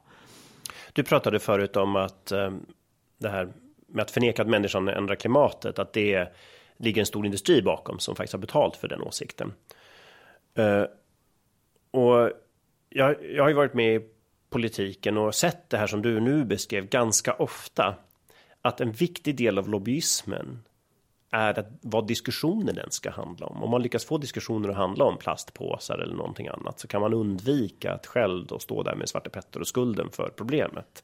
Du 0.94 1.04
pratade 1.04 1.40
förut 1.40 1.78
om 1.78 1.96
att 1.96 2.32
eh, 2.32 2.52
det 3.18 3.30
här 3.30 3.50
med 3.88 4.02
att 4.02 4.12
förneka 4.12 4.42
att 4.42 4.48
människan 4.48 4.88
ändrar 4.88 5.16
klimatet, 5.16 5.80
att 5.80 5.94
det 5.94 6.34
ligger 6.78 7.02
en 7.02 7.06
stor 7.06 7.26
industri 7.26 7.62
bakom 7.62 8.00
som 8.00 8.16
faktiskt 8.16 8.34
har 8.34 8.40
betalt 8.40 8.76
för 8.76 8.88
den 8.88 9.02
åsikten. 9.02 9.54
Eh, 10.56 10.84
och 11.92 12.32
jag, 12.90 13.16
jag 13.36 13.44
har 13.44 13.50
ju 13.50 13.56
varit 13.56 13.74
med 13.74 14.02
politiken 14.52 15.18
och 15.18 15.36
sett 15.36 15.70
det 15.70 15.78
här 15.78 15.88
som 15.88 16.02
du 16.02 16.20
nu 16.20 16.46
beskrev 16.46 16.90
ganska 16.90 17.34
ofta. 17.34 17.96
Att 18.62 18.82
en 18.82 18.92
viktig 18.92 19.36
del 19.36 19.58
av 19.58 19.70
lobbyismen 19.70 20.64
är 21.32 21.60
att 21.60 21.68
vad 21.82 22.08
diskussionen 22.08 22.76
den 22.76 22.92
ska 22.92 23.12
handla 23.12 23.46
om. 23.46 23.64
Om 23.64 23.70
man 23.70 23.82
lyckas 23.82 24.06
få 24.06 24.18
diskussioner 24.18 24.70
att 24.70 24.76
handla 24.76 25.06
om 25.06 25.18
plastpåsar 25.18 25.98
eller 25.98 26.16
någonting 26.16 26.48
annat 26.48 26.80
så 26.80 26.88
kan 26.88 27.02
man 27.02 27.14
undvika 27.14 27.94
att 27.94 28.08
själv 28.08 28.46
då 28.48 28.60
stå 28.60 28.84
där 28.84 28.96
med 28.96 29.10
Svarte 29.10 29.30
Petter 29.30 29.60
och 29.60 29.68
skulden 29.68 30.10
för 30.10 30.30
problemet. 30.38 31.04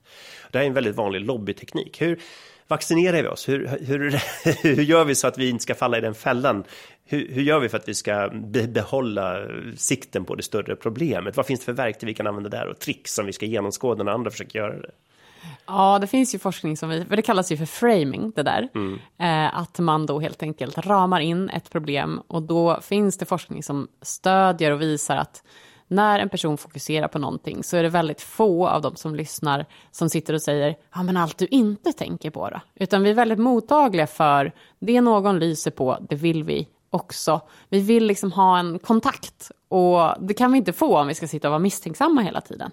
Det 0.51 0.57
här 0.57 0.65
är 0.65 0.67
en 0.67 0.73
väldigt 0.73 0.95
vanlig 0.95 1.21
lobbyteknik. 1.21 2.01
Hur 2.01 2.21
vaccinerar 2.67 3.21
vi 3.21 3.27
oss? 3.27 3.49
Hur, 3.49 3.67
hur, 3.81 4.21
hur 4.63 4.83
gör 4.83 5.05
vi 5.05 5.15
så 5.15 5.27
att 5.27 5.37
vi 5.37 5.49
inte 5.49 5.63
ska 5.63 5.75
falla 5.75 5.97
i 5.97 6.01
den 6.01 6.15
fällan? 6.15 6.63
Hur, 7.05 7.33
hur 7.33 7.41
gör 7.41 7.59
vi 7.59 7.69
för 7.69 7.77
att 7.77 7.87
vi 7.87 7.93
ska 7.93 8.29
be, 8.33 8.67
behålla 8.67 9.47
sikten 9.75 10.25
på 10.25 10.35
det 10.35 10.43
större 10.43 10.75
problemet? 10.75 11.37
Vad 11.37 11.45
finns 11.45 11.59
det 11.59 11.65
för 11.65 11.73
verktyg 11.73 12.07
vi 12.07 12.13
kan 12.13 12.27
använda 12.27 12.49
där 12.49 12.67
och 12.67 12.79
tricks 12.79 13.13
som 13.13 13.25
vi 13.25 13.33
ska 13.33 13.45
genomskåda 13.45 14.03
när 14.03 14.11
andra 14.11 14.31
försöker 14.31 14.59
göra 14.59 14.81
det? 14.81 14.91
Ja, 15.65 15.99
det 15.99 16.07
finns 16.07 16.35
ju 16.35 16.39
forskning 16.39 16.77
som 16.77 16.89
vi, 16.89 17.05
för 17.05 17.15
det 17.15 17.21
kallas 17.21 17.51
ju 17.51 17.57
för 17.57 17.65
framing 17.65 18.31
det 18.35 18.43
där. 18.43 18.69
Eh, 19.19 19.57
att 19.59 19.79
man 19.79 20.05
då 20.05 20.19
helt 20.19 20.43
enkelt 20.43 20.77
ramar 20.77 21.19
in 21.19 21.49
ett 21.49 21.69
problem 21.69 22.21
och 22.27 22.41
då 22.41 22.79
finns 22.81 23.17
det 23.17 23.25
forskning 23.25 23.63
som 23.63 23.87
stödjer 24.01 24.71
och 24.71 24.81
visar 24.81 25.17
att 25.17 25.43
när 25.87 26.19
en 26.19 26.29
person 26.29 26.57
fokuserar 26.57 27.07
på 27.07 27.19
någonting 27.19 27.63
så 27.63 27.77
är 27.77 27.83
det 27.83 27.89
väldigt 27.89 28.21
få 28.21 28.67
av 28.67 28.81
de 28.81 28.95
som 28.95 29.15
lyssnar 29.15 29.65
som 29.91 30.09
sitter 30.09 30.33
och 30.33 30.41
säger 30.41 30.75
ja 30.95 31.03
men 31.03 31.17
allt 31.17 31.37
du 31.37 31.45
inte 31.45 31.93
tänker 31.93 32.29
på 32.29 32.49
då. 32.49 32.61
Utan 32.75 33.03
vi 33.03 33.09
är 33.09 33.13
väldigt 33.13 33.39
mottagliga 33.39 34.07
för 34.07 34.51
det 34.79 35.01
någon 35.01 35.39
lyser 35.39 35.71
på, 35.71 35.97
det 36.09 36.15
vill 36.15 36.43
vi 36.43 36.67
också. 36.89 37.41
Vi 37.69 37.79
vill 37.79 38.05
liksom 38.05 38.31
ha 38.31 38.59
en 38.59 38.79
kontakt 38.79 39.51
och 39.67 40.13
det 40.19 40.33
kan 40.33 40.51
vi 40.51 40.57
inte 40.57 40.73
få 40.73 40.97
om 40.97 41.07
vi 41.07 41.15
ska 41.15 41.27
sitta 41.27 41.47
och 41.47 41.51
vara 41.51 41.59
misstänksamma 41.59 42.21
hela 42.21 42.41
tiden. 42.41 42.71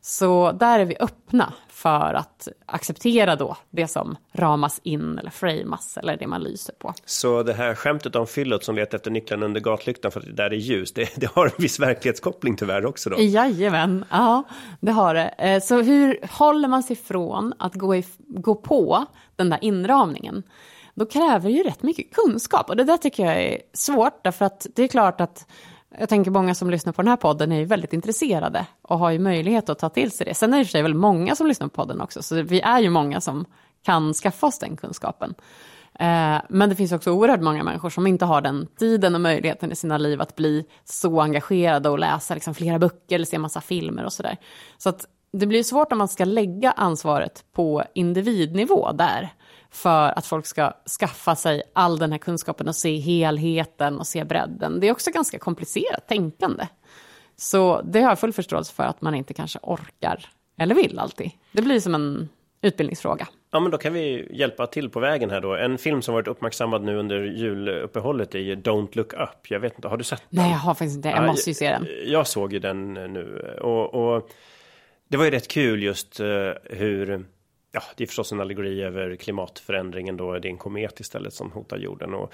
Så 0.00 0.52
där 0.52 0.78
är 0.78 0.84
vi 0.84 0.96
öppna 1.00 1.52
för 1.68 2.14
att 2.14 2.48
acceptera 2.66 3.36
då 3.36 3.56
det 3.70 3.88
som 3.88 4.16
ramas 4.32 4.80
in 4.82 5.18
eller 5.18 5.30
framas 5.30 5.96
eller 5.96 6.16
det 6.16 6.26
man 6.26 6.42
lyser 6.42 6.74
på. 6.74 6.94
Så 7.04 7.42
det 7.42 7.52
här 7.52 7.74
skämtet 7.74 8.16
om 8.16 8.26
fyllot 8.26 8.64
som 8.64 8.76
letar 8.76 8.98
efter 8.98 9.10
nycklarna 9.10 9.46
under 9.46 9.60
gatlyktan 9.60 10.10
för 10.10 10.20
att 10.20 10.26
det 10.26 10.32
där 10.32 10.50
är 10.50 10.56
ljus, 10.56 10.92
det, 10.92 11.08
det 11.16 11.26
har 11.34 11.46
en 11.46 11.52
viss 11.58 11.80
verklighetskoppling 11.80 12.56
tyvärr 12.56 12.86
också 12.86 13.10
då? 13.10 13.16
Jajamän, 13.20 14.04
ja 14.10 14.42
det 14.80 14.92
har 14.92 15.14
det. 15.14 15.28
Eh, 15.38 15.60
Så 15.60 15.82
hur 15.82 16.18
håller 16.38 16.68
man 16.68 16.82
sig 16.82 16.96
från 16.96 17.54
att 17.58 17.74
gå, 17.74 17.96
i, 17.96 18.04
gå 18.26 18.54
på 18.54 19.04
den 19.36 19.50
där 19.50 19.58
inramningen? 19.62 20.42
Då 20.94 21.06
kräver 21.06 21.48
det 21.48 21.54
ju 21.56 21.62
rätt 21.62 21.82
mycket 21.82 22.14
kunskap 22.14 22.70
och 22.70 22.76
det 22.76 22.84
där 22.84 22.96
tycker 22.96 23.24
jag 23.26 23.42
är 23.42 23.58
svårt 23.72 24.24
därför 24.24 24.44
att 24.44 24.66
det 24.76 24.82
är 24.82 24.88
klart 24.88 25.20
att 25.20 25.46
jag 25.98 26.08
tänker 26.08 26.30
många 26.30 26.54
som 26.54 26.70
lyssnar 26.70 26.92
på 26.92 27.02
den 27.02 27.08
här 27.08 27.16
podden 27.16 27.52
är 27.52 27.58
ju 27.58 27.64
väldigt 27.64 27.92
intresserade 27.92 28.66
och 28.82 28.98
har 28.98 29.10
ju 29.10 29.18
möjlighet 29.18 29.68
att 29.68 29.78
ta 29.78 29.88
till 29.88 30.10
sig 30.10 30.26
det. 30.26 30.34
Sen 30.34 30.52
är 30.52 30.56
det 30.56 30.60
i 30.60 30.64
och 30.64 30.66
för 30.66 30.70
sig 30.70 30.82
väldigt 30.82 31.00
många 31.00 31.36
som 31.36 31.46
lyssnar 31.46 31.68
på 31.68 31.74
podden 31.74 32.00
också, 32.00 32.22
så 32.22 32.42
vi 32.42 32.60
är 32.60 32.80
ju 32.80 32.90
många 32.90 33.20
som 33.20 33.44
kan 33.82 34.14
skaffa 34.14 34.46
oss 34.46 34.58
den 34.58 34.76
kunskapen. 34.76 35.34
Eh, 35.98 36.36
men 36.48 36.68
det 36.68 36.74
finns 36.74 36.92
också 36.92 37.10
oerhört 37.10 37.40
många 37.40 37.62
människor 37.62 37.90
som 37.90 38.06
inte 38.06 38.24
har 38.24 38.40
den 38.40 38.66
tiden 38.78 39.14
och 39.14 39.20
möjligheten 39.20 39.72
i 39.72 39.76
sina 39.76 39.98
liv 39.98 40.20
att 40.20 40.36
bli 40.36 40.64
så 40.84 41.20
engagerade 41.20 41.88
och 41.88 41.98
läsa 41.98 42.34
liksom 42.34 42.54
flera 42.54 42.78
böcker 42.78 43.14
eller 43.14 43.26
se 43.26 43.38
massa 43.38 43.60
filmer 43.60 44.04
och 44.04 44.12
sådär. 44.12 44.36
Så 44.78 44.88
att 44.88 45.06
det 45.32 45.46
blir 45.46 45.62
svårt 45.62 45.92
om 45.92 45.98
man 45.98 46.08
ska 46.08 46.24
lägga 46.24 46.70
ansvaret 46.70 47.44
på 47.52 47.84
individnivå 47.94 48.92
där 48.92 49.32
för 49.70 50.18
att 50.18 50.26
folk 50.26 50.46
ska 50.46 50.72
skaffa 51.00 51.36
sig 51.36 51.62
all 51.72 51.98
den 51.98 52.12
här 52.12 52.18
kunskapen 52.18 52.68
och 52.68 52.76
se 52.76 52.96
helheten 52.96 53.98
och 53.98 54.06
se 54.06 54.24
bredden. 54.24 54.80
Det 54.80 54.88
är 54.88 54.92
också 54.92 55.10
ganska 55.10 55.38
komplicerat 55.38 56.08
tänkande. 56.08 56.66
Så 57.36 57.82
det 57.82 58.00
har 58.00 58.08
jag 58.10 58.18
full 58.18 58.32
förståelse 58.32 58.74
för 58.74 58.82
att 58.82 59.00
man 59.02 59.14
inte 59.14 59.34
kanske 59.34 59.58
orkar 59.62 60.24
eller 60.58 60.74
vill 60.74 60.98
alltid. 60.98 61.30
Det 61.52 61.62
blir 61.62 61.80
som 61.80 61.94
en 61.94 62.28
utbildningsfråga. 62.62 63.28
Ja, 63.50 63.60
men 63.60 63.70
då 63.70 63.78
kan 63.78 63.92
vi 63.92 64.28
hjälpa 64.30 64.66
till 64.66 64.90
på 64.90 65.00
vägen 65.00 65.30
här 65.30 65.40
då. 65.40 65.54
En 65.54 65.78
film 65.78 66.02
som 66.02 66.14
varit 66.14 66.28
uppmärksammad 66.28 66.82
nu 66.82 66.96
under 66.96 67.22
juluppehållet 67.22 68.34
är 68.34 68.38
ju 68.38 68.56
Don't 68.56 68.88
Look 68.96 69.12
Up. 69.12 69.50
Jag 69.50 69.60
vet 69.60 69.74
inte, 69.74 69.88
har 69.88 69.96
du 69.96 70.04
sett 70.04 70.22
den? 70.30 70.42
Nej, 70.42 70.50
jag 70.52 70.58
har 70.58 70.74
faktiskt 70.74 70.96
inte. 70.96 71.08
Jag 71.08 71.18
Ja, 71.18 71.26
måste 71.26 71.50
ju 71.50 71.54
se 71.54 71.70
den. 71.70 71.86
Jag 72.06 72.26
såg 72.26 72.52
ju 72.52 72.58
den 72.58 72.94
nu 72.94 73.56
och, 73.62 73.94
och 74.16 74.30
det 75.08 75.16
var 75.16 75.24
ju 75.24 75.30
rätt 75.30 75.48
kul 75.48 75.82
just 75.82 76.20
eh, 76.20 76.26
hur 76.64 77.26
Ja, 77.78 77.84
det 77.96 78.04
är 78.04 78.06
förstås 78.06 78.32
en 78.32 78.40
allegori 78.40 78.82
över 78.82 79.16
klimatförändringen 79.16 80.16
då. 80.16 80.38
Det 80.38 80.48
är 80.48 80.50
en 80.50 80.58
komet 80.58 81.00
istället 81.00 81.34
som 81.34 81.52
hotar 81.52 81.76
jorden 81.76 82.14
och 82.14 82.32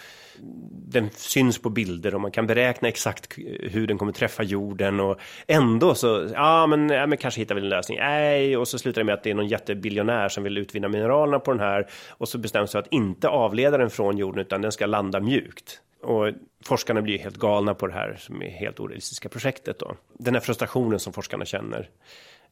den 0.71 1.11
syns 1.11 1.59
på 1.59 1.71
bilder 1.71 2.15
och 2.15 2.21
man 2.21 2.31
kan 2.31 2.47
beräkna 2.47 2.89
exakt 2.89 3.39
hur 3.61 3.87
den 3.87 3.99
kommer 3.99 4.13
träffa 4.13 4.43
jorden 4.43 5.01
och 5.01 5.19
ändå 5.47 5.95
så, 5.95 6.29
ja 6.33 6.67
men, 6.67 6.89
ja, 6.89 7.07
men 7.07 7.19
kanske 7.19 7.41
hittar 7.41 7.55
vi 7.55 7.61
en 7.61 7.69
lösning. 7.69 7.99
Nej, 7.99 8.57
och 8.57 8.69
så 8.69 8.79
slutar 8.79 9.01
det 9.01 9.05
med 9.05 9.15
att 9.15 9.23
det 9.23 9.31
är 9.31 9.35
någon 9.35 9.49
jättebiljonär 9.49 10.29
som 10.29 10.45
vill 10.45 10.59
utvinna 10.59 10.89
mineralerna 10.89 11.39
på 11.39 11.51
den 11.51 11.61
här 11.61 11.87
och 12.09 12.29
så 12.29 12.39
bestäms 12.39 12.73
det 12.73 12.79
att 12.79 12.93
inte 12.93 13.29
avleda 13.29 13.79
den 13.79 13.91
från 13.91 14.19
jorden 14.19 14.41
utan 14.41 14.63
den 14.63 14.73
ska 14.73 14.87
landa 14.87 15.21
mjukt. 15.21 15.81
Och 16.05 16.33
forskarna 16.65 17.03
blir 17.03 17.19
helt 17.19 17.37
galna 17.37 17.75
på 17.75 17.87
det 17.87 17.93
här 17.93 18.17
som 18.21 18.43
är 18.43 18.51
helt 18.51 18.81
orealistiska 18.81 19.29
projektet 19.29 19.79
då. 19.79 19.97
Den 20.19 20.35
här 20.35 20.41
frustrationen 20.41 21.01
som 21.01 21.13
forskarna 21.13 21.45
känner. 21.45 21.91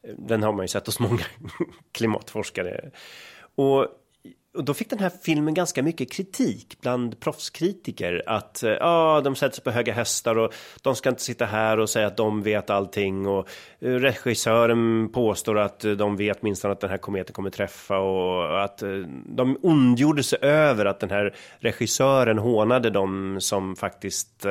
Eh, 0.03 0.15
den 0.17 0.43
har 0.43 0.53
man 0.53 0.63
ju 0.63 0.67
sett 0.67 0.85
hos 0.85 0.99
många 0.99 1.23
klimatforskare. 1.91 2.91
Och, 3.55 3.87
och 4.53 4.63
då 4.63 4.73
fick 4.73 4.89
den 4.89 4.99
här 4.99 5.11
filmen 5.21 5.53
ganska 5.53 5.83
mycket 5.83 6.11
kritik 6.11 6.77
bland 6.81 7.19
proffskritiker. 7.19 8.23
Att 8.25 8.63
eh, 8.63 8.71
ja, 8.71 9.21
de 9.23 9.35
sätter 9.35 9.55
sig 9.55 9.63
på 9.63 9.71
höga 9.71 9.93
hästar 9.93 10.37
och 10.37 10.53
de 10.81 10.95
ska 10.95 11.09
inte 11.09 11.21
sitta 11.21 11.45
här 11.45 11.79
och 11.79 11.89
säga 11.89 12.07
att 12.07 12.17
de 12.17 12.41
vet 12.43 12.69
allting. 12.69 13.27
Och 13.27 13.47
eh, 13.79 13.89
regissören 13.89 15.09
påstår 15.13 15.59
att 15.59 15.79
de 15.79 16.17
vet 16.17 16.41
minst 16.41 16.65
att 16.65 16.79
den 16.79 16.89
här 16.89 16.97
kometen 16.97 17.33
kommer 17.33 17.49
träffa. 17.49 17.97
Och 17.97 18.63
att 18.63 18.81
eh, 18.81 18.89
de 19.25 19.57
ondgjorde 19.61 20.23
sig 20.23 20.39
över 20.41 20.85
att 20.85 20.99
den 20.99 21.09
här 21.09 21.35
regissören 21.59 22.37
hånade 22.37 22.89
dem 22.89 23.37
som 23.41 23.75
faktiskt 23.75 24.45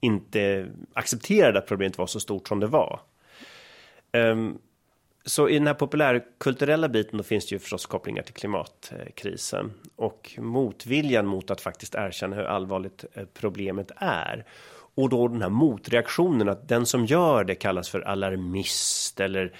inte 0.00 0.66
accepterade 0.92 1.58
att 1.58 1.66
problemet 1.66 1.98
var 1.98 2.06
så 2.06 2.20
stort 2.20 2.48
som 2.48 2.60
det 2.60 2.66
var. 2.66 3.00
Um, 4.12 4.58
så 5.28 5.48
i 5.48 5.54
den 5.58 5.66
här 5.66 5.74
populärkulturella 5.74 6.88
biten 6.88 7.16
då 7.16 7.22
finns 7.22 7.46
det 7.46 7.54
ju 7.54 7.58
förstås 7.58 7.86
kopplingar 7.86 8.22
till 8.22 8.34
klimatkrisen 8.34 9.72
och 9.96 10.34
motviljan 10.38 11.26
mot 11.26 11.50
att 11.50 11.60
faktiskt 11.60 11.94
erkänna 11.94 12.36
hur 12.36 12.44
allvarligt 12.44 13.04
eh, 13.14 13.24
problemet 13.34 13.90
är. 13.96 14.44
Och 14.94 15.08
då 15.08 15.28
den 15.28 15.42
här 15.42 15.48
motreaktionen 15.48 16.48
att 16.48 16.68
den 16.68 16.86
som 16.86 17.06
gör 17.06 17.44
det 17.44 17.54
kallas 17.54 17.88
för 17.88 18.00
alarmist 18.00 19.20
eller 19.20 19.52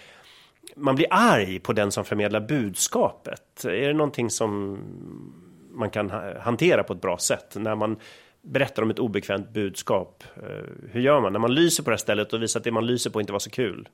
man 0.77 0.97
blir 0.97 1.07
arg 1.11 1.59
på 1.59 1.73
den 1.73 1.93
som 1.93 2.05
förmedlar 2.05 2.41
budskapet. 2.41 3.65
Är 3.65 3.89
det 3.89 3.95
någonting 3.95 4.31
som 4.31 4.79
man 5.71 5.91
kan 5.91 6.11
hantera 6.41 6.83
på 6.83 6.93
ett 6.93 7.01
bra 7.01 7.19
sätt 7.19 7.57
när 7.57 7.75
man 7.75 7.97
berättar 8.43 8.83
om 8.83 8.91
ett 8.91 8.99
obekvämt 8.99 9.51
budskap? 9.51 10.25
Eh, 10.37 10.89
hur 10.91 11.01
gör 11.01 11.21
man 11.21 11.33
när 11.33 11.41
man 11.41 11.55
lyser 11.55 11.83
på 11.83 11.91
det 11.91 11.95
här 11.95 11.99
stället 11.99 12.33
och 12.33 12.43
visar 12.43 12.61
att 12.61 12.65
det 12.65 12.73
man 12.73 12.87
lyser 12.87 13.11
på 13.11 13.21
inte 13.21 13.33
var 13.33 13.39
så 13.39 13.51
kul? 13.51 13.89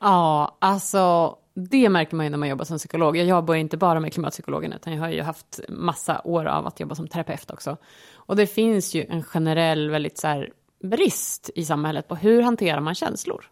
Ja, 0.00 0.56
alltså 0.58 1.36
det 1.54 1.88
märker 1.88 2.16
man 2.16 2.26
ju 2.26 2.30
när 2.30 2.38
man 2.38 2.48
jobbar 2.48 2.64
som 2.64 2.78
psykolog. 2.78 3.16
Jag 3.16 3.26
jobbar 3.26 3.54
inte 3.54 3.76
bara 3.76 4.00
med 4.00 4.12
klimatpsykologen 4.12 4.72
utan 4.72 4.92
jag 4.92 5.00
har 5.00 5.08
ju 5.08 5.22
haft 5.22 5.60
massa 5.68 6.20
år 6.24 6.44
av 6.44 6.66
att 6.66 6.80
jobba 6.80 6.94
som 6.94 7.08
terapeut 7.08 7.50
också. 7.50 7.76
Och 8.14 8.36
det 8.36 8.46
finns 8.46 8.94
ju 8.94 9.06
en 9.08 9.22
generell 9.22 9.90
väldigt 9.90 10.18
så 10.18 10.26
här, 10.26 10.52
brist 10.82 11.50
i 11.54 11.64
samhället 11.64 12.08
på 12.08 12.14
hur 12.14 12.42
hanterar 12.42 12.80
man 12.80 12.94
känslor. 12.94 13.50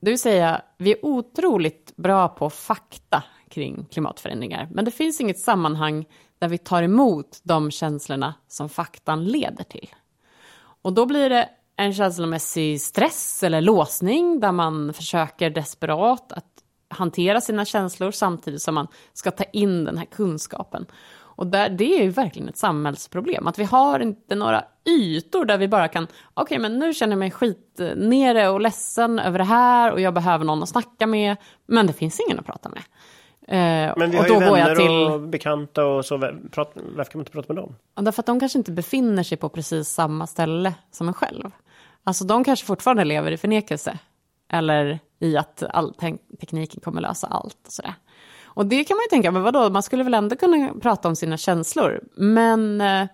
Det 0.00 0.10
vill 0.10 0.18
säga, 0.18 0.62
vi 0.78 0.92
är 0.92 1.04
otroligt 1.04 1.96
bra 1.96 2.28
på 2.28 2.50
fakta 2.50 3.22
kring 3.48 3.84
klimatförändringar, 3.90 4.68
men 4.70 4.84
det 4.84 4.90
finns 4.90 5.20
inget 5.20 5.38
sammanhang 5.38 6.06
där 6.38 6.48
vi 6.48 6.58
tar 6.58 6.82
emot 6.82 7.40
de 7.42 7.70
känslorna 7.70 8.34
som 8.48 8.68
faktan 8.68 9.24
leder 9.24 9.64
till. 9.64 9.88
Och 10.82 10.92
då 10.92 11.06
blir 11.06 11.30
det 11.30 11.48
en 11.80 11.94
känslomässig 11.94 12.80
stress 12.80 13.42
eller 13.42 13.60
låsning 13.60 14.40
där 14.40 14.52
man 14.52 14.92
försöker 14.92 15.50
desperat 15.50 16.32
att 16.32 16.46
hantera 16.88 17.40
sina 17.40 17.64
känslor 17.64 18.10
samtidigt 18.10 18.62
som 18.62 18.74
man 18.74 18.86
ska 19.12 19.30
ta 19.30 19.44
in 19.44 19.84
den 19.84 19.98
här 19.98 20.04
kunskapen. 20.04 20.86
Och 21.40 21.46
där, 21.46 21.68
det 21.68 21.98
är 21.98 22.02
ju 22.02 22.10
verkligen 22.10 22.48
ett 22.48 22.56
samhällsproblem, 22.56 23.46
att 23.46 23.58
vi 23.58 23.64
har 23.64 24.00
inte 24.00 24.34
några 24.34 24.64
ytor 24.88 25.44
där 25.44 25.58
vi 25.58 25.68
bara 25.68 25.88
kan, 25.88 26.04
okej 26.04 26.42
okay, 26.42 26.58
men 26.58 26.78
nu 26.78 26.94
känner 26.94 27.12
jag 27.12 27.18
mig 27.18 27.30
skit 27.30 27.80
nere 27.96 28.48
och 28.48 28.60
ledsen 28.60 29.18
över 29.18 29.38
det 29.38 29.44
här 29.44 29.92
och 29.92 30.00
jag 30.00 30.14
behöver 30.14 30.44
någon 30.44 30.62
att 30.62 30.68
snacka 30.68 31.06
med, 31.06 31.36
men 31.66 31.86
det 31.86 31.92
finns 31.92 32.20
ingen 32.20 32.38
att 32.38 32.46
prata 32.46 32.68
med. 32.68 32.82
Eh, 33.48 33.94
men 33.96 34.10
vi 34.10 34.16
har 34.16 34.28
ju 34.28 34.38
vänner 34.38 34.74
till... 34.74 34.90
och 34.90 35.20
bekanta 35.20 35.84
och 35.84 36.04
så, 36.04 36.16
varför 36.16 36.64
kan 37.04 37.04
man 37.14 37.20
inte 37.20 37.32
prata 37.32 37.52
med 37.52 37.62
dem? 37.62 37.76
Därför 37.94 38.22
att 38.22 38.26
de 38.26 38.40
kanske 38.40 38.58
inte 38.58 38.72
befinner 38.72 39.22
sig 39.22 39.38
på 39.38 39.48
precis 39.48 39.88
samma 39.88 40.26
ställe 40.26 40.74
som 40.90 41.08
en 41.08 41.14
själv. 41.14 41.50
Alltså 42.10 42.24
de 42.24 42.44
kanske 42.44 42.66
fortfarande 42.66 43.04
lever 43.04 43.32
i 43.32 43.36
förnekelse. 43.36 43.98
Eller 44.48 44.98
i 45.18 45.36
att 45.36 45.62
all 45.62 45.94
te 45.94 46.16
tekniken 46.40 46.80
kommer 46.80 47.00
lösa 47.00 47.26
allt 47.26 47.66
och 47.66 47.72
sådär. 47.72 47.94
Och 48.44 48.66
det 48.66 48.84
kan 48.84 48.96
man 48.96 49.02
ju 49.02 49.08
tänka, 49.08 49.30
men 49.30 49.42
vadå, 49.42 49.70
man 49.70 49.82
skulle 49.82 50.04
väl 50.04 50.14
ändå 50.14 50.36
kunna 50.36 50.74
prata 50.82 51.08
om 51.08 51.16
sina 51.16 51.36
känslor. 51.36 52.00
Men 52.14 52.80
eh, 52.80 53.06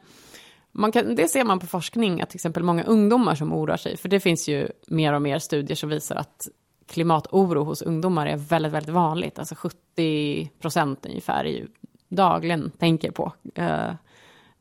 man 0.72 0.92
kan, 0.92 1.14
det 1.14 1.28
ser 1.28 1.44
man 1.44 1.59
på 1.59 1.66
forskning, 1.66 2.22
att 2.22 2.30
till 2.30 2.36
exempel 2.36 2.62
många 2.62 2.84
ungdomar 2.84 3.34
som 3.34 3.53
oroar 3.53 3.76
sig, 3.76 3.97
för 3.97 4.09
det 4.09 4.20
finns 4.20 4.49
ju 4.49 4.68
mer 4.86 5.12
och 5.12 5.22
mer 5.22 5.38
studier 5.38 5.76
som 5.76 5.88
visar 5.88 6.16
att 6.16 6.49
klimatoro 6.86 7.64
hos 7.64 7.82
ungdomar 7.82 8.26
är 8.26 8.36
väldigt, 8.36 8.72
väldigt 8.72 8.94
vanligt. 8.94 9.38
Alltså 9.38 9.55
70 9.55 10.51
procent 10.61 11.07
ungefär 11.07 11.44
är 11.44 11.51
ju 11.51 11.66
dagligen 12.09 12.70
tänker 12.70 13.11
på 13.11 13.32
eh, 13.55 13.90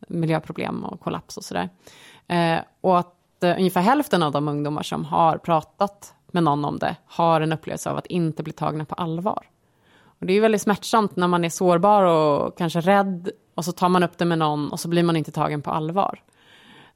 miljöproblem 0.08 0.84
och 0.84 1.00
kollaps 1.00 1.38
och 1.38 1.44
sådär. 1.44 1.70
Eh, 2.28 2.60
och 2.82 3.00
att 3.00 3.15
eh, 3.44 3.58
ungefär 3.58 3.82
hälften 3.82 4.24
av 4.24 4.32
de 4.32 4.48
ungdomar 4.48 4.84
som 4.84 5.06
har 5.06 5.38
pratat 5.38 6.14
med 6.32 6.44
någon 6.44 6.66
om 6.66 6.80
det 6.80 6.96
har 7.06 7.42
en 7.42 7.54
upplevelse 7.54 7.90
av 7.90 7.98
att 7.98 8.06
inte 8.06 8.44
bli 8.44 8.54
tagna 8.54 8.86
på 8.86 8.96
allvar. 8.96 9.50
Och 10.20 10.26
det 10.26 10.34
är 10.34 10.42
väldigt 10.42 10.62
smärtsamt 10.62 11.16
när 11.16 11.28
man 11.28 11.46
är 11.46 11.50
sårbar 11.50 12.04
och 12.04 12.58
kanske 12.58 12.80
rädd 12.80 13.30
och 13.56 13.66
så 13.66 13.72
tar 13.72 13.90
man 13.90 14.04
upp 14.04 14.18
det 14.18 14.26
med 14.26 14.38
någon 14.38 14.72
och 14.72 14.80
så 14.80 14.88
blir 14.88 15.04
man 15.04 15.16
inte 15.16 15.32
tagen 15.32 15.62
på 15.62 15.72
allvar. 15.72 16.22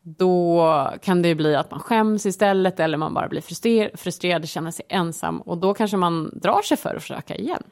Då 0.02 0.94
kan 1.02 1.22
det 1.22 1.36
bli 1.36 1.56
att 1.56 1.72
man 1.72 1.80
skäms 1.80 2.26
istället 2.26 2.80
eller 2.80 2.98
man 2.98 3.14
bara 3.14 3.28
blir 3.28 3.42
frustrerad, 3.42 4.00
frustrerad 4.00 4.50
känner 4.50 4.72
sig 4.72 4.86
ensam 4.90 5.42
och 5.42 5.58
då 5.58 5.74
kanske 5.74 5.98
man 5.98 6.30
drar 6.34 6.62
sig 6.62 6.78
för 6.78 6.96
att 6.96 7.02
försöka 7.02 7.36
igen. 7.36 7.64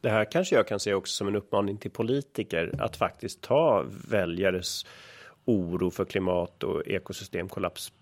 Det 0.00 0.10
här 0.10 0.30
kanske 0.30 0.56
jag 0.56 0.68
kan 0.68 0.80
se 0.80 0.94
också 0.94 1.14
som 1.14 1.28
en 1.28 1.36
uppmaning 1.36 1.76
till 1.76 1.90
politiker 1.90 2.74
att 2.80 2.96
faktiskt 2.96 3.40
ta 3.40 3.84
väljares 4.08 4.86
oro 5.44 5.90
för 5.90 6.04
klimat 6.04 6.62
och 6.62 6.86
ekosystemkollaps 6.86 7.92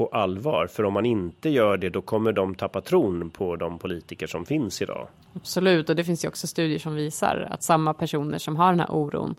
på 0.00 0.06
allvar. 0.06 0.66
För 0.66 0.84
om 0.84 0.92
man 0.92 1.06
inte 1.06 1.48
gör 1.48 1.76
det, 1.76 1.90
då 1.90 2.02
kommer 2.02 2.32
de 2.32 2.54
tappa 2.54 2.80
tron 2.80 3.30
på 3.30 3.56
de 3.56 3.78
politiker 3.78 4.26
som 4.26 4.46
finns 4.46 4.82
idag. 4.82 5.08
Absolut, 5.34 5.88
och 5.88 5.96
det 5.96 6.04
finns 6.04 6.24
ju 6.24 6.28
också 6.28 6.46
studier 6.46 6.78
som 6.78 6.94
visar 6.94 7.48
att 7.50 7.62
samma 7.62 7.94
personer 7.94 8.38
som 8.38 8.56
har 8.56 8.70
den 8.70 8.80
här 8.80 8.90
oron 8.90 9.34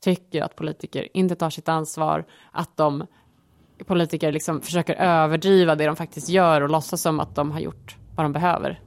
tycker 0.00 0.42
att 0.42 0.56
politiker 0.56 1.08
inte 1.14 1.34
tar 1.34 1.50
sitt 1.50 1.68
ansvar, 1.68 2.24
att 2.50 2.76
de 2.76 3.06
politiker 3.86 4.32
liksom 4.32 4.60
försöker 4.60 4.94
överdriva 4.94 5.74
det 5.74 5.86
de 5.86 5.96
faktiskt 5.96 6.28
gör 6.28 6.60
och 6.60 6.70
låtsas 6.70 7.02
som 7.02 7.20
att 7.20 7.34
de 7.34 7.50
har 7.50 7.60
gjort 7.60 7.96
vad 8.16 8.24
de 8.24 8.32
behöver. 8.32 8.80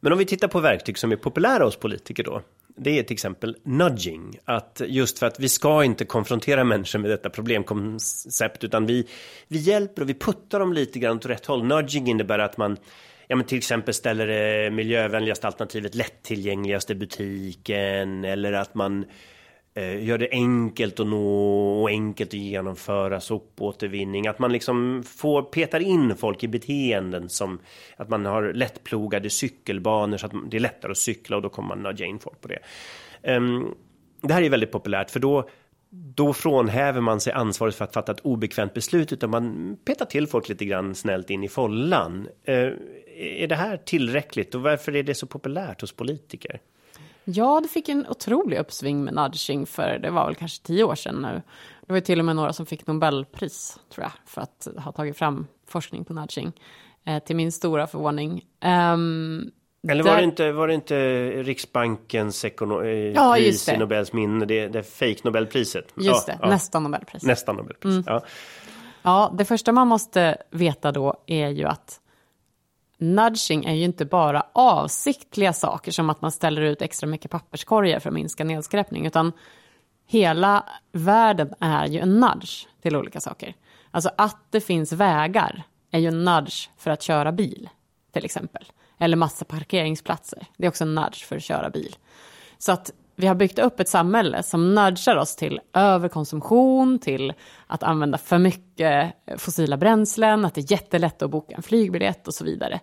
Men 0.00 0.12
om 0.12 0.18
vi 0.18 0.26
tittar 0.26 0.48
på 0.48 0.60
verktyg 0.60 0.98
som 0.98 1.12
är 1.12 1.16
populära 1.16 1.64
hos 1.64 1.76
politiker 1.76 2.24
då, 2.24 2.42
det 2.76 2.98
är 2.98 3.02
till 3.02 3.14
exempel 3.14 3.56
nudging. 3.62 4.38
Att 4.44 4.82
just 4.86 5.18
för 5.18 5.26
att 5.26 5.40
vi 5.40 5.48
ska 5.48 5.84
inte 5.84 6.04
konfrontera 6.04 6.64
människor 6.64 6.98
med 6.98 7.10
detta 7.10 7.30
problemkoncept 7.30 8.64
utan 8.64 8.86
vi, 8.86 9.08
vi 9.48 9.58
hjälper 9.58 10.02
och 10.02 10.08
vi 10.08 10.14
puttar 10.14 10.60
dem 10.60 10.72
lite 10.72 10.98
grann 10.98 11.16
åt 11.16 11.26
rätt 11.26 11.46
håll. 11.46 11.64
Nudging 11.64 12.08
innebär 12.08 12.38
att 12.38 12.56
man 12.56 12.76
ja, 13.28 13.36
men 13.36 13.46
till 13.46 13.58
exempel 13.58 13.94
ställer 13.94 14.26
det 14.26 14.70
miljövänligaste 14.70 15.46
alternativet 15.46 15.94
lättillgängligaste 15.94 16.94
butiken 16.94 18.24
eller 18.24 18.52
att 18.52 18.74
man 18.74 19.04
Eh, 19.74 20.04
gör 20.04 20.18
det 20.18 20.28
enkelt 20.30 21.00
att 21.00 21.06
nå 21.06 21.82
och 21.82 21.88
enkelt 21.88 22.30
att 22.30 22.34
genomföra 22.34 23.20
sopåtervinning. 23.20 24.26
Att 24.26 24.38
man 24.38 24.52
liksom 24.52 25.02
får 25.02 25.42
petar 25.42 25.80
in 25.80 26.16
folk 26.16 26.44
i 26.44 26.48
beteenden 26.48 27.28
som 27.28 27.58
att 27.96 28.08
man 28.08 28.26
har 28.26 28.52
lättplogade 28.52 29.30
cykelbanor 29.30 30.16
så 30.16 30.26
att 30.26 30.32
det 30.50 30.56
är 30.56 30.60
lättare 30.60 30.90
att 30.90 30.98
cykla 30.98 31.36
och 31.36 31.42
då 31.42 31.48
kommer 31.48 31.68
man 31.68 31.82
nudga 31.82 32.06
in 32.06 32.18
folk 32.18 32.40
på 32.40 32.48
det. 32.48 32.58
Ehm, 33.22 33.74
det 34.20 34.34
här 34.34 34.42
är 34.42 34.50
väldigt 34.50 34.72
populärt 34.72 35.10
för 35.10 35.20
då 35.20 35.48
då 35.90 36.32
frånhäver 36.32 37.00
man 37.00 37.20
sig 37.20 37.32
ansvaret 37.32 37.74
för 37.74 37.84
att 37.84 37.94
fatta 37.94 38.12
ett 38.12 38.20
obekvämt 38.20 38.74
beslut 38.74 39.12
utan 39.12 39.30
man 39.30 39.76
petar 39.84 40.06
till 40.06 40.26
folk 40.26 40.48
lite 40.48 40.64
grann 40.64 40.94
snällt 40.94 41.30
in 41.30 41.44
i 41.44 41.48
follan. 41.48 42.28
Eh, 42.44 42.72
är 43.16 43.46
det 43.46 43.54
här 43.54 43.76
tillräckligt 43.76 44.54
och 44.54 44.62
varför 44.62 44.96
är 44.96 45.02
det 45.02 45.14
så 45.14 45.26
populärt 45.26 45.80
hos 45.80 45.92
politiker? 45.92 46.60
Ja, 47.24 47.60
det 47.62 47.68
fick 47.68 47.88
en 47.88 48.06
otrolig 48.08 48.58
uppsving 48.58 49.04
med 49.04 49.14
nudging 49.14 49.66
för 49.66 49.98
det 49.98 50.10
var 50.10 50.26
väl 50.26 50.34
kanske 50.34 50.62
tio 50.62 50.84
år 50.84 50.94
sedan 50.94 51.22
nu. 51.22 51.42
Det 51.86 51.92
var 51.92 52.00
till 52.00 52.18
och 52.18 52.24
med 52.24 52.36
några 52.36 52.52
som 52.52 52.66
fick 52.66 52.86
Nobelpris, 52.86 53.78
tror 53.94 54.04
jag, 54.04 54.12
för 54.26 54.40
att 54.40 54.68
ha 54.84 54.92
tagit 54.92 55.16
fram 55.16 55.46
forskning 55.66 56.04
på 56.04 56.12
nudging. 56.12 56.52
Eh, 57.04 57.22
till 57.22 57.36
min 57.36 57.52
stora 57.52 57.86
förvåning. 57.86 58.44
Um, 58.64 59.50
eller 59.88 60.04
var, 60.04 60.16
det 60.16 60.24
inte, 60.24 60.52
var 60.52 60.68
det 60.68 60.74
inte 60.74 61.28
Riksbankens 61.42 62.44
ekono- 62.44 62.84
eh, 62.84 62.90
ja, 62.90 63.34
pris 63.34 63.68
i 63.68 63.76
Nobels 63.76 64.12
minne, 64.12 64.44
det, 64.44 64.68
det 64.68 64.82
fake 64.82 65.16
Nobelpriset? 65.24 65.92
Just 65.96 66.26
det, 66.26 66.38
ja. 66.42 66.48
nästan 66.48 66.82
Nobelpris. 66.82 67.22
Nästan 67.22 67.56
Nobelpris, 67.56 67.92
mm. 67.92 68.04
ja. 68.06 68.22
Ja, 69.02 69.34
det 69.38 69.44
första 69.44 69.72
man 69.72 69.88
måste 69.88 70.36
veta 70.50 70.92
då 70.92 71.14
är 71.26 71.48
ju 71.48 71.64
att 71.64 72.00
nudging 73.02 73.64
är 73.64 73.74
ju 73.74 73.84
inte 73.84 74.04
bara 74.04 74.46
avsiktliga 74.52 75.52
saker 75.52 75.92
som 75.92 76.10
att 76.10 76.22
man 76.22 76.32
ställer 76.32 76.62
ut 76.62 76.82
extra 76.82 77.06
mycket 77.06 77.30
papperskorgar 77.30 78.00
för 78.00 78.10
att 78.10 78.14
minska 78.14 78.44
nedskräpning, 78.44 79.06
utan 79.06 79.32
hela 80.06 80.64
världen 80.92 81.54
är 81.60 81.86
ju 81.86 82.00
en 82.00 82.20
nudge 82.20 82.66
till 82.82 82.96
olika 82.96 83.20
saker. 83.20 83.54
Alltså 83.90 84.10
att 84.18 84.46
det 84.50 84.60
finns 84.60 84.92
vägar 84.92 85.62
är 85.90 85.98
ju 85.98 86.08
en 86.08 86.24
nudge 86.24 86.70
för 86.76 86.90
att 86.90 87.02
köra 87.02 87.32
bil, 87.32 87.68
till 88.12 88.24
exempel. 88.24 88.64
Eller 88.98 89.16
massa 89.16 89.44
parkeringsplatser. 89.44 90.46
Det 90.56 90.66
är 90.66 90.68
också 90.68 90.84
en 90.84 90.94
nudge 90.94 91.24
för 91.26 91.36
att 91.36 91.42
köra 91.42 91.70
bil. 91.70 91.96
Så 92.58 92.72
att 92.72 92.90
vi 93.16 93.26
har 93.26 93.34
byggt 93.34 93.58
upp 93.58 93.80
ett 93.80 93.88
samhälle 93.88 94.42
som 94.42 94.74
nudgar 94.74 95.16
oss 95.16 95.36
till 95.36 95.60
överkonsumtion, 95.72 96.98
till 96.98 97.32
att 97.66 97.82
använda 97.82 98.18
för 98.18 98.38
mycket 98.38 99.14
fossila 99.36 99.76
bränslen, 99.76 100.44
att 100.44 100.54
det 100.54 100.60
är 100.60 100.72
jättelätt 100.72 101.22
att 101.22 101.30
boka 101.30 101.54
en 101.56 101.62
flygbiljett 101.62 102.28
och 102.28 102.34
så 102.34 102.44
vidare. 102.44 102.80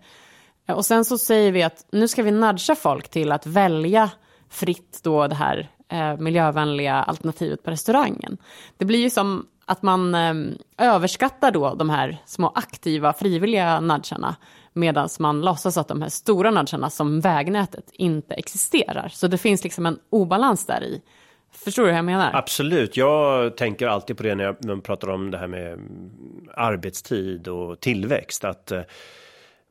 Och 0.68 0.86
sen 0.86 1.06
så 1.06 1.18
säger 1.18 1.52
vi 1.52 1.64
att 1.64 1.86
nu 1.92 2.08
ska 2.08 2.24
vi 2.24 2.32
nudga 2.32 2.76
folk 2.76 3.10
till 3.10 3.32
att 3.32 3.46
välja 3.46 4.12
fritt 4.50 5.00
då 5.04 5.28
det 5.28 5.36
här 5.36 5.70
eh, 5.90 6.18
miljövänliga 6.18 6.96
alternativet 6.96 7.64
på 7.64 7.72
restaurangen. 7.72 8.38
Det 8.78 8.86
blir 8.86 9.00
ju 9.00 9.10
som 9.10 9.46
att 9.66 9.82
man 9.82 10.16
eh, 10.16 10.34
överskattar 10.78 11.52
då 11.52 11.76
de 11.76 11.90
här 11.90 12.18
små 12.26 12.52
aktiva 12.56 13.14
frivilliga 13.14 13.80
nudgarna 13.80 14.36
medan 14.74 15.10
man 15.20 15.42
låtsas 15.42 15.78
att 15.78 15.88
de 15.88 16.02
här 16.02 16.10
stora 16.10 16.52
nudgarna 16.52 16.90
som 16.90 17.20
vägnätet 17.20 17.92
inte 17.94 18.34
existerar. 18.34 19.08
Så 19.08 19.28
det 19.28 19.38
finns 19.38 19.64
liksom 19.64 19.86
en 19.86 20.00
obalans 20.10 20.66
där 20.66 20.84
i. 20.84 21.02
Förstår 21.52 21.84
du 21.84 21.90
hur 21.90 21.96
jag 21.96 22.06
menar? 22.06 22.32
Absolut, 22.34 22.98
jag 22.98 23.58
tänker 23.58 23.88
alltid 23.88 24.18
på 24.18 24.24
det 24.24 24.36
när 24.36 24.44
jag 24.44 24.84
pratar 24.84 25.10
om 25.10 25.32
det 25.32 25.38
här 25.38 25.48
med 25.48 25.74
mm, 25.74 26.12
arbetstid 26.56 27.48
och 27.48 27.80
tillväxt. 27.80 28.44
Att 28.44 28.72
eh, 28.72 28.82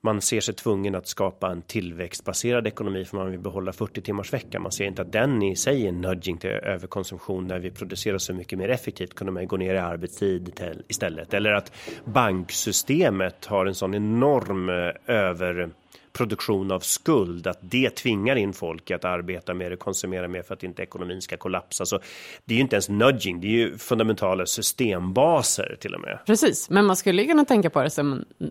man 0.01 0.20
ser 0.20 0.40
sig 0.40 0.55
tvungen 0.55 0.94
att 0.94 1.07
skapa 1.07 1.51
en 1.51 1.62
tillväxtbaserad 1.62 2.66
ekonomi 2.66 3.05
för 3.05 3.16
man 3.16 3.30
vill 3.30 3.40
behålla 3.40 3.72
40 3.72 4.01
timmars 4.01 4.32
vecka. 4.32 4.61
Man 4.61 4.72
ser 4.72 4.84
inte 4.84 5.03
att 5.03 5.12
den 5.12 5.42
i 5.42 5.57
sig 5.57 5.86
är 5.86 5.92
nudging 5.92 6.38
till 6.38 6.51
överkonsumtion 6.51 7.46
när 7.46 7.59
vi 7.59 7.70
producerar 7.70 8.18
så 8.18 8.34
mycket 8.34 8.59
mer 8.59 8.68
effektivt 8.68 9.14
kunde 9.14 9.32
man 9.32 9.46
gå 9.46 9.57
ner 9.57 9.74
i 9.74 9.78
arbetstid 9.78 10.61
istället. 10.88 11.34
Eller 11.34 11.53
att 11.53 11.72
banksystemet 12.05 13.44
har 13.44 13.66
en 13.66 13.74
sån 13.74 13.94
enorm 13.94 14.68
eh, 14.68 15.14
över 15.16 15.70
produktion 16.19 16.71
av 16.71 16.81
skuld, 16.81 17.47
att 17.47 17.59
det 17.61 17.91
tvingar 17.91 18.37
in 18.37 18.53
folk 18.53 18.91
att 18.91 19.05
arbeta 19.05 19.55
mer 19.55 19.73
och 19.73 19.79
konsumera 19.79 20.29
mer 20.29 20.43
för 20.43 20.55
att 20.55 20.62
inte 20.62 20.83
ekonomin 20.83 21.23
ska 21.23 21.37
kollapsa. 21.37 21.87
Så 21.87 22.01
det 22.45 22.55
är 22.55 22.57
ju 22.57 22.62
inte 22.62 22.77
ens 22.77 22.89
nudging, 22.89 23.41
det 23.41 23.47
är 23.47 23.51
ju 23.51 23.79
fundamentala 23.79 24.47
systembaser 24.47 25.77
till 25.81 25.95
och 25.95 26.01
med. 26.01 26.19
Precis, 26.27 26.71
men 26.71 26.85
man 26.85 26.97
skulle 26.97 27.23
ju 27.23 27.29
kunna 27.29 27.45
tänka 27.45 27.71
på 27.71 27.83
det 27.83 27.91
som 27.91 28.12
en 28.12 28.51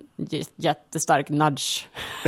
jättestark 0.55 1.30
nudge. 1.30 1.88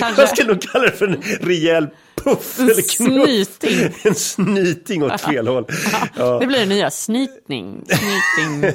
Jag 0.16 0.28
skulle 0.28 0.48
nog 0.48 0.62
kalla 0.62 0.84
det 0.84 0.92
för 0.92 1.08
en 1.08 1.22
rejäl 1.40 1.86
puff 2.24 2.60
eller 2.60 2.96
knuff. 2.96 3.48
Snyting. 3.58 3.94
En 4.04 4.14
snyting 4.14 5.02
åt 5.02 5.20
fel 5.20 5.48
håll. 5.48 5.64
Ja. 6.16 6.38
Det 6.38 6.46
blir 6.46 6.58
det 6.58 6.66
nya, 6.66 6.90
snytning. 6.90 7.84
Snyting. 7.86 8.72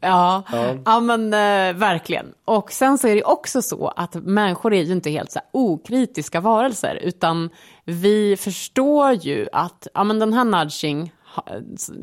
ja. 0.00 0.42
Ja. 0.84 1.00
men 1.00 1.34
eh, 1.34 1.78
verkligen. 1.78 2.26
Och 2.44 2.72
sen 2.72 2.98
så 2.98 3.08
är 3.08 3.14
det 3.14 3.24
också 3.24 3.62
så 3.62 3.88
att 3.88 4.14
människor 4.14 4.74
är 4.74 4.82
ju 4.82 4.92
inte 4.92 5.10
helt 5.10 5.32
så 5.32 5.38
här 5.38 5.48
okritiska 5.52 6.40
varelser, 6.40 6.98
utan 7.02 7.50
vi 7.84 8.36
förstår 8.36 9.12
ju 9.12 9.48
att 9.52 9.86
ja, 9.94 10.04
men 10.04 10.18
den 10.18 10.32
här 10.32 10.44
nudging 10.44 11.12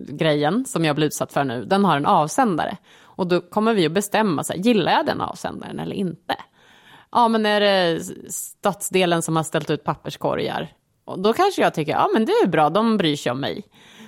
grejen 0.08 0.66
som 0.66 0.86
jag 0.86 0.96
blir 0.96 1.08
utsatt 1.08 1.34
för 1.34 1.44
nu, 1.44 1.66
den 1.66 1.86
har 1.86 1.98
en 1.98 2.06
avsändare. 2.06 2.78
Och 3.02 3.28
då 3.28 3.42
kommer 3.42 3.74
vi 3.74 3.86
att 3.86 3.92
bestämma, 3.92 4.44
så 4.44 4.54
här, 4.54 4.60
gillar 4.60 4.92
jag 4.92 5.06
den 5.06 5.22
avsändaren 5.22 5.80
eller 5.80 5.96
inte? 5.96 6.36
Ja, 7.12 7.28
men 7.28 7.46
är 7.46 7.60
det 7.60 8.04
stadsdelen 8.30 9.22
som 9.22 9.36
har 9.36 9.44
ställt 9.44 9.70
ut 9.70 9.84
papperskorgar? 9.84 10.74
Och 11.06 11.20
då 11.20 11.34
kanske 11.34 11.62
jag 11.62 11.74
tycker, 11.74 11.92
ja 11.92 12.10
men 12.14 12.26
det 12.26 12.32
är 12.32 12.48
bra, 12.48 12.70
de 12.70 12.98
bryr 12.98 13.16
sig 13.16 13.32
om 13.32 13.40
mig. 13.40 13.64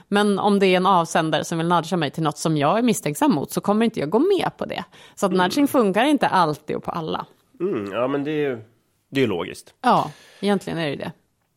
Men 0.07 0.39
om 0.39 0.59
det 0.59 0.65
är 0.65 0.77
en 0.77 0.85
avsändare 0.85 1.43
som 1.43 1.57
vill 1.57 1.67
nudga 1.67 1.97
mig 1.97 2.11
till 2.11 2.23
något 2.23 2.37
som 2.37 2.57
jag 2.57 2.77
är 2.77 2.81
misstänksam 2.81 3.31
mot 3.31 3.51
så 3.51 3.61
kommer 3.61 3.85
inte 3.85 3.99
jag 3.99 4.09
gå 4.09 4.19
med 4.19 4.51
på 4.57 4.65
det. 4.65 4.83
Så 5.15 5.25
att 5.25 5.31
nudging 5.31 5.67
funkar 5.67 6.03
inte 6.03 6.27
alltid 6.27 6.75
och 6.75 6.83
på 6.83 6.91
alla. 6.91 7.25
Mm, 7.59 7.91
ja, 7.91 8.07
men 8.07 8.23
det 8.23 8.31
är 8.31 8.49
ju 8.49 8.61
det 9.09 9.23
är 9.23 9.27
logiskt. 9.27 9.73
Ja, 9.81 10.11
egentligen 10.39 10.79
är 10.79 10.89
det 10.89 10.95
det. 10.95 11.11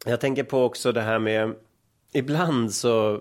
Jag 0.07 0.21
tänker 0.21 0.45
på 0.45 0.65
också 0.65 0.93
det 0.93 1.01
här 1.01 1.19
med 1.19 1.55
ibland 2.13 2.73
så 2.73 3.21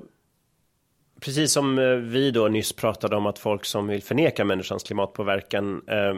precis 1.21 1.51
som 1.51 1.79
eh, 1.79 1.85
vi 1.85 2.31
då 2.31 2.47
nyss 2.47 2.73
pratade 2.73 3.15
om 3.15 3.25
att 3.25 3.39
folk 3.39 3.65
som 3.65 3.87
vill 3.87 4.03
förneka 4.03 4.45
människans 4.45 4.83
klimatpåverkan 4.83 5.81
eh, 5.87 6.15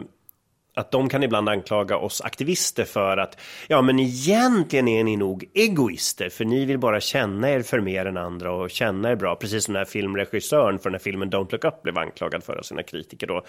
att 0.76 0.90
de 0.90 1.08
kan 1.08 1.22
ibland 1.22 1.48
anklaga 1.48 1.96
oss 1.96 2.20
aktivister 2.20 2.84
för 2.84 3.16
att 3.16 3.40
ja, 3.68 3.82
men 3.82 3.98
egentligen 3.98 4.88
är 4.88 5.04
ni 5.04 5.16
nog 5.16 5.44
egoister 5.54 6.28
för 6.28 6.44
ni 6.44 6.64
vill 6.64 6.78
bara 6.78 7.00
känna 7.00 7.50
er 7.50 7.62
för 7.62 7.80
mer 7.80 8.06
än 8.06 8.16
andra 8.16 8.52
och 8.52 8.70
känna 8.70 9.10
er 9.10 9.16
bra. 9.16 9.36
Precis 9.36 9.64
som 9.64 9.74
den 9.74 9.80
här 9.80 9.84
filmregissören 9.84 10.78
för 10.78 10.90
den 10.90 10.94
här 10.94 11.02
filmen 11.04 11.30
Don't 11.30 11.52
Look 11.52 11.64
Up 11.64 11.82
blev 11.82 11.98
anklagad 11.98 12.44
för 12.44 12.56
av 12.56 12.62
sina 12.62 12.82
kritiker 12.82 13.26
då. 13.26 13.44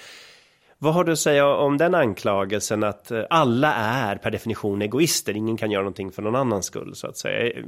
Vad 0.79 0.93
har 0.93 1.03
du 1.03 1.11
att 1.11 1.19
säga 1.19 1.47
om 1.47 1.77
den 1.77 1.95
anklagelsen 1.95 2.83
att 2.83 3.11
eh, 3.11 3.23
alla 3.29 3.73
är 3.73 4.15
per 4.15 4.31
definition 4.31 4.81
egoister? 4.81 5.33
Ingen 5.33 5.57
kan 5.57 5.71
göra 5.71 5.83
någonting 5.83 6.11
för 6.11 6.21
någon 6.21 6.35
annans 6.35 6.65
skull 6.65 6.95
så 6.95 7.07
att 7.07 7.17
säga. 7.17 7.63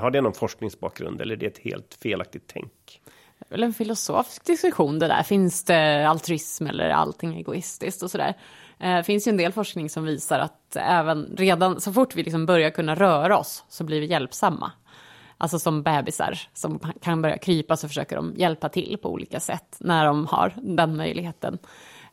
Har 0.00 0.10
det 0.10 0.20
någon 0.20 0.34
forskningsbakgrund 0.34 1.20
eller 1.20 1.34
är 1.34 1.38
det 1.38 1.46
ett 1.46 1.58
helt 1.58 1.98
felaktigt 2.02 2.44
tänk? 2.46 3.00
Det 3.48 3.54
är 3.54 3.58
väl 3.58 3.62
en 3.62 3.72
filosofisk 3.74 4.44
diskussion 4.44 4.98
det 4.98 5.08
där. 5.08 5.22
Finns 5.22 5.64
det 5.64 6.08
altruism 6.08 6.66
eller 6.66 6.90
allting 6.90 7.36
egoistiskt 7.38 8.02
och 8.02 8.10
sådär. 8.10 8.34
Eh, 8.78 8.96
Det 8.96 9.02
finns 9.02 9.26
ju 9.26 9.30
en 9.30 9.36
del 9.36 9.52
forskning 9.52 9.90
som 9.90 10.04
visar 10.04 10.38
att 10.38 10.76
även 10.76 11.34
redan 11.36 11.80
så 11.80 11.92
fort 11.92 12.14
vi 12.16 12.22
liksom 12.22 12.46
börjar 12.46 12.70
kunna 12.70 12.94
röra 12.94 13.38
oss 13.38 13.64
så 13.68 13.84
blir 13.84 14.00
vi 14.00 14.06
hjälpsamma. 14.06 14.72
Alltså 15.38 15.58
som 15.58 15.82
bebisar 15.82 16.38
som 16.52 16.78
kan 17.02 17.22
börja 17.22 17.38
krypa 17.38 17.76
så 17.76 17.88
försöker 17.88 18.16
de 18.16 18.34
hjälpa 18.36 18.68
till 18.68 18.98
på 19.02 19.10
olika 19.10 19.40
sätt 19.40 19.76
när 19.80 20.06
de 20.06 20.26
har 20.26 20.54
den 20.62 20.96
möjligheten. 20.96 21.58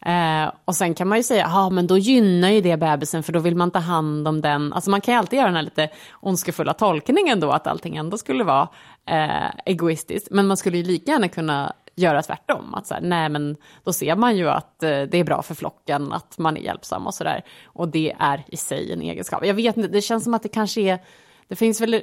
Eh, 0.06 0.52
och 0.66 0.76
sen 0.76 0.94
kan 0.94 1.08
man 1.08 1.18
ju 1.18 1.24
säga, 1.24 1.42
ja 1.54 1.70
men 1.70 1.88
då 1.88 1.98
gynnar 1.98 2.50
ju 2.50 2.62
det 2.62 2.78
bebisen 2.78 3.24
för 3.24 3.34
då 3.34 3.40
vill 3.40 3.56
man 3.56 3.72
ta 3.72 3.80
hand 3.80 4.28
om 4.28 4.42
den. 4.42 4.74
Alltså 4.74 4.90
man 4.90 5.02
kan 5.02 5.14
ju 5.14 5.18
alltid 5.18 5.38
göra 5.38 5.48
den 5.48 5.56
här 5.56 5.64
lite 5.64 5.90
ondskefulla 6.22 6.74
tolkningen 6.74 7.40
då 7.40 7.52
att 7.52 7.68
allting 7.68 7.96
ändå 7.96 8.18
skulle 8.18 8.44
vara 8.44 8.68
eh, 9.06 9.52
egoistiskt. 9.66 10.28
Men 10.32 10.48
man 10.48 10.58
skulle 10.58 10.78
ju 10.78 10.84
lika 10.84 11.12
gärna 11.12 11.28
kunna 11.28 11.74
göra 11.96 12.22
tvärtom. 12.22 12.74
Att 12.74 12.88
så 12.88 12.94
här, 12.94 13.02
nej 13.02 13.30
men 13.30 13.58
då 13.84 13.94
ser 13.94 14.16
man 14.16 14.38
ju 14.38 14.50
att 14.50 14.84
eh, 14.84 15.02
det 15.02 15.18
är 15.18 15.24
bra 15.24 15.42
för 15.42 15.56
flocken, 15.56 16.14
att 16.14 16.38
man 16.38 16.58
är 16.58 16.62
hjälpsam 16.62 17.08
och 17.08 17.14
sådär. 17.14 17.44
Och 17.66 17.88
det 17.88 18.16
är 18.20 18.44
i 18.48 18.58
sig 18.58 18.94
en 18.94 19.02
egenskap. 19.02 19.46
Jag 19.46 19.54
vet 19.54 19.78
inte, 19.78 19.90
det 19.90 20.02
känns 20.02 20.24
som 20.24 20.34
att 20.34 20.44
det 20.44 20.50
kanske 20.50 20.82
är, 20.82 21.00
det 21.48 21.56
finns 21.56 21.82
väl 21.82 22.02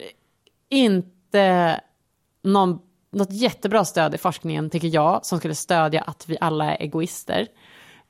inte 0.69 1.81
någon, 2.43 2.79
något 3.13 3.33
jättebra 3.33 3.85
stöd 3.85 4.15
i 4.15 4.19
forskningen, 4.19 4.71
tycker 4.71 4.95
jag, 4.95 5.27
som 5.27 5.39
skulle 5.39 5.55
stödja 5.55 6.01
att 6.01 6.29
vi 6.29 6.37
alla 6.41 6.77
är 6.77 6.83
egoister. 6.83 7.47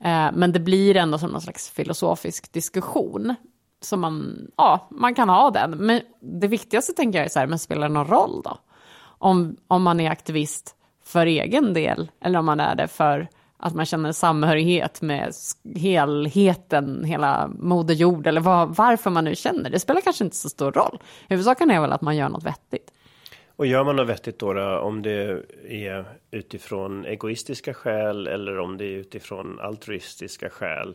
Eh, 0.04 0.28
men 0.34 0.52
det 0.52 0.60
blir 0.60 0.96
ändå 0.96 1.18
som 1.18 1.30
någon 1.30 1.40
slags 1.40 1.70
filosofisk 1.70 2.52
diskussion. 2.52 3.34
Så 3.80 3.96
man, 3.96 4.46
ja, 4.56 4.88
man 4.90 5.14
kan 5.14 5.28
ha 5.28 5.50
den. 5.50 5.70
Men 5.70 6.00
det 6.20 6.48
viktigaste 6.48 6.92
tänker 6.92 7.18
jag 7.18 7.26
är 7.26 7.30
så 7.30 7.38
här, 7.38 7.46
men 7.46 7.58
spelar 7.58 7.88
det 7.88 7.94
någon 7.94 8.06
roll 8.06 8.42
då? 8.44 8.58
Om, 9.18 9.56
om 9.68 9.82
man 9.82 10.00
är 10.00 10.10
aktivist 10.10 10.74
för 11.04 11.26
egen 11.26 11.74
del, 11.74 12.10
eller 12.20 12.38
om 12.38 12.44
man 12.44 12.60
är 12.60 12.74
det 12.74 12.88
för 12.88 13.28
att 13.58 13.74
man 13.74 13.86
känner 13.86 14.12
samhörighet 14.12 15.02
med 15.02 15.32
helheten, 15.76 17.04
hela 17.04 17.50
Moder 17.58 17.94
Jord, 17.94 18.26
eller 18.26 18.40
var, 18.40 18.66
varför 18.66 19.10
man 19.10 19.24
nu 19.24 19.34
känner. 19.34 19.70
Det 19.70 19.80
spelar 19.80 20.00
kanske 20.00 20.24
inte 20.24 20.36
så 20.36 20.48
stor 20.48 20.72
roll. 20.72 20.98
Huvudsaken 21.28 21.70
är 21.70 21.80
väl 21.80 21.92
att 21.92 22.00
man 22.00 22.16
gör 22.16 22.28
något 22.28 22.44
vettigt. 22.44 22.90
Och 23.56 23.66
gör 23.66 23.84
man 23.84 23.96
något 23.96 24.08
vettigt 24.08 24.38
då, 24.38 24.52
då 24.52 24.78
om 24.78 25.02
det 25.02 25.42
är 25.68 26.04
utifrån 26.30 27.04
egoistiska 27.04 27.74
skäl 27.74 28.26
eller 28.26 28.58
om 28.58 28.76
det 28.76 28.84
är 28.84 28.96
utifrån 28.96 29.60
altruistiska 29.60 30.50
skäl. 30.50 30.94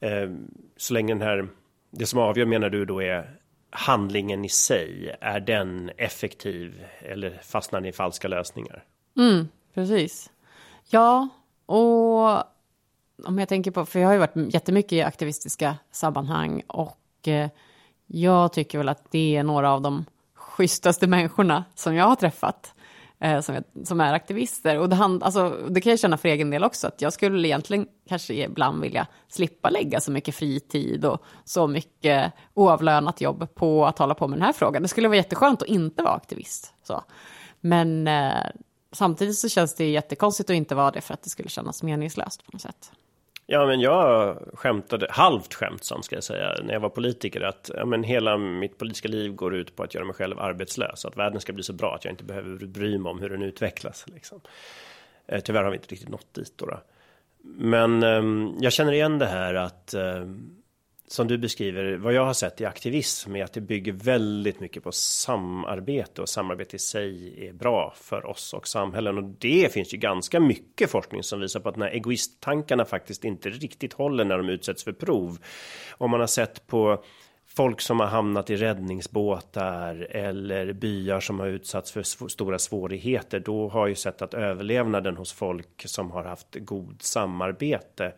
Eh, 0.00 0.30
så 0.76 0.94
länge 0.94 1.14
den 1.14 1.22
här, 1.22 1.48
det 1.90 2.06
som 2.06 2.18
avgör 2.18 2.46
menar 2.46 2.70
du 2.70 2.84
då 2.84 3.02
är 3.02 3.38
handlingen 3.70 4.44
i 4.44 4.48
sig, 4.48 5.16
är 5.20 5.40
den 5.40 5.90
effektiv 5.96 6.84
eller 6.98 7.40
fastnar 7.42 7.80
ni 7.80 7.88
i 7.88 7.92
falska 7.92 8.28
lösningar? 8.28 8.84
Mm, 9.16 9.48
precis. 9.74 10.30
Ja, 10.90 11.28
och 11.66 12.42
om 13.26 13.38
jag 13.38 13.48
tänker 13.48 13.70
på, 13.70 13.86
för 13.86 14.00
jag 14.00 14.06
har 14.06 14.12
ju 14.12 14.18
varit 14.18 14.54
jättemycket 14.54 14.92
i 14.92 15.02
aktivistiska 15.02 15.76
sammanhang 15.90 16.62
och 16.66 17.28
eh, 17.28 17.48
jag 18.06 18.52
tycker 18.52 18.78
väl 18.78 18.88
att 18.88 19.10
det 19.10 19.36
är 19.36 19.42
några 19.42 19.72
av 19.72 19.82
de 19.82 20.04
schysstaste 20.58 21.06
människorna 21.06 21.64
som 21.74 21.94
jag 21.94 22.04
har 22.04 22.16
träffat. 22.16 22.74
Eh, 23.20 23.40
som, 23.40 23.54
jag, 23.54 23.64
som 23.86 24.00
är 24.00 24.12
aktivister. 24.12 24.78
Och 24.78 24.88
det, 24.88 24.96
hand, 24.96 25.22
alltså, 25.22 25.56
det 25.68 25.80
kan 25.80 25.90
jag 25.90 25.98
känna 25.98 26.16
för 26.16 26.28
egen 26.28 26.50
del 26.50 26.64
också, 26.64 26.86
att 26.86 27.02
jag 27.02 27.12
skulle 27.12 27.48
egentligen 27.48 27.86
kanske 28.08 28.34
ibland 28.34 28.82
vilja 28.82 29.06
slippa 29.28 29.70
lägga 29.70 30.00
så 30.00 30.10
mycket 30.10 30.34
fritid 30.34 31.04
och 31.04 31.22
så 31.44 31.66
mycket 31.66 32.32
oavlönat 32.54 33.20
jobb 33.20 33.54
på 33.54 33.86
att 33.86 33.98
hålla 33.98 34.14
på 34.14 34.28
med 34.28 34.38
den 34.38 34.46
här 34.46 34.52
frågan. 34.52 34.82
Det 34.82 34.88
skulle 34.88 35.08
vara 35.08 35.16
jätteskönt 35.16 35.62
att 35.62 35.68
inte 35.68 36.02
vara 36.02 36.14
aktivist. 36.14 36.74
Så. 36.82 37.04
Men 37.60 38.08
eh, 38.08 38.32
samtidigt 38.92 39.38
så 39.38 39.48
känns 39.48 39.74
det 39.74 39.90
jättekonstigt 39.90 40.50
att 40.50 40.56
inte 40.56 40.74
vara 40.74 40.90
det 40.90 41.00
för 41.00 41.14
att 41.14 41.22
det 41.22 41.30
skulle 41.30 41.48
kännas 41.48 41.82
meningslöst 41.82 42.46
på 42.46 42.52
något 42.52 42.62
sätt. 42.62 42.92
Ja, 43.50 43.66
men 43.66 43.80
jag 43.80 44.38
skämtade, 44.54 45.06
halvt 45.10 45.54
skämtsamt 45.54 46.04
ska 46.04 46.14
jag 46.14 46.24
säga, 46.24 46.56
när 46.64 46.72
jag 46.72 46.80
var 46.80 46.88
politiker, 46.88 47.40
att 47.40 47.70
ja, 47.74 47.84
men 47.84 48.02
hela 48.02 48.36
mitt 48.36 48.78
politiska 48.78 49.08
liv 49.08 49.34
går 49.34 49.54
ut 49.54 49.76
på 49.76 49.82
att 49.82 49.94
göra 49.94 50.04
mig 50.04 50.14
själv 50.14 50.40
arbetslös, 50.40 51.04
att 51.04 51.16
världen 51.16 51.40
ska 51.40 51.52
bli 51.52 51.62
så 51.62 51.72
bra 51.72 51.94
att 51.94 52.04
jag 52.04 52.12
inte 52.12 52.24
behöver 52.24 52.66
bry 52.66 52.98
mig 52.98 53.10
om 53.10 53.20
hur 53.20 53.30
den 53.30 53.42
utvecklas. 53.42 54.04
Liksom. 54.14 54.40
Eh, 55.26 55.40
tyvärr 55.40 55.62
har 55.62 55.70
vi 55.70 55.76
inte 55.76 55.88
riktigt 55.88 56.08
nått 56.08 56.34
dit 56.34 56.52
då. 56.56 56.66
då. 56.66 56.80
Men 57.42 58.02
eh, 58.02 58.52
jag 58.60 58.72
känner 58.72 58.92
igen 58.92 59.18
det 59.18 59.26
här 59.26 59.54
att 59.54 59.94
eh, 59.94 60.24
som 61.10 61.28
du 61.28 61.38
beskriver, 61.38 61.96
vad 61.96 62.12
jag 62.12 62.24
har 62.24 62.32
sett 62.32 62.60
i 62.60 62.64
aktivism 62.64 63.36
är 63.36 63.44
att 63.44 63.52
det 63.52 63.60
bygger 63.60 63.92
väldigt 63.92 64.60
mycket 64.60 64.84
på 64.84 64.92
samarbete 64.92 66.22
och 66.22 66.28
samarbete 66.28 66.76
i 66.76 66.78
sig 66.78 67.34
är 67.48 67.52
bra 67.52 67.94
för 67.96 68.26
oss 68.26 68.54
och 68.54 68.68
samhällen 68.68 69.18
och 69.18 69.24
det 69.24 69.72
finns 69.72 69.94
ju 69.94 69.98
ganska 69.98 70.40
mycket 70.40 70.90
forskning 70.90 71.22
som 71.22 71.40
visar 71.40 71.60
på 71.60 71.68
att 71.68 71.76
när 71.76 71.90
egoisttankarna 71.90 72.84
faktiskt 72.84 73.24
inte 73.24 73.50
riktigt 73.50 73.92
håller 73.92 74.24
när 74.24 74.38
de 74.38 74.48
utsätts 74.48 74.84
för 74.84 74.92
prov. 74.92 75.38
Om 75.90 76.10
man 76.10 76.20
har 76.20 76.26
sett 76.26 76.66
på 76.66 77.04
folk 77.46 77.80
som 77.80 78.00
har 78.00 78.06
hamnat 78.06 78.50
i 78.50 78.56
räddningsbåtar 78.56 80.08
eller 80.10 80.72
byar 80.72 81.20
som 81.20 81.40
har 81.40 81.46
utsatts 81.46 81.92
för 81.92 82.02
sv- 82.02 82.28
stora 82.28 82.58
svårigheter, 82.58 83.40
då 83.40 83.68
har 83.68 83.86
ju 83.86 83.94
sett 83.94 84.22
att 84.22 84.34
överlevnaden 84.34 85.16
hos 85.16 85.32
folk 85.32 85.82
som 85.86 86.10
har 86.10 86.24
haft 86.24 86.54
god 86.54 87.02
samarbete 87.02 88.12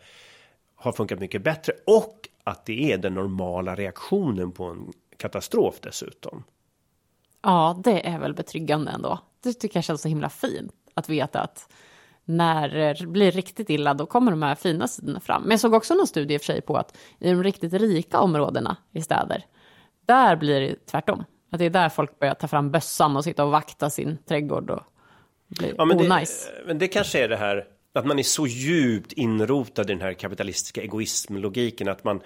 har 0.75 0.93
funkat 0.93 1.21
mycket 1.21 1.43
bättre 1.43 1.73
och 1.87 2.29
att 2.51 2.67
det 2.67 2.93
är 2.93 2.99
den 2.99 3.15
normala 3.15 3.75
reaktionen 3.75 4.53
på 4.53 4.65
en 4.65 4.93
katastrof 5.17 5.81
dessutom. 5.81 6.45
Ja, 7.43 7.81
det 7.85 8.09
är 8.09 8.19
väl 8.19 8.35
betryggande 8.35 8.91
ändå. 8.91 9.19
Det 9.43 9.53
tycker 9.53 9.77
jag 9.77 9.85
känns 9.85 10.03
så 10.03 10.09
himla 10.09 10.29
fint 10.29 10.73
att 10.95 11.09
veta 11.09 11.41
att 11.41 11.69
när 12.25 12.69
det 12.69 13.07
blir 13.07 13.31
riktigt 13.31 13.71
illa, 13.71 13.95
då 13.95 14.07
kommer 14.07 14.31
de 14.31 14.43
här 14.43 14.55
fina 14.55 14.89
sidorna 14.89 15.21
fram. 15.21 15.43
Men 15.43 15.51
jag 15.51 15.61
såg 15.61 15.75
också 15.75 15.95
någon 15.95 16.07
studie 16.07 16.35
i 16.35 16.37
och 16.37 16.41
för 16.41 16.47
sig 16.47 16.61
på 16.61 16.77
att 16.77 16.97
i 17.19 17.31
de 17.31 17.43
riktigt 17.43 17.73
rika 17.73 18.21
områdena 18.21 18.77
i 18.93 19.03
städer, 19.03 19.45
där 20.07 20.37
blir 20.37 20.61
det 20.61 20.87
tvärtom. 20.87 21.25
Att 21.53 21.59
det 21.59 21.65
är 21.65 21.71
där 21.71 21.89
folk 21.89 22.19
börjar 22.19 22.35
ta 22.35 22.49
fram 22.49 22.71
bössan 22.71 23.17
och 23.17 23.25
sitta 23.25 23.45
och 23.45 23.51
vakta 23.51 23.91
sin 23.91 24.19
trädgård 24.29 24.71
och 24.71 24.83
bli 25.49 25.75
Ja, 25.79 25.85
men, 25.85 25.99
det, 25.99 26.27
men 26.67 26.79
det 26.79 26.89
kanske 26.89 27.25
är 27.25 27.29
det 27.29 27.37
här 27.37 27.67
att 27.93 28.07
man 28.07 28.19
är 28.19 28.23
så 28.23 28.47
djupt 28.47 29.13
inrotad 29.13 29.91
i 29.91 29.93
den 29.93 30.03
här 30.03 30.13
kapitalistiska 30.13 30.83
egoismlogiken 30.83 31.89
att 31.89 32.05
man 32.05 32.23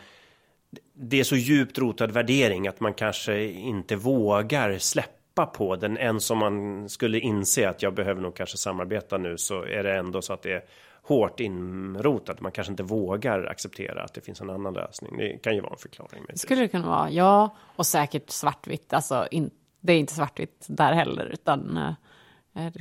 det 0.94 1.20
är 1.20 1.24
så 1.24 1.36
djupt 1.36 1.78
rotad 1.78 2.10
värdering 2.10 2.68
att 2.68 2.80
man 2.80 2.94
kanske 2.94 3.44
inte 3.44 3.96
vågar 3.96 4.78
släppa 4.78 5.46
på 5.46 5.76
den. 5.76 5.98
ens 5.98 6.30
om 6.30 6.38
man 6.38 6.88
skulle 6.88 7.18
inse 7.18 7.68
att 7.68 7.82
jag 7.82 7.94
behöver 7.94 8.22
nog 8.22 8.36
kanske 8.36 8.56
samarbeta 8.56 9.18
nu 9.18 9.38
så 9.38 9.64
är 9.64 9.82
det 9.82 9.96
ändå 9.96 10.22
så 10.22 10.32
att 10.32 10.42
det 10.42 10.52
är 10.52 10.64
hårt 11.02 11.40
inrotad. 11.40 12.36
Man 12.40 12.52
kanske 12.52 12.70
inte 12.70 12.82
vågar 12.82 13.44
acceptera 13.46 14.02
att 14.02 14.14
det 14.14 14.20
finns 14.20 14.40
en 14.40 14.50
annan 14.50 14.74
lösning. 14.74 15.16
Det 15.18 15.38
kan 15.42 15.54
ju 15.54 15.60
vara 15.60 15.72
en 15.72 15.78
förklaring. 15.78 16.24
Skulle 16.34 16.60
det 16.60 16.68
kunna 16.68 16.86
vara, 16.86 17.10
ja. 17.10 17.56
Och 17.76 17.86
säkert 17.86 18.30
svartvitt. 18.30 18.92
Alltså, 18.92 19.28
in, 19.30 19.50
det 19.80 19.92
är 19.92 19.98
inte 19.98 20.14
svartvitt 20.14 20.66
där 20.68 20.92
heller, 20.92 21.26
utan 21.26 21.76
eh, 21.76 21.92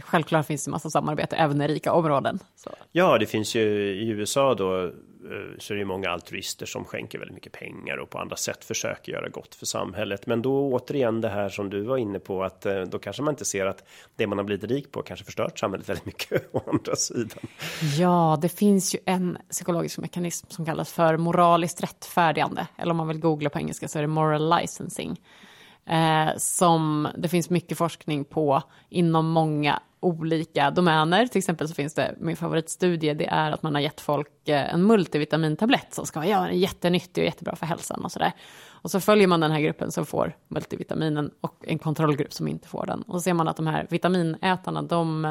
självklart 0.04 0.46
finns 0.46 0.66
det 0.66 0.72
massa 0.72 0.90
samarbete 0.90 1.36
även 1.36 1.62
i 1.62 1.68
rika 1.68 1.94
områden. 1.94 2.40
Så. 2.56 2.70
Ja, 2.92 3.18
det 3.18 3.26
finns 3.26 3.56
ju 3.56 3.62
i 3.90 4.10
USA 4.10 4.54
då 4.56 4.92
Eh, 5.24 5.58
så 5.60 5.74
är 5.74 5.78
det 5.78 5.86
många 5.86 6.10
altruister 6.10 6.66
som 6.66 6.86
skänker 6.86 7.20
väldigt 7.20 7.36
mycket 7.36 7.52
pengar 7.52 7.98
och 7.98 8.10
på 8.10 8.20
andra 8.20 8.36
sätt 8.36 8.66
försöker 8.66 9.12
göra 9.12 9.30
gott 9.30 9.56
för 9.56 9.66
samhället. 9.66 10.26
Men 10.26 10.42
då 10.42 10.74
återigen 10.74 11.22
det 11.22 11.30
här 11.30 11.50
som 11.50 11.70
du 11.70 11.82
var 11.82 11.98
inne 11.98 12.20
på 12.20 12.44
att 12.44 12.66
eh, 12.66 12.82
då 12.82 13.00
kanske 13.00 13.22
man 13.22 13.32
inte 13.34 13.46
ser 13.46 13.66
att 13.66 13.84
det 14.16 14.28
man 14.28 14.38
har 14.38 14.46
blivit 14.46 14.72
rik 14.72 14.92
på 14.92 15.02
kanske 15.02 15.26
förstört 15.26 15.60
samhället 15.60 15.90
väldigt 15.90 16.06
mycket 16.06 16.50
å 16.56 16.62
andra 16.68 16.96
sidan. 16.96 17.40
Ja, 17.98 18.40
det 18.42 18.50
finns 18.50 18.96
ju 18.96 19.00
en 19.06 19.38
psykologisk 19.50 19.98
mekanism 19.98 20.48
som 20.50 20.66
kallas 20.66 20.94
för 20.94 21.18
moraliskt 21.18 21.84
rättfärdigande. 21.84 22.68
Eller 22.78 22.92
om 22.92 22.98
man 22.98 23.08
vill 23.08 23.20
googla 23.20 23.50
på 23.50 23.60
engelska 23.60 23.88
så 23.88 23.98
är 23.98 24.02
det 24.02 24.08
moral 24.08 24.60
licensing. 24.60 25.20
Eh, 25.86 26.30
som 26.38 27.08
det 27.18 27.28
finns 27.28 27.50
mycket 27.50 27.78
forskning 27.78 28.26
på 28.26 28.62
inom 28.90 29.30
många 29.30 29.80
olika 30.00 30.72
domäner. 30.72 31.28
Till 31.28 31.40
exempel 31.40 31.68
så 31.68 31.74
finns 31.74 31.94
det, 31.94 32.16
min 32.20 32.38
favoritstudie, 32.38 33.14
det 33.14 33.26
är 33.26 33.52
att 33.52 33.64
man 33.64 33.76
har 33.76 33.82
gett 33.82 34.02
folk 34.02 34.50
eh, 34.50 34.74
en 34.74 34.84
multivitamintablett 34.84 35.94
som 35.94 36.06
ska 36.06 36.20
vara 36.20 36.30
ja, 36.30 36.52
jättenyttig 36.52 37.22
och 37.22 37.26
jättebra 37.26 37.56
för 37.56 37.66
hälsan 37.66 38.06
och 38.06 38.12
sådär. 38.12 38.32
Och 38.70 38.92
så 38.92 39.00
följer 39.00 39.28
man 39.28 39.40
den 39.40 39.52
här 39.52 39.60
gruppen 39.60 39.92
som 39.92 40.06
får 40.06 40.36
multivitaminen 40.48 41.32
och 41.42 41.64
en 41.68 41.80
kontrollgrupp 41.80 42.34
som 42.34 42.48
inte 42.48 42.68
får 42.68 42.86
den. 42.86 43.02
Och 43.02 43.14
så 43.14 43.20
ser 43.20 43.34
man 43.34 43.48
att 43.48 43.58
de 43.58 43.68
här 43.68 43.88
vitaminätarna, 43.90 44.82
de, 44.82 45.26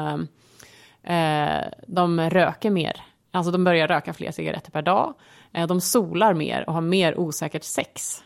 eh, 1.05 1.17
eh 1.17 1.63
de 1.87 2.29
röker 2.29 2.71
mer. 2.71 3.01
Alltså 3.31 3.51
de 3.51 3.63
börjar 3.63 3.87
röka 3.87 4.13
fler 4.13 4.31
cigaretter 4.31 4.71
per 4.71 4.81
dag. 4.81 5.13
Eh, 5.53 5.67
de 5.67 5.81
solar 5.81 6.33
mer 6.33 6.67
och 6.67 6.73
har 6.73 6.81
mer 6.81 7.19
osäkert 7.19 7.63
sex 7.63 8.23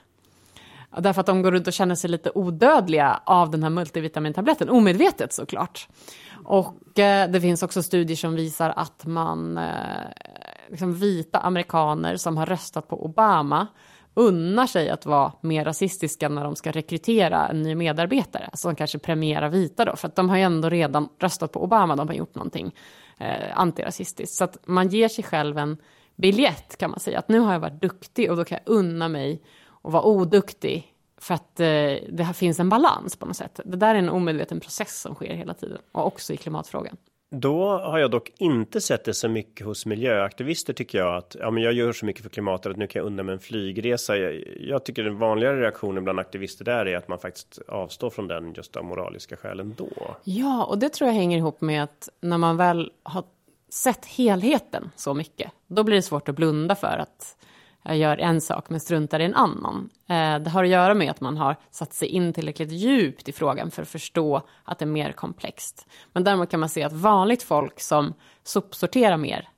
Därför 0.97 1.19
att 1.19 1.25
de 1.25 1.41
går 1.41 1.51
runt 1.51 1.67
och 1.67 1.73
känner 1.73 1.95
sig 1.95 2.09
lite 2.09 2.31
odödliga 2.35 3.21
av 3.25 3.51
den 3.51 3.63
här 3.63 3.69
multivitamintabletten, 3.69 4.69
omedvetet 4.69 5.33
såklart. 5.33 5.87
Och 6.43 6.99
eh, 6.99 7.29
det 7.29 7.41
finns 7.41 7.63
också 7.63 7.83
studier 7.83 8.17
som 8.17 8.35
visar 8.35 8.73
att 8.75 9.05
man, 9.05 9.57
eh, 9.57 9.73
liksom 10.69 10.93
vita 10.93 11.39
amerikaner 11.39 12.15
som 12.15 12.37
har 12.37 12.45
röstat 12.45 12.87
på 12.87 13.05
Obama 13.05 13.67
unnar 14.17 14.67
sig 14.67 14.89
att 14.89 15.05
vara 15.05 15.31
mer 15.41 15.65
rasistiska 15.65 16.29
när 16.29 16.43
de 16.43 16.55
ska 16.55 16.71
rekrytera 16.71 17.47
en 17.47 17.63
ny 17.63 17.75
medarbetare, 17.75 18.49
som 18.53 18.75
kanske 18.75 18.99
premierar 18.99 19.49
vita 19.49 19.85
då, 19.85 19.95
för 19.95 20.07
att 20.07 20.15
de 20.15 20.29
har 20.29 20.37
ju 20.37 20.43
ändå 20.43 20.69
redan 20.69 21.09
röstat 21.19 21.51
på 21.51 21.63
Obama, 21.63 21.95
de 21.95 22.07
har 22.07 22.15
gjort 22.15 22.35
någonting 22.35 22.75
eh, 23.17 23.59
antirasistiskt. 23.59 24.35
Så 24.35 24.43
att 24.43 24.57
man 24.65 24.89
ger 24.89 25.07
sig 25.07 25.23
själv 25.23 25.57
en 25.57 25.77
biljett 26.15 26.77
kan 26.77 26.91
man 26.91 26.99
säga, 26.99 27.19
att 27.19 27.29
nu 27.29 27.39
har 27.39 27.53
jag 27.53 27.59
varit 27.59 27.81
duktig 27.81 28.31
och 28.31 28.37
då 28.37 28.45
kan 28.45 28.59
jag 28.65 28.73
unna 28.75 29.07
mig 29.07 29.41
och 29.87 29.93
vara 29.93 30.03
oduktig 30.03 30.93
för 31.17 31.33
att 31.33 31.59
eh, 31.59 31.65
det 32.09 32.23
här 32.23 32.33
finns 32.33 32.59
en 32.59 32.69
balans 32.69 33.15
på 33.15 33.25
något 33.25 33.35
sätt. 33.35 33.59
Det 33.65 33.77
där 33.77 33.95
är 33.95 33.99
en 33.99 34.09
omedveten 34.09 34.59
process 34.59 35.01
som 35.01 35.15
sker 35.15 35.33
hela 35.33 35.53
tiden 35.53 35.77
och 35.91 36.07
också 36.07 36.33
i 36.33 36.37
klimatfrågan. 36.37 36.97
Då 37.29 37.77
har 37.77 37.99
jag 37.99 38.11
dock 38.11 38.31
inte 38.37 38.81
sett 38.81 39.05
det 39.05 39.13
så 39.13 39.29
mycket 39.29 39.65
hos 39.65 39.85
miljöaktivister 39.85 40.73
tycker 40.73 40.97
jag 40.97 41.15
att 41.15 41.35
ja, 41.39 41.51
men 41.51 41.63
jag 41.63 41.73
gör 41.73 41.93
så 41.93 42.05
mycket 42.05 42.23
för 42.23 42.29
klimatet 42.29 42.71
att 42.71 42.77
nu 42.77 42.87
kan 42.87 42.99
jag 42.99 43.07
unna 43.07 43.23
mig 43.23 43.33
en 43.33 43.39
flygresa. 43.39 44.17
Jag, 44.17 44.43
jag 44.59 44.85
tycker 44.85 45.03
den 45.03 45.19
vanligare 45.19 45.61
reaktionen 45.61 46.03
bland 46.03 46.19
aktivister 46.19 46.65
där 46.65 46.85
är 46.85 46.97
att 46.97 47.07
man 47.07 47.19
faktiskt 47.19 47.59
avstår 47.67 48.09
från 48.09 48.27
den 48.27 48.53
just 48.53 48.75
av 48.75 48.85
moraliska 48.85 49.37
skäl 49.37 49.59
ändå. 49.59 49.89
Ja, 50.23 50.65
och 50.65 50.77
det 50.77 50.89
tror 50.89 51.07
jag 51.07 51.15
hänger 51.15 51.37
ihop 51.37 51.61
med 51.61 51.83
att 51.83 52.09
när 52.21 52.37
man 52.37 52.57
väl 52.57 52.91
har 53.03 53.23
sett 53.69 54.05
helheten 54.05 54.89
så 54.95 55.13
mycket, 55.13 55.51
då 55.67 55.83
blir 55.83 55.95
det 55.95 56.01
svårt 56.01 56.29
att 56.29 56.35
blunda 56.35 56.75
för 56.75 56.97
att 56.97 57.37
gör 57.95 58.17
en 58.17 58.41
sak 58.41 58.69
men 58.69 58.79
struntar 58.79 59.19
i 59.19 59.25
en 59.25 59.35
annan. 59.35 59.89
Eh, 60.09 60.39
det 60.39 60.49
har 60.49 60.63
att 60.63 60.69
göra 60.69 60.93
med 60.93 61.11
att 61.11 61.21
man 61.21 61.37
har 61.37 61.55
satt 61.71 61.93
sig 61.93 62.07
in 62.07 62.33
tillräckligt 62.33 62.71
djupt 62.71 63.29
i 63.29 63.31
frågan 63.31 63.71
för 63.71 63.81
att 63.81 63.87
förstå 63.87 64.41
att 64.63 64.79
det 64.79 64.85
är 64.85 64.87
mer 64.87 65.11
komplext. 65.11 65.87
Men 66.13 66.23
däremot 66.23 66.49
kan 66.49 66.59
man 66.59 66.69
se 66.69 66.83
att 66.83 66.93
vanligt 66.93 67.43
folk 67.43 67.79
som 67.79 68.13
sopsorterar 68.43 69.17
mer 69.17 69.49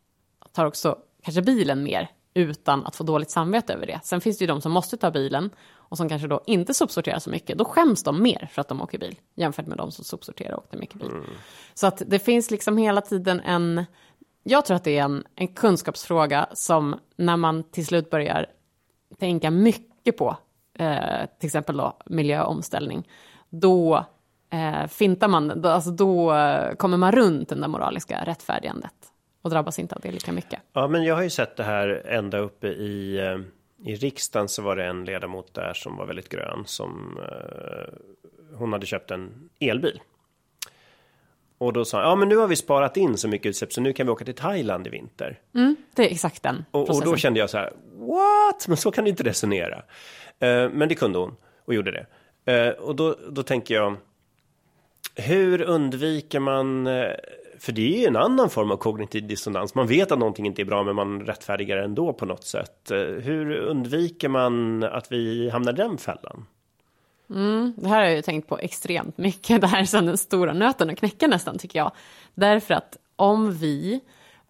tar 0.52 0.66
också 0.66 0.98
kanske 1.24 1.42
bilen 1.42 1.84
mer 1.84 2.10
utan 2.34 2.86
att 2.86 2.96
få 2.96 3.04
dåligt 3.04 3.32
samvete 3.32 3.74
över 3.74 3.86
det. 3.86 4.00
Sen 4.04 4.22
finns 4.22 4.38
det 4.38 4.44
ju 4.44 4.48
de 4.48 4.62
som 4.62 4.72
måste 4.72 4.98
ta 4.98 5.12
bilen 5.12 5.50
och 5.90 5.98
som 5.98 6.10
kanske 6.10 6.28
då 6.28 6.44
inte 6.46 6.74
sopsorterar 6.74 7.20
så 7.20 7.30
mycket. 7.30 7.58
Då 7.58 7.66
skäms 7.66 8.04
de 8.04 8.24
mer 8.24 8.50
för 8.52 8.62
att 8.62 8.68
de 8.68 8.82
åker 8.82 8.98
bil 9.00 9.16
jämfört 9.36 9.68
med 9.68 9.78
de 9.78 9.92
som 9.92 10.06
sopsorterar 10.06 10.54
och 10.54 10.64
åkte 10.64 10.78
mycket 10.78 11.00
bil. 11.00 11.10
Mm. 11.10 11.24
Så 11.74 11.88
att 11.88 12.02
det 12.08 12.20
finns 12.20 12.52
liksom 12.52 12.78
hela 12.78 13.02
tiden 13.02 13.40
en 13.40 13.86
jag 14.44 14.66
tror 14.66 14.76
att 14.76 14.84
det 14.84 14.98
är 14.98 15.04
en, 15.04 15.24
en 15.36 15.48
kunskapsfråga 15.48 16.48
som 16.54 17.00
när 17.16 17.38
man 17.38 17.64
till 17.64 17.86
slut 17.86 18.10
börjar 18.10 18.46
tänka 19.20 19.52
mycket 19.52 20.18
på 20.18 20.38
eh, 20.80 21.26
till 21.40 21.48
exempel 21.48 21.78
då 21.78 21.98
miljöomställning, 22.06 23.08
då 23.50 24.06
eh, 24.50 24.88
fintar 24.88 25.28
man, 25.28 25.62
då, 25.62 25.70
alltså 25.70 25.92
då 25.92 26.34
eh, 26.34 26.76
kommer 26.76 26.98
man 26.98 27.12
runt 27.12 27.50
det 27.50 27.56
där 27.56 27.68
moraliska 27.68 28.24
rättfärdigandet 28.26 28.94
och 29.42 29.50
drabbas 29.50 29.80
inte 29.80 29.96
av 29.96 30.02
det 30.02 30.12
lika 30.12 30.32
mycket. 30.32 30.60
Ja, 30.74 30.88
men 30.88 31.04
jag 31.04 31.16
har 31.16 31.24
ju 31.24 31.30
sett 31.30 31.56
det 31.56 31.64
här 31.64 32.04
ända 32.06 32.38
uppe 32.38 32.68
i 32.68 33.18
eh, 33.18 33.40
i 33.86 33.96
riksdagen 33.96 34.48
så 34.48 34.62
var 34.62 34.76
det 34.76 34.86
en 34.86 35.06
ledamot 35.06 35.54
där 35.54 35.74
som 35.74 35.98
var 35.98 36.06
väldigt 36.06 36.30
grön 36.30 36.64
som 36.66 37.20
eh, 37.22 37.94
hon 38.58 38.74
hade 38.74 38.86
köpt 38.86 39.12
en 39.12 39.50
elbil 39.60 40.02
och 41.60 41.74
då 41.74 41.86
sa 41.86 41.98
han, 41.98 42.10
ja 42.10 42.16
men 42.16 42.30
nu 42.30 42.38
har 42.38 42.48
vi 42.48 42.56
sparat 42.56 42.98
in 42.98 43.18
så 43.18 43.28
mycket 43.28 43.50
utsläpp 43.50 43.74
så 43.74 43.82
nu 43.82 43.94
kan 43.94 44.06
vi 44.06 44.12
åka 44.12 44.26
till 44.26 44.34
Thailand 44.34 44.88
i 44.88 44.90
vinter. 44.90 45.40
Mm, 45.56 45.76
det 45.96 46.08
är 46.08 46.12
exakt 46.12 46.44
den 46.44 46.66
och, 46.72 46.90
och, 46.90 47.04
då 47.06 47.16
kände 47.16 47.40
jag 47.40 47.50
så 47.50 47.58
här, 47.58 47.74
what? 47.98 48.68
Men 48.68 48.78
så 48.78 48.92
kan 48.92 49.04
du 49.04 49.10
inte 49.10 49.24
resonera. 49.24 49.78
Uh, 49.78 50.70
men 50.72 50.90
det 50.90 50.96
kunde 50.96 51.20
hon 51.20 51.36
och 51.66 51.74
gjorde 51.74 51.92
det. 51.92 52.06
Uh, 52.68 52.74
och 52.74 52.96
då, 52.96 53.16
då 53.30 53.44
tänker 53.44 53.76
jag, 53.76 53.96
hur 55.16 55.62
undviker 55.62 56.40
man, 56.40 56.88
uh, 56.88 57.12
för 57.60 57.72
det 57.72 57.96
är 57.96 58.00
ju 58.00 58.06
en 58.06 58.16
annan 58.16 58.50
form 58.50 58.72
av 58.72 58.78
kognitiv 58.78 59.28
dissonans. 59.28 59.76
Man 59.76 59.88
vet 59.88 60.12
att 60.12 60.20
någonting 60.20 60.46
inte 60.46 60.62
är 60.62 60.66
bra 60.66 60.84
men 60.84 60.96
man 60.96 61.22
rättfärdigar 61.22 61.78
ändå 61.78 62.14
på 62.14 62.26
något 62.26 62.44
sätt. 62.44 62.92
hur 63.22 63.52
undviker 63.52 64.30
man 64.30 64.84
att 64.84 65.12
vi 65.12 65.50
hamnar 65.50 65.74
i 65.74 65.76
den 65.76 65.98
fällan? 65.98 66.46
Mm, 67.30 67.74
det 67.78 67.90
här 67.90 67.96
har 67.96 68.06
jag 68.06 68.16
ju 68.16 68.22
tänkt 68.22 68.48
på 68.48 68.58
extremt 68.58 69.18
mycket. 69.18 69.62
Det 69.62 69.68
här 69.68 69.96
är 69.96 70.02
den 70.02 70.18
stora 70.18 70.54
nöten 70.54 70.90
att 70.90 70.98
knäcka 70.98 71.28
nästan 71.28 71.58
tycker 71.58 71.80
jag. 71.80 71.92
Därför 72.34 72.74
att 72.74 72.98
om 73.16 73.52
vi 73.52 74.00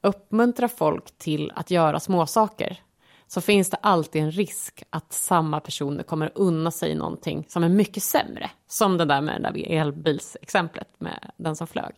uppmuntrar 0.01 0.67
folk 0.67 1.17
till 1.17 1.51
att 1.55 1.71
göra 1.71 1.99
småsaker 1.99 2.79
så 3.27 3.41
finns 3.41 3.69
det 3.69 3.77
alltid 3.81 4.21
en 4.21 4.31
risk 4.31 4.83
att 4.89 5.13
samma 5.13 5.59
personer 5.59 6.03
kommer 6.03 6.31
unna 6.35 6.71
sig 6.71 6.95
någonting 6.95 7.45
som 7.47 7.63
är 7.63 7.69
mycket 7.69 8.03
sämre. 8.03 8.49
Som 8.67 8.97
det 8.97 9.05
där 9.05 9.21
med 9.21 9.41
det 9.41 9.49
där 9.51 9.71
elbilsexemplet 9.71 10.87
med 10.97 11.31
den 11.37 11.55
som 11.55 11.67
flög. 11.67 11.95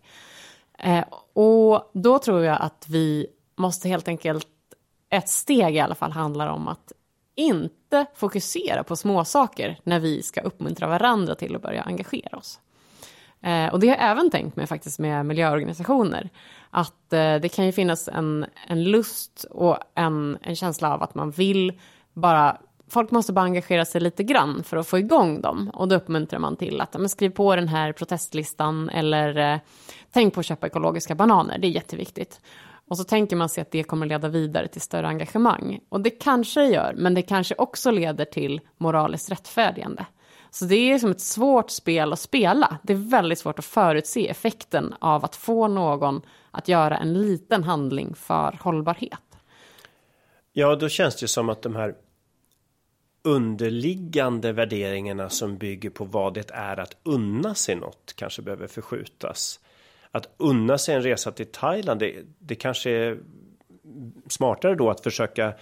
Eh, 0.78 1.04
och 1.34 1.92
då 1.94 2.20
tror 2.20 2.44
jag 2.44 2.62
att 2.62 2.86
vi 2.90 3.28
måste 3.56 3.90
helt 3.90 4.08
enkelt, 4.08 4.48
ett 5.10 5.30
steg 5.30 5.76
i 5.76 5.80
alla 5.80 5.96
fall 5.96 6.12
handlar 6.12 6.48
om 6.48 6.68
att 6.68 6.92
inte 7.36 8.06
fokusera 8.16 8.84
på 8.84 8.96
småsaker 8.96 9.80
när 9.84 10.00
vi 10.00 10.22
ska 10.22 10.42
uppmuntra 10.42 10.88
varandra 10.88 11.36
till 11.36 11.56
att 11.56 11.62
börja 11.62 11.82
engagera 11.82 12.38
oss. 12.38 12.60
Eh, 13.42 13.68
och 13.68 13.80
det 13.80 13.88
har 13.88 13.96
jag 13.96 14.12
även 14.12 14.30
tänkt 14.30 14.56
mig 14.56 14.68
faktiskt 14.68 15.00
med 15.00 15.26
miljöorganisationer. 15.26 16.30
Att 16.70 17.14
eh, 17.14 17.36
det 17.36 17.54
kan 17.56 17.66
ju 17.66 17.72
finnas 17.72 18.08
en, 18.08 18.46
en 18.68 18.84
lust 18.84 19.46
och 19.50 19.78
en, 19.96 20.38
en 20.42 20.56
känsla 20.56 20.94
av 20.94 21.04
att 21.04 21.16
man 21.16 21.32
vill 21.32 21.80
bara 22.14 22.58
Folk 22.92 23.12
måste 23.12 23.34
bara 23.34 23.46
engagera 23.46 23.86
sig 23.86 24.02
lite 24.02 24.24
grann 24.24 24.64
för 24.64 24.78
att 24.78 24.88
få 24.88 25.00
igång 25.00 25.42
dem. 25.42 25.72
Och 25.74 25.88
då 25.88 25.96
uppmuntrar 25.96 26.40
man 26.40 26.56
till 26.56 26.82
att 26.82 26.94
men, 26.94 27.10
skriv 27.10 27.30
på 27.30 27.56
den 27.56 27.68
här 27.68 27.92
protestlistan 27.92 28.90
eller 28.90 29.54
eh, 29.54 29.60
tänk 30.12 30.34
på 30.34 30.40
att 30.40 30.46
köpa 30.46 30.68
ekologiska 30.68 31.16
bananer, 31.16 31.58
det 31.58 31.68
är 31.68 31.72
jätteviktigt. 31.72 32.42
Och 32.92 32.98
så 32.98 33.04
tänker 33.04 33.36
man 33.36 33.50
sig 33.50 33.62
att 33.62 33.72
det 33.72 33.84
kommer 33.84 34.06
leda 34.06 34.28
vidare 34.28 34.68
till 34.68 34.82
större 34.82 35.08
engagemang. 35.08 35.80
Och 35.90 36.02
det 36.02 36.10
kanske 36.10 36.60
det 36.60 36.68
gör, 36.68 36.94
men 36.98 37.14
det 37.14 37.22
kanske 37.22 37.56
också 37.56 37.92
leder 37.92 38.26
till 38.26 38.62
moraliskt 38.78 39.32
rättfärdigande. 39.32 40.06
Så 40.50 40.66
det 40.66 40.76
är 40.76 41.00
som 41.00 41.12
ett 41.12 41.22
svårt 41.22 41.70
spel 41.70 42.14
att 42.14 42.20
spela. 42.20 42.78
Det 42.84 42.94
är 42.94 43.10
väldigt 43.10 43.40
svårt 43.40 43.60
att 43.60 43.66
förutse 43.66 44.30
effekten 44.30 44.96
av 45.00 45.26
att 45.26 45.36
få 45.36 45.68
någon 45.68 46.22
att 46.52 46.68
göra 46.68 46.98
en 46.98 47.14
liten 47.14 47.64
handling 47.64 48.16
för 48.16 48.58
hållbarhet. 48.62 49.38
Ja, 50.54 50.76
då 50.76 50.90
känns 50.90 51.16
det 51.16 51.24
ju 51.24 51.28
som 51.28 51.50
att 51.50 51.62
de 51.62 51.76
här 51.76 51.96
underliggande 53.24 54.52
värderingarna 54.52 55.30
som 55.30 55.58
bygger 55.58 55.90
på 55.90 56.06
vad 56.06 56.34
det 56.34 56.52
är 56.54 56.80
att 56.80 56.98
unna 57.04 57.56
sig 57.56 57.76
något 57.76 58.14
kanske 58.16 58.42
behöver 58.42 58.68
förskjutas 58.68 59.60
att 60.12 60.30
unna 60.38 60.78
sig 60.78 60.96
en 60.96 61.02
resa 61.02 61.32
till 61.32 61.46
Thailand, 61.46 62.00
det, 62.00 62.16
det 62.40 62.56
kanske 62.56 62.92
är 62.92 63.18
smartare 64.28 64.76
då 64.76 64.90
att 64.90 65.02
försöka 65.02 65.54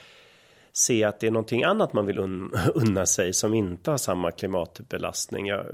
se 0.71 1.03
att 1.03 1.19
det 1.19 1.27
är 1.27 1.31
någonting 1.31 1.63
annat 1.63 1.93
man 1.93 2.05
vill 2.05 2.19
un 2.19 2.51
unna 2.75 3.05
sig 3.05 3.33
som 3.33 3.53
inte 3.53 3.91
har 3.91 3.97
samma 3.97 4.31
klimatbelastning. 4.31 5.47
Jag 5.47 5.65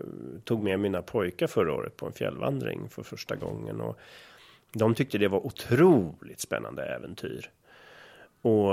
tog 0.44 0.64
med 0.64 0.80
mina 0.80 1.02
pojkar 1.02 1.48
förra 1.48 1.74
året 1.74 1.98
på 1.98 2.06
en 2.06 2.14
fjällvandring 2.14 2.90
för 2.90 3.04
första 3.04 3.36
gången 3.36 3.82
och 3.82 4.00
de 4.74 4.96
tyckte 4.96 5.18
det 5.18 5.28
var 5.28 5.46
otroligt 5.46 6.40
spännande 6.40 6.84
äventyr. 6.84 7.50
Och, 8.42 8.72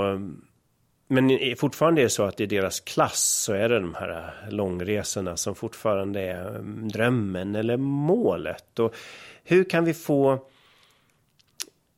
men 1.13 1.55
fortfarande 1.57 2.01
är 2.01 2.03
det 2.03 2.09
så 2.09 2.23
att 2.23 2.39
i 2.39 2.45
deras 2.45 2.79
klass 2.79 3.43
så 3.45 3.53
är 3.53 3.69
det 3.69 3.79
de 3.79 3.95
här 3.95 4.33
långresorna 4.49 5.37
som 5.37 5.55
fortfarande 5.55 6.21
är 6.21 6.47
mm, 6.47 6.87
drömmen 6.87 7.55
eller 7.55 7.77
målet. 7.77 8.79
Och 8.79 8.95
hur 9.43 9.63
kan 9.63 9.85
vi 9.85 9.93
få 9.93 10.47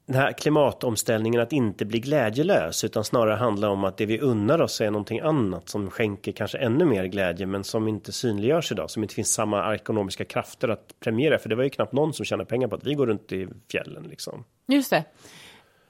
den 0.06 0.16
här 0.16 0.32
klimatomställningen 0.32 1.42
att 1.42 1.54
inte 1.54 1.86
bli 1.86 2.00
glädjelös 2.00 2.84
utan 2.84 3.04
snarare 3.04 3.36
handla 3.36 3.70
om 3.70 3.84
att 3.84 3.98
det 3.98 4.06
vi 4.06 4.20
unnar 4.20 4.62
oss 4.62 4.82
är 4.82 4.92
någonting 4.92 5.20
annat 5.20 5.70
som 5.70 5.92
skänker 5.92 6.32
kanske 6.32 6.58
ännu 6.58 6.86
mer 6.86 7.06
glädje 7.06 7.46
men 7.46 7.64
som 7.64 7.88
inte 7.88 8.12
synliggörs 8.12 8.72
idag 8.72 8.90
som 8.90 9.04
inte 9.04 9.16
finns 9.16 9.34
samma 9.34 9.76
ekonomiska 9.76 10.26
krafter 10.26 10.68
att 10.68 11.00
premiera 11.00 11.38
för 11.38 11.50
det 11.50 11.56
var 11.56 11.64
ju 11.64 11.70
knappt 11.70 11.94
någon 11.94 12.14
som 12.14 12.26
tjänar 12.26 12.46
pengar 12.46 12.68
på 12.68 12.76
att 12.76 12.84
vi 12.84 12.94
går 12.94 13.08
runt 13.08 13.32
i 13.32 13.48
fjällen 13.72 14.04
liksom. 14.04 14.44
Just 14.68 14.90
det. 14.90 15.04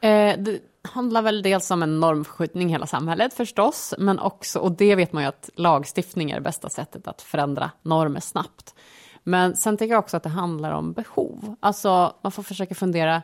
Eh, 0.05 0.37
det 0.37 0.59
handlar 0.83 1.21
väl 1.21 1.41
dels 1.41 1.71
om 1.71 1.83
en 1.83 1.99
normförskjutning 1.99 2.67
i 2.67 2.71
hela 2.71 2.87
samhället 2.87 3.33
förstås 3.33 3.93
men 3.97 4.19
också 4.19 4.59
och 4.59 4.71
det 4.71 4.95
vet 4.95 5.13
man 5.13 5.23
ju 5.23 5.29
att 5.29 5.49
lagstiftning 5.55 6.31
är 6.31 6.35
det 6.35 6.41
bästa 6.41 6.69
sättet 6.69 7.07
att 7.07 7.21
förändra 7.21 7.71
normer 7.81 8.19
snabbt. 8.19 8.75
Men 9.23 9.55
sen 9.55 9.77
tänker 9.77 9.93
jag 9.93 9.99
också 9.99 10.17
att 10.17 10.23
det 10.23 10.29
handlar 10.29 10.71
om 10.71 10.93
behov. 10.93 11.55
Alltså 11.59 12.15
man 12.21 12.31
får 12.31 12.43
försöka 12.43 12.75
fundera 12.75 13.21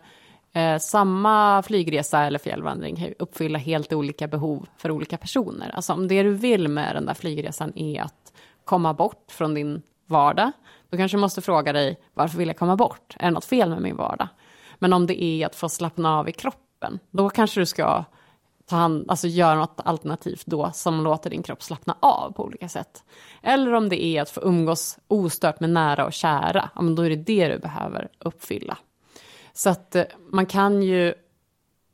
Eh, 0.53 0.77
samma 0.77 1.63
flygresa 1.63 2.23
eller 2.23 2.39
fjällvandring 2.39 2.95
kan 2.95 3.13
uppfylla 3.19 3.59
helt 3.59 3.93
olika 3.93 4.27
behov 4.27 4.67
för 4.77 4.91
olika 4.91 5.17
personer. 5.17 5.71
Alltså 5.75 5.93
om 5.93 6.07
det 6.07 6.23
du 6.23 6.33
vill 6.33 6.67
med 6.67 6.95
den 6.95 7.05
där 7.05 7.13
flygresan 7.13 7.73
är 7.75 8.01
att 8.01 8.33
komma 8.65 8.93
bort 8.93 9.31
från 9.31 9.53
din 9.53 9.81
vardag, 10.05 10.51
då 10.89 10.97
kanske 10.97 11.17
du 11.17 11.21
måste 11.21 11.41
fråga 11.41 11.73
dig 11.73 11.99
varför 12.13 12.37
vill 12.37 12.47
jag 12.47 12.57
komma 12.57 12.75
bort? 12.75 13.15
Är 13.19 13.25
det 13.25 13.31
något 13.31 13.45
fel 13.45 13.69
med 13.69 13.81
min 13.81 13.95
vardag? 13.95 14.27
Men 14.79 14.93
om 14.93 15.07
det 15.07 15.23
är 15.23 15.45
att 15.45 15.55
få 15.55 15.69
slappna 15.69 16.19
av 16.19 16.29
i 16.29 16.31
kroppen, 16.31 16.61
då 17.11 17.29
kanske 17.29 17.61
du 17.61 17.65
ska 17.65 18.03
ta 18.65 18.75
hand, 18.75 19.05
alltså 19.07 19.27
göra 19.27 19.55
något 19.55 19.79
alternativt 19.85 20.45
då 20.45 20.71
som 20.73 21.03
låter 21.03 21.29
din 21.29 21.43
kropp 21.43 21.63
slappna 21.63 21.97
av 21.99 22.31
på 22.31 22.43
olika 22.43 22.69
sätt. 22.69 23.03
Eller 23.41 23.73
om 23.73 23.89
det 23.89 24.03
är 24.03 24.21
att 24.21 24.29
få 24.29 24.41
umgås 24.41 24.99
ostört 25.07 25.59
med 25.59 25.69
nära 25.69 26.05
och 26.05 26.13
kära, 26.13 26.69
ja, 26.75 26.81
men 26.81 26.95
då 26.95 27.01
är 27.01 27.09
det 27.09 27.15
det 27.15 27.47
du 27.47 27.59
behöver 27.59 28.07
uppfylla. 28.19 28.77
Så 29.53 29.69
att 29.69 29.95
eh, 29.95 30.03
man 30.31 30.45
kan 30.45 30.83
ju 30.83 31.13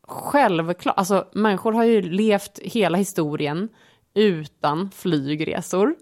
självklart, 0.07 0.97
alltså 0.97 1.27
människor 1.31 1.73
har 1.73 1.83
ju 1.83 2.01
levt 2.01 2.59
hela 2.59 2.97
historien 2.97 3.69
utan 4.13 4.91
flygresor 4.91 5.95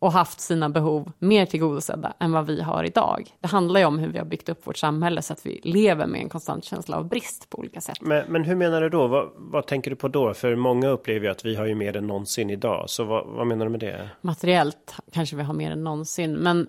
och 0.00 0.12
haft 0.12 0.40
sina 0.40 0.68
behov 0.68 1.12
mer 1.18 1.46
tillgodosedda 1.46 2.12
än 2.18 2.32
vad 2.32 2.46
vi 2.46 2.62
har 2.62 2.84
idag. 2.84 3.34
Det 3.40 3.48
handlar 3.48 3.80
ju 3.80 3.86
om 3.86 3.98
hur 3.98 4.08
vi 4.08 4.18
har 4.18 4.24
byggt 4.24 4.48
upp 4.48 4.66
vårt 4.66 4.76
samhälle 4.76 5.22
så 5.22 5.32
att 5.32 5.46
vi 5.46 5.60
lever 5.62 6.06
med 6.06 6.20
en 6.20 6.28
konstant 6.28 6.64
känsla 6.64 6.96
av 6.96 7.08
brist 7.08 7.50
på 7.50 7.58
olika 7.58 7.80
sätt. 7.80 8.00
Men, 8.00 8.32
men 8.32 8.44
hur 8.44 8.54
menar 8.54 8.80
du 8.80 8.88
då? 8.88 9.06
Vad, 9.06 9.28
vad, 9.36 9.66
tänker 9.66 9.90
du 9.90 9.96
på 9.96 10.08
då? 10.08 10.34
För 10.34 10.56
många 10.56 10.88
upplever 10.88 11.26
ju 11.26 11.32
att 11.32 11.44
vi 11.44 11.56
har 11.56 11.66
ju 11.66 11.74
mer 11.74 11.96
än 11.96 12.06
någonsin 12.06 12.50
idag. 12.50 12.90
Så 12.90 13.04
vad, 13.04 13.26
vad 13.26 13.46
menar 13.46 13.66
du 13.66 13.70
med 13.70 13.80
det? 13.80 14.10
Materiellt 14.20 14.94
kanske 15.12 15.36
vi 15.36 15.42
har 15.42 15.54
mer 15.54 15.70
än 15.70 15.84
någonsin, 15.84 16.34
men 16.34 16.68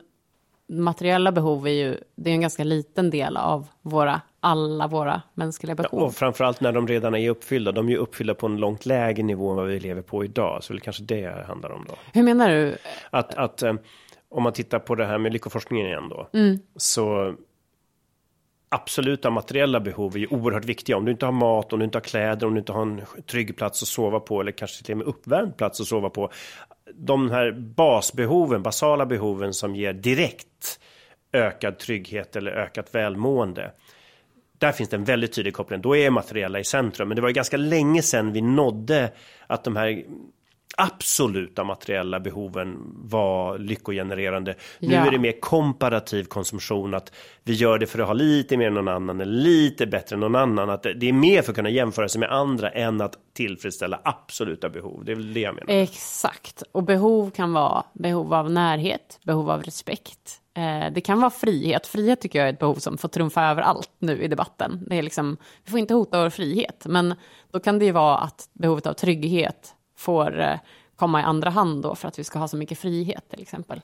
materiella 0.72 1.32
behov 1.32 1.68
är 1.68 1.72
ju, 1.72 1.98
det 2.16 2.30
är 2.30 2.34
en 2.34 2.42
ganska 2.42 2.64
liten 2.64 3.10
del 3.10 3.38
av 3.38 3.68
våra, 3.82 4.22
alla 4.40 4.88
våra 4.88 5.22
mänskliga 5.34 5.76
behov. 5.76 6.00
Ja, 6.00 6.06
och 6.06 6.14
framförallt 6.14 6.62
när 6.62 6.72
de 6.72 6.88
redan 6.88 7.16
är 7.16 7.30
uppfyllda, 7.30 7.72
de 7.72 7.88
är 7.88 7.92
ju 7.92 7.98
uppfyllda 7.98 8.36
på 8.36 8.46
en 8.46 8.58
långt 8.58 8.86
lägre 8.86 9.24
nivå 9.24 9.50
än 9.50 9.56
vad 9.56 9.68
vi 9.68 9.80
lever 9.80 10.02
på 10.02 10.24
idag, 10.24 10.64
så 10.64 10.74
det 10.74 10.78
är 10.78 10.82
kanske 10.82 11.04
det 11.04 11.46
handlar 11.48 11.72
om 11.72 11.86
då. 11.88 11.96
Hur 12.14 12.24
menar 12.24 12.50
du? 12.50 12.78
Att, 13.10 13.34
att 13.34 13.62
eh, 13.62 13.74
om 14.30 14.44
man 14.44 14.54
tittar 14.54 14.80
på 14.80 14.96
det 14.96 15.06
här 15.06 15.18
med 15.18 15.34
lyckoforskningen 15.34 15.88
igen 15.88 16.10
då, 16.10 16.30
mm. 16.34 16.60
så 16.76 17.36
absoluta 18.70 19.30
materiella 19.30 19.80
behov 19.80 20.16
är 20.16 20.20
ju 20.20 20.28
oerhört 20.28 20.66
viktiga. 20.66 20.98
Om 20.98 21.06
du 21.06 21.12
inte 21.12 21.26
har 21.26 21.34
mat, 21.34 21.74
om 21.74 21.80
du 21.80 21.86
inte 21.86 21.98
har 21.98 22.04
kläder, 22.04 22.48
om 22.48 22.54
du 22.54 22.60
inte 22.60 22.72
har 22.72 22.82
en 22.82 23.02
trygg 23.32 23.58
plats 23.58 23.84
att 23.84 23.88
sova 23.88 24.20
på 24.20 24.42
eller 24.42 24.52
kanske 24.52 24.84
till 24.84 24.94
och 24.94 24.98
med 24.98 25.08
uppvärmd 25.08 25.58
plats 25.58 25.82
att 25.82 25.88
sova 25.88 26.10
på 26.10 26.32
de 26.96 27.32
här 27.32 27.52
basbehoven, 27.52 28.64
basala 28.64 29.06
behoven 29.06 29.54
som 29.54 29.76
ger 29.76 29.94
direkt 29.94 30.80
ökad 31.34 31.80
trygghet 31.80 32.36
eller 32.36 32.52
ökat 32.52 32.96
välmående. 32.96 33.72
Där 34.58 34.72
finns 34.72 34.90
det 34.90 34.96
en 34.96 35.04
väldigt 35.04 35.34
tydlig 35.34 35.54
koppling. 35.54 35.82
Då 35.82 35.96
är 35.96 36.10
materiella 36.10 36.60
i 36.60 36.64
centrum. 36.64 37.08
Men 37.08 37.16
det 37.16 37.22
var 37.22 37.30
ju 37.30 37.34
ganska 37.34 37.58
länge 37.58 38.02
sedan 38.02 38.34
vi 38.34 38.42
nådde 38.42 39.12
att 39.48 39.64
de 39.64 39.76
här 39.76 40.04
absoluta 40.78 41.64
materiella 41.64 42.20
behoven 42.20 42.78
var 43.04 43.58
lyckogenererande. 43.58 44.56
Ja. 44.80 44.90
Nu 44.90 44.96
är 44.96 45.12
det 45.12 45.20
mer 45.20 45.40
komparativ 45.40 46.24
konsumtion, 46.24 46.94
att 46.94 47.12
vi 47.44 47.54
gör 47.54 47.80
det 47.80 47.88
för 47.88 48.00
att 48.00 48.08
ha 48.08 48.14
lite 48.14 48.58
mer 48.58 48.68
än 48.68 48.74
någon 48.74 48.88
annan, 48.88 49.22
eller 49.22 49.34
lite 49.34 49.88
bättre 49.88 50.14
än 50.14 50.20
någon 50.20 50.36
annan. 50.36 50.70
Att 50.70 50.84
det 50.84 51.10
är 51.10 51.14
mer 51.14 51.42
för 51.42 51.52
att 51.52 51.56
kunna 51.56 51.70
jämföra 51.70 52.10
sig 52.10 52.20
med 52.20 52.32
andra 52.32 52.70
än 52.70 53.02
att 53.02 53.18
tillfredsställa 53.34 54.02
absoluta 54.04 54.70
behov. 54.70 55.06
Det 55.06 55.12
är 55.12 55.16
väl 55.16 55.34
det 55.34 55.40
jag 55.40 55.56
menar. 55.56 55.82
Exakt, 55.82 56.64
och 56.72 56.84
behov 56.84 57.32
kan 57.32 57.54
vara 57.54 57.84
behov 57.94 58.34
av 58.34 58.52
närhet, 58.52 59.20
behov 59.24 59.50
av 59.50 59.64
respekt. 59.64 60.42
Eh, 60.58 60.94
det 60.94 61.02
kan 61.02 61.20
vara 61.22 61.32
frihet. 61.32 61.88
Frihet 61.88 62.22
tycker 62.22 62.40
jag 62.40 62.48
är 62.48 62.54
ett 62.54 62.60
behov 62.60 62.76
som 62.76 62.98
får 62.98 63.08
trumfa 63.08 63.46
över 63.46 63.62
allt 63.62 63.90
nu 64.00 64.24
i 64.24 64.28
debatten. 64.28 64.84
Det 64.88 64.98
är 64.98 65.02
liksom, 65.02 65.38
vi 65.66 65.72
får 65.72 65.80
inte 65.80 65.94
hota 65.94 66.24
vår 66.24 66.30
frihet, 66.30 66.86
men 66.86 67.16
då 67.52 67.60
kan 67.60 67.80
det 67.80 67.86
ju 67.86 67.92
vara 67.92 68.18
att 68.18 68.50
behovet 68.54 68.88
av 68.88 68.94
trygghet 68.94 69.76
får 70.02 70.40
eh, 70.40 70.60
komma 70.96 71.22
i 71.22 71.24
andra 71.24 71.50
hand 71.50 71.84
då 71.84 71.96
för 71.96 72.08
att 72.08 72.20
vi 72.20 72.24
ska 72.24 72.40
ha 72.40 72.48
så 72.48 72.58
mycket 72.58 72.80
frihet 72.80 73.30
till 73.30 73.42
exempel. 73.42 73.82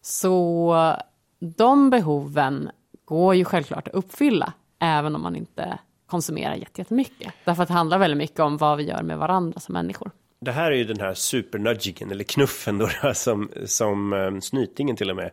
Så 0.00 0.96
de 1.38 1.90
behoven 1.90 2.70
går 3.04 3.34
ju 3.34 3.44
självklart 3.44 3.88
att 3.88 3.94
uppfylla 3.94 4.52
även 4.78 5.16
om 5.16 5.22
man 5.22 5.36
inte 5.36 5.78
konsumerar 6.06 6.54
jättemycket. 6.54 7.34
Därför 7.44 7.62
att 7.62 7.68
det 7.68 7.74
handlar 7.74 7.98
väldigt 7.98 8.18
mycket 8.18 8.40
om 8.40 8.56
vad 8.56 8.78
vi 8.78 8.84
gör 8.84 9.02
med 9.02 9.18
varandra 9.18 9.60
som 9.60 9.72
människor. 9.72 10.10
Det 10.40 10.52
här 10.52 10.70
är 10.70 10.76
ju 10.76 10.84
den 10.84 11.00
här 11.00 11.14
supernudgingen 11.14 12.10
eller 12.10 12.24
knuffen 12.24 12.78
då, 12.78 12.88
som, 13.14 13.50
som 13.66 14.12
eh, 14.12 14.40
snytingen 14.40 14.96
till 14.96 15.10
och 15.10 15.16
med 15.16 15.30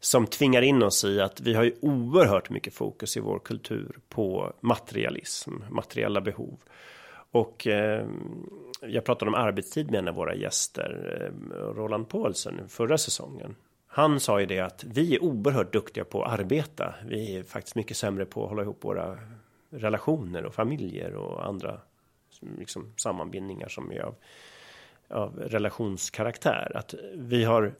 som 0.00 0.26
tvingar 0.26 0.62
in 0.62 0.82
oss 0.82 1.04
i 1.04 1.20
att 1.20 1.40
vi 1.40 1.54
har 1.54 1.62
ju 1.62 1.74
oerhört 1.80 2.50
mycket 2.50 2.74
fokus 2.74 3.16
i 3.16 3.20
vår 3.20 3.38
kultur 3.38 3.96
på 4.08 4.52
materialism, 4.60 5.50
materiella 5.70 6.20
behov. 6.20 6.58
Och 7.30 7.66
eh, 7.66 8.06
jag 8.80 9.04
pratade 9.04 9.28
om 9.28 9.34
arbetstid 9.34 9.90
med 9.90 9.98
en 9.98 10.08
av 10.08 10.14
våra 10.14 10.34
gäster, 10.34 11.20
eh, 11.20 11.56
Roland 11.56 12.08
Paulsen, 12.08 12.68
förra 12.68 12.98
säsongen. 12.98 13.56
Han 13.86 14.20
sa 14.20 14.40
ju 14.40 14.46
det 14.46 14.60
att 14.60 14.84
vi 14.84 15.14
är 15.14 15.22
oerhört 15.22 15.72
duktiga 15.72 16.04
på 16.04 16.22
att 16.22 16.40
arbeta. 16.40 16.94
Vi 17.06 17.36
är 17.36 17.42
faktiskt 17.42 17.76
mycket 17.76 17.96
sämre 17.96 18.24
på 18.24 18.42
att 18.42 18.48
hålla 18.48 18.62
ihop 18.62 18.84
våra 18.84 19.18
relationer 19.70 20.44
och 20.44 20.54
familjer 20.54 21.14
och 21.14 21.46
andra 21.46 21.80
liksom, 22.58 22.92
sammanbindningar 22.96 23.68
som 23.68 23.92
är 23.92 24.00
av, 24.00 24.14
av 25.08 25.38
relationskaraktär. 25.38 26.72
Att 26.74 26.94
vi 27.14 27.44
har 27.44 27.74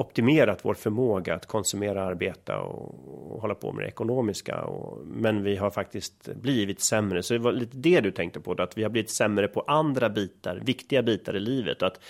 optimerat 0.00 0.64
vår 0.64 0.74
förmåga 0.74 1.34
att 1.34 1.46
konsumera, 1.46 2.04
arbeta 2.04 2.58
och, 2.60 2.94
och 3.32 3.40
hålla 3.40 3.54
på 3.54 3.72
med 3.72 3.84
det 3.84 3.88
ekonomiska. 3.88 4.62
Och, 4.62 5.06
men 5.06 5.42
vi 5.42 5.56
har 5.56 5.70
faktiskt 5.70 6.28
blivit 6.34 6.80
sämre. 6.80 7.22
Så 7.22 7.34
det 7.34 7.40
var 7.40 7.52
lite 7.52 7.76
det 7.76 8.00
du 8.00 8.10
tänkte 8.10 8.40
på, 8.40 8.54
då, 8.54 8.62
att 8.62 8.78
vi 8.78 8.82
har 8.82 8.90
blivit 8.90 9.10
sämre 9.10 9.48
på 9.48 9.60
andra 9.60 10.08
bitar, 10.08 10.56
viktiga 10.64 11.02
bitar 11.02 11.36
i 11.36 11.40
livet. 11.40 11.82
Att, 11.82 12.00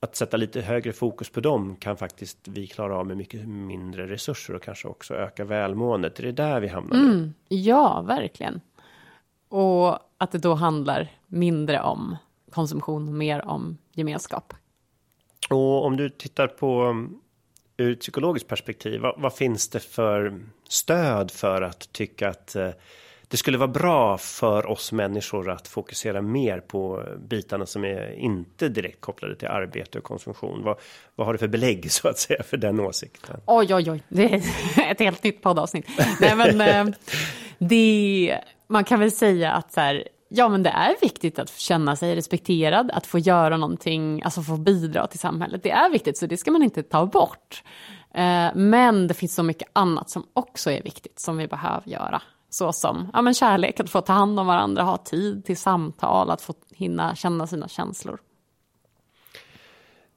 att 0.00 0.16
sätta 0.16 0.36
lite 0.36 0.60
högre 0.60 0.92
fokus 0.92 1.30
på 1.30 1.40
dem 1.40 1.76
kan 1.76 1.96
faktiskt 1.96 2.48
vi 2.48 2.66
klara 2.66 2.96
av 2.96 3.06
med 3.06 3.16
mycket 3.16 3.48
mindre 3.48 4.06
resurser 4.06 4.54
och 4.54 4.62
kanske 4.62 4.88
också 4.88 5.14
öka 5.14 5.44
välmåendet. 5.44 6.16
Det 6.16 6.28
är 6.28 6.32
där 6.32 6.60
vi 6.60 6.68
hamnar. 6.68 6.96
Mm, 6.96 7.34
ja, 7.48 8.04
verkligen. 8.08 8.60
Och 9.48 9.98
att 10.18 10.32
det 10.32 10.38
då 10.38 10.54
handlar 10.54 11.12
mindre 11.26 11.82
om 11.82 12.16
konsumtion 12.50 13.08
och 13.08 13.14
mer 13.14 13.46
om 13.46 13.78
gemenskap 13.92 14.54
och 15.50 15.84
om 15.84 15.96
du 15.96 16.08
tittar 16.08 16.46
på 16.46 16.80
mm, 16.80 17.18
ur 17.76 17.92
ett 17.92 18.00
psykologiskt 18.00 18.48
perspektiv, 18.48 19.00
vad, 19.00 19.20
vad, 19.20 19.34
finns 19.34 19.68
det 19.68 19.80
för 19.80 20.40
stöd 20.68 21.30
för 21.30 21.62
att 21.62 21.92
tycka 21.92 22.28
att 22.28 22.56
eh, 22.56 22.70
det 23.28 23.36
skulle 23.36 23.58
vara 23.58 23.68
bra 23.68 24.18
för 24.18 24.66
oss 24.66 24.92
människor 24.92 25.50
att 25.50 25.68
fokusera 25.68 26.22
mer 26.22 26.60
på 26.60 27.04
bitarna 27.18 27.66
som 27.66 27.84
är 27.84 28.12
inte 28.12 28.68
direkt 28.68 29.00
kopplade 29.00 29.36
till 29.36 29.48
arbete 29.48 29.98
och 29.98 30.04
konsumtion. 30.04 30.62
Vad, 30.62 30.76
vad 31.14 31.26
har 31.26 31.34
du 31.34 31.38
för 31.38 31.48
belägg 31.48 31.92
så 31.92 32.08
att 32.08 32.18
säga 32.18 32.42
för 32.42 32.56
den 32.56 32.80
åsikten? 32.80 33.40
Oj, 33.46 33.74
oj, 33.74 33.90
oj, 33.90 34.02
det 34.08 34.34
är 34.34 34.42
ett 34.90 35.00
helt 35.00 35.22
nytt 35.22 35.42
poddavsnitt. 35.42 35.86
Nej, 36.20 36.36
men 36.36 36.60
eh, 36.60 36.94
det, 37.58 38.40
man 38.66 38.84
kan 38.84 39.00
väl 39.00 39.12
säga 39.12 39.52
att 39.52 39.72
så 39.72 39.80
här, 39.80 40.08
Ja, 40.36 40.48
men 40.48 40.62
det 40.62 40.70
är 40.70 40.96
viktigt 41.00 41.38
att 41.38 41.58
känna 41.58 41.96
sig 41.96 42.16
respekterad, 42.16 42.90
att 42.90 43.06
få 43.06 43.18
göra 43.18 43.56
någonting, 43.56 44.22
alltså 44.22 44.42
få 44.42 44.56
bidra 44.56 45.06
till 45.06 45.18
samhället. 45.18 45.62
Det 45.62 45.70
är 45.70 45.90
viktigt, 45.90 46.18
så 46.18 46.26
det 46.26 46.36
ska 46.36 46.50
man 46.50 46.62
inte 46.62 46.82
ta 46.82 47.06
bort. 47.06 47.62
Eh, 48.14 48.48
men 48.54 49.06
det 49.06 49.14
finns 49.14 49.34
så 49.34 49.42
mycket 49.42 49.68
annat 49.72 50.10
som 50.10 50.26
också 50.32 50.70
är 50.70 50.82
viktigt, 50.82 51.20
som 51.20 51.36
vi 51.36 51.48
behöver 51.48 51.88
göra. 51.88 52.22
Så 52.50 52.72
som 52.72 53.10
ja, 53.12 53.22
men 53.22 53.34
kärlek, 53.34 53.80
att 53.80 53.90
få 53.90 54.00
ta 54.00 54.12
hand 54.12 54.40
om 54.40 54.46
varandra, 54.46 54.82
ha 54.82 54.96
tid 54.96 55.44
till 55.44 55.56
samtal, 55.56 56.30
att 56.30 56.42
få 56.42 56.54
hinna 56.70 57.14
känna 57.14 57.46
sina 57.46 57.68
känslor. 57.68 58.18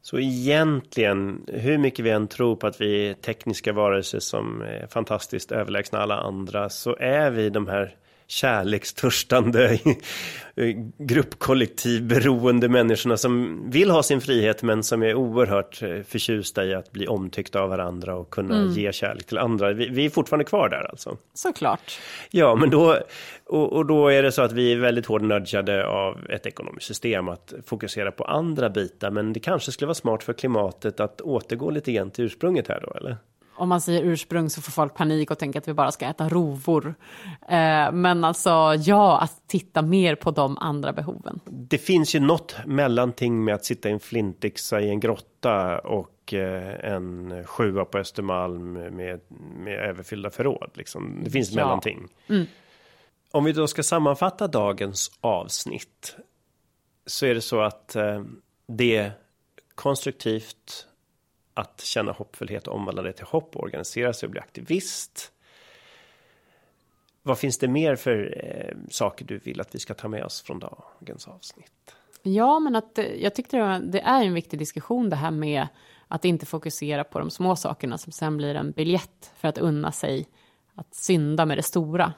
Så 0.01 0.19
egentligen, 0.19 1.45
hur 1.47 1.77
mycket 1.77 2.05
vi 2.05 2.09
än 2.09 2.27
tror 2.27 2.55
på 2.55 2.67
att 2.67 2.81
vi 2.81 3.09
är 3.09 3.13
tekniska 3.13 3.73
varelser 3.73 4.19
som 4.19 4.61
är 4.61 4.87
fantastiskt 4.87 5.51
överlägsna 5.51 5.99
alla 5.99 6.17
andra, 6.17 6.69
så 6.69 6.95
är 6.99 7.31
vi 7.31 7.49
de 7.49 7.67
här 7.67 7.95
kärlekstörstande 8.29 9.79
gruppkollektiv 10.97 12.07
beroende 12.07 12.69
människorna 12.69 13.17
som 13.17 13.63
vill 13.71 13.89
ha 13.89 14.03
sin 14.03 14.21
frihet 14.21 14.63
men 14.63 14.83
som 14.83 15.03
är 15.03 15.13
oerhört 15.13 15.81
eh, 15.81 16.01
förtjusta 16.03 16.65
i 16.65 16.73
att 16.73 16.91
bli 16.91 17.07
omtyckta 17.07 17.61
av 17.61 17.69
varandra 17.69 18.15
och 18.15 18.29
kunna 18.29 18.55
mm. 18.55 18.71
ge 18.71 18.93
kärlek 18.93 19.25
till 19.25 19.37
andra. 19.37 19.73
Vi, 19.73 19.89
vi, 19.89 20.05
är 20.05 20.09
fortfarande 20.09 20.45
kvar 20.45 20.69
där 20.69 20.89
alltså. 20.89 21.17
Såklart. 21.33 21.99
Ja, 22.31 22.55
men 22.55 22.69
då, 22.69 22.97
och, 23.45 23.73
och, 23.73 23.85
då 23.85 24.07
är 24.07 24.23
det 24.23 24.31
så 24.31 24.41
att 24.41 24.51
vi 24.51 24.73
är 24.73 24.77
väldigt 24.77 25.05
hårt 25.05 25.21
nudgade 25.21 25.87
av 25.87 26.29
ett 26.29 26.45
ekonomiskt 26.45 26.87
system 26.87 27.29
att 27.29 27.53
fokusera 27.65 28.11
på 28.11 28.23
andra 28.23 28.69
bitar. 28.69 29.11
Men 29.11 29.33
det 29.33 29.39
kanske 29.39 29.71
skulle 29.71 29.87
vara 29.87 29.95
smart 29.95 30.23
för 30.23 30.33
klimatet 30.33 30.99
att 30.99 31.21
återgå 31.21 31.69
lite 31.69 31.91
grann 31.91 32.11
till 32.11 32.25
ursprunget 32.25 32.67
här 32.67 32.81
då, 32.81 32.97
eller? 32.97 33.17
Om 33.59 33.69
man 33.69 33.81
säger 33.81 34.03
ursprung 34.03 34.49
så 34.49 34.61
får 34.61 34.71
folk 34.71 34.93
panik 34.93 35.31
och 35.31 35.39
tänker 35.39 35.59
att 35.59 35.67
vi 35.67 35.73
bara 35.73 35.91
ska 35.91 36.05
äta 36.05 36.29
rovor. 36.29 36.95
Eh, 37.47 37.91
men 37.91 38.23
alltså 38.23 38.49
ja, 38.79 39.19
att 39.19 39.47
titta 39.47 39.81
mer 39.81 40.15
på 40.15 40.31
de 40.31 40.57
andra 40.57 40.93
behoven. 40.93 41.39
Det 41.45 41.77
finns 41.77 42.15
ju 42.15 42.19
något 42.19 42.55
mellanting 42.65 43.43
med 43.43 43.55
att 43.55 43.65
sitta 43.65 43.89
i 43.89 43.91
en 43.91 43.99
flintyxa 43.99 44.81
i 44.81 44.89
en 44.89 44.99
grotta 44.99 45.79
och 45.79 46.33
eh, 46.33 46.93
en 46.93 47.43
sjua 47.45 47.85
på 47.85 47.97
Östermalm 47.97 48.73
med, 48.73 49.19
med 49.57 49.79
överfyllda 49.79 50.29
förråd. 50.29 50.71
Liksom. 50.73 51.21
Det 51.23 51.29
finns 51.29 51.51
ja. 51.51 51.55
mellanting. 51.55 52.07
Mm. 52.27 52.45
Om 53.31 53.43
vi 53.43 53.51
då 53.51 53.67
ska 53.67 53.83
sammanfatta 53.83 54.47
dagens 54.47 55.11
avsnitt 55.21 56.15
så 57.05 57.25
är 57.25 57.35
det 57.35 57.41
så 57.41 57.61
att 57.61 57.95
eh, 57.95 58.23
det 58.67 58.95
är 58.95 59.11
konstruktivt 59.75 60.87
att 61.59 61.81
känna 61.81 62.11
hoppfullhet 62.11 62.67
och 62.67 62.75
omvandla 62.75 63.01
det 63.01 63.13
till 63.13 63.25
hopp, 63.25 63.55
organisera 63.55 64.13
sig 64.13 64.27
och 64.27 64.31
bli 64.31 64.39
aktivist. 64.39 65.31
Vad 67.23 67.39
finns 67.39 67.57
det 67.57 67.67
mer 67.67 67.95
för 67.95 68.43
eh, 68.43 68.77
saker 68.89 69.25
du 69.25 69.37
vill 69.37 69.61
att 69.61 69.75
vi 69.75 69.79
ska 69.79 69.93
ta 69.93 70.07
med 70.07 70.23
oss 70.23 70.41
från 70.41 70.59
dagens 70.59 71.27
avsnitt? 71.27 71.95
Ja, 72.23 72.59
men 72.59 72.75
att 72.75 72.97
eh, 72.97 73.05
jag 73.05 73.35
tyckte 73.35 73.57
det, 73.57 73.63
var, 73.63 73.79
det 73.79 74.01
är 74.01 74.23
en 74.23 74.33
viktig 74.33 74.59
diskussion 74.59 75.09
det 75.09 75.15
här 75.15 75.31
med 75.31 75.67
att 76.07 76.25
inte 76.25 76.45
fokusera 76.45 77.03
på 77.03 77.19
de 77.19 77.29
små 77.29 77.55
sakerna 77.55 77.97
som 77.97 78.11
sen 78.11 78.37
blir 78.37 78.55
en 78.55 78.71
biljett 78.71 79.31
för 79.35 79.47
att 79.47 79.57
unna 79.57 79.91
sig 79.91 80.27
att 80.75 80.95
synda 80.95 81.45
med 81.45 81.57
det 81.57 81.63
stora. 81.63 82.13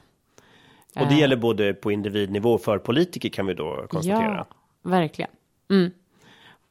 Och 0.95 1.07
det 1.07 1.13
eh. 1.13 1.19
gäller 1.19 1.35
både 1.35 1.73
på 1.73 1.91
individnivå 1.91 2.53
och 2.53 2.61
för 2.61 2.77
politiker 2.77 3.29
kan 3.29 3.45
vi 3.45 3.53
då 3.53 3.87
konstatera. 3.89 4.45
Ja, 4.49 4.55
verkligen. 4.89 5.31
Mm. 5.69 5.91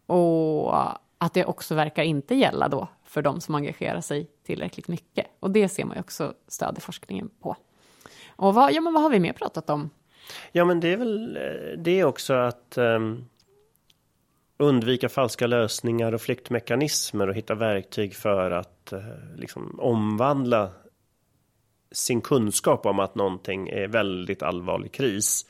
Och 0.07 0.75
att 1.23 1.35
det 1.35 1.45
också 1.45 1.75
verkar 1.75 2.03
inte 2.03 2.35
gälla 2.35 2.68
då 2.68 2.89
för 3.05 3.23
de 3.23 3.41
som 3.41 3.55
engagerar 3.55 4.01
sig 4.01 4.31
tillräckligt 4.47 4.89
mycket. 4.89 5.27
Och 5.41 5.51
det 5.51 5.68
ser 5.68 5.85
man 5.85 5.97
ju 5.97 6.01
också 6.01 6.35
stöd 6.49 6.79
i 6.79 6.81
forskningen 6.81 7.31
på. 7.41 7.57
Och 8.37 8.55
vad, 8.55 8.73
ja, 8.73 8.81
men 8.81 8.93
vad 8.93 9.03
har 9.03 9.11
vi 9.11 9.21
mer 9.21 9.33
pratat 9.33 9.71
om? 9.71 9.91
Ja, 10.53 10.64
men 10.64 10.81
det 10.81 10.89
är 10.89 10.97
väl 10.97 11.37
eh, 11.37 11.43
det 11.43 11.77
det 11.77 12.05
också 12.05 12.35
att 12.35 12.79
um, 12.79 13.25
undvika 14.59 15.09
falska 15.09 15.47
lösningar 15.47 16.12
och 16.12 16.21
flyktmekanismer 16.21 17.29
och 17.29 17.35
hitta 17.35 17.55
verktyg 17.55 18.14
för 18.14 18.51
att 18.51 18.93
uh, 18.93 19.01
liksom 19.37 19.81
omvandla 19.81 20.71
sin 21.93 22.21
kunskap 22.21 22.87
om 22.87 22.99
att 22.99 23.14
någonting 23.14 23.68
är 23.68 23.89
väldigt 23.89 24.43
allvarlig 24.43 24.93
kris 24.93 25.47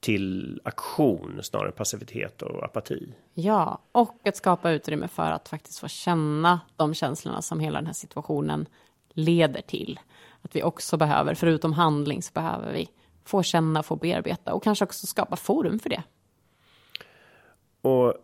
till 0.00 0.60
aktion 0.64 1.40
snarare 1.42 1.68
än 1.68 1.72
passivitet 1.72 2.42
och 2.42 2.64
apati. 2.64 3.08
Ja, 3.34 3.82
och 3.92 4.20
att 4.24 4.36
skapa 4.36 4.70
utrymme 4.70 5.08
för 5.08 5.30
att 5.30 5.48
faktiskt 5.48 5.78
få 5.78 5.88
känna 5.88 6.60
de 6.76 6.94
känslorna 6.94 7.42
som 7.42 7.60
hela 7.60 7.78
den 7.78 7.86
här 7.86 7.92
situationen 7.92 8.66
leder 9.12 9.60
till. 9.60 10.00
Att 10.42 10.56
vi 10.56 10.62
också 10.62 10.96
behöver, 10.96 11.34
förutom 11.34 11.72
handling, 11.72 12.22
så 12.22 12.32
behöver 12.32 12.72
vi 12.72 12.88
få 13.24 13.42
känna, 13.42 13.82
få 13.82 13.96
bearbeta 13.96 14.52
och 14.52 14.62
kanske 14.62 14.84
också 14.84 15.06
skapa 15.06 15.36
forum 15.36 15.78
för 15.78 15.90
det. 15.90 16.02
Och 17.80 18.14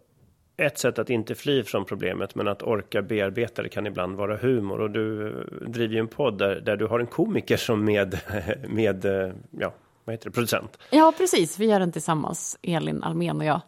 ett 0.57 0.79
sätt 0.79 0.99
att 0.99 1.11
inte 1.11 1.35
fly 1.35 1.63
från 1.63 1.85
problemet 1.85 2.35
men 2.35 2.49
att 2.49 2.63
orka 2.63 3.03
bearbeta 3.03 3.63
det 3.63 3.69
kan 3.69 3.87
ibland 3.87 4.17
vara 4.17 4.37
humor 4.37 4.81
och 4.81 4.91
du 4.91 5.33
driver 5.67 5.95
ju 5.95 6.01
en 6.01 6.09
podd 6.09 6.39
där, 6.39 6.61
där 6.61 6.77
du 6.77 6.87
har 6.87 7.01
en 7.01 7.07
komiker 7.07 7.57
som 7.57 7.85
med, 7.85 8.19
med 8.69 9.05
ja, 9.51 9.75
vad 10.05 10.15
heter 10.15 10.25
det, 10.25 10.31
producent. 10.31 10.79
Ja, 10.91 11.13
precis. 11.17 11.59
Vi 11.59 11.67
gör 11.67 11.81
den 11.81 11.93
tillsammans, 11.93 12.59
Elin 12.63 13.03
Almen 13.03 13.37
och 13.37 13.45
jag. 13.45 13.61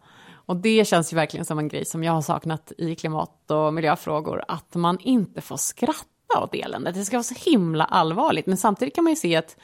Och 0.46 0.56
det 0.56 0.84
känns 0.88 1.12
ju 1.12 1.14
verkligen 1.14 1.44
som 1.46 1.58
en 1.58 1.68
grej 1.68 1.84
som 1.84 2.04
jag 2.04 2.12
har 2.12 2.22
saknat 2.22 2.72
i 2.78 2.94
klimat 2.94 3.50
och 3.50 3.74
miljöfrågor, 3.74 4.44
att 4.48 4.74
man 4.74 4.98
inte 5.00 5.40
får 5.40 5.56
skratta 5.56 6.40
åt 6.42 6.54
eländet. 6.54 6.94
Det 6.94 7.04
ska 7.04 7.16
vara 7.16 7.22
så 7.22 7.50
himla 7.50 7.84
allvarligt, 7.84 8.46
men 8.46 8.56
samtidigt 8.56 8.94
kan 8.94 9.04
man 9.04 9.12
ju 9.12 9.16
se 9.16 9.36
att 9.36 9.56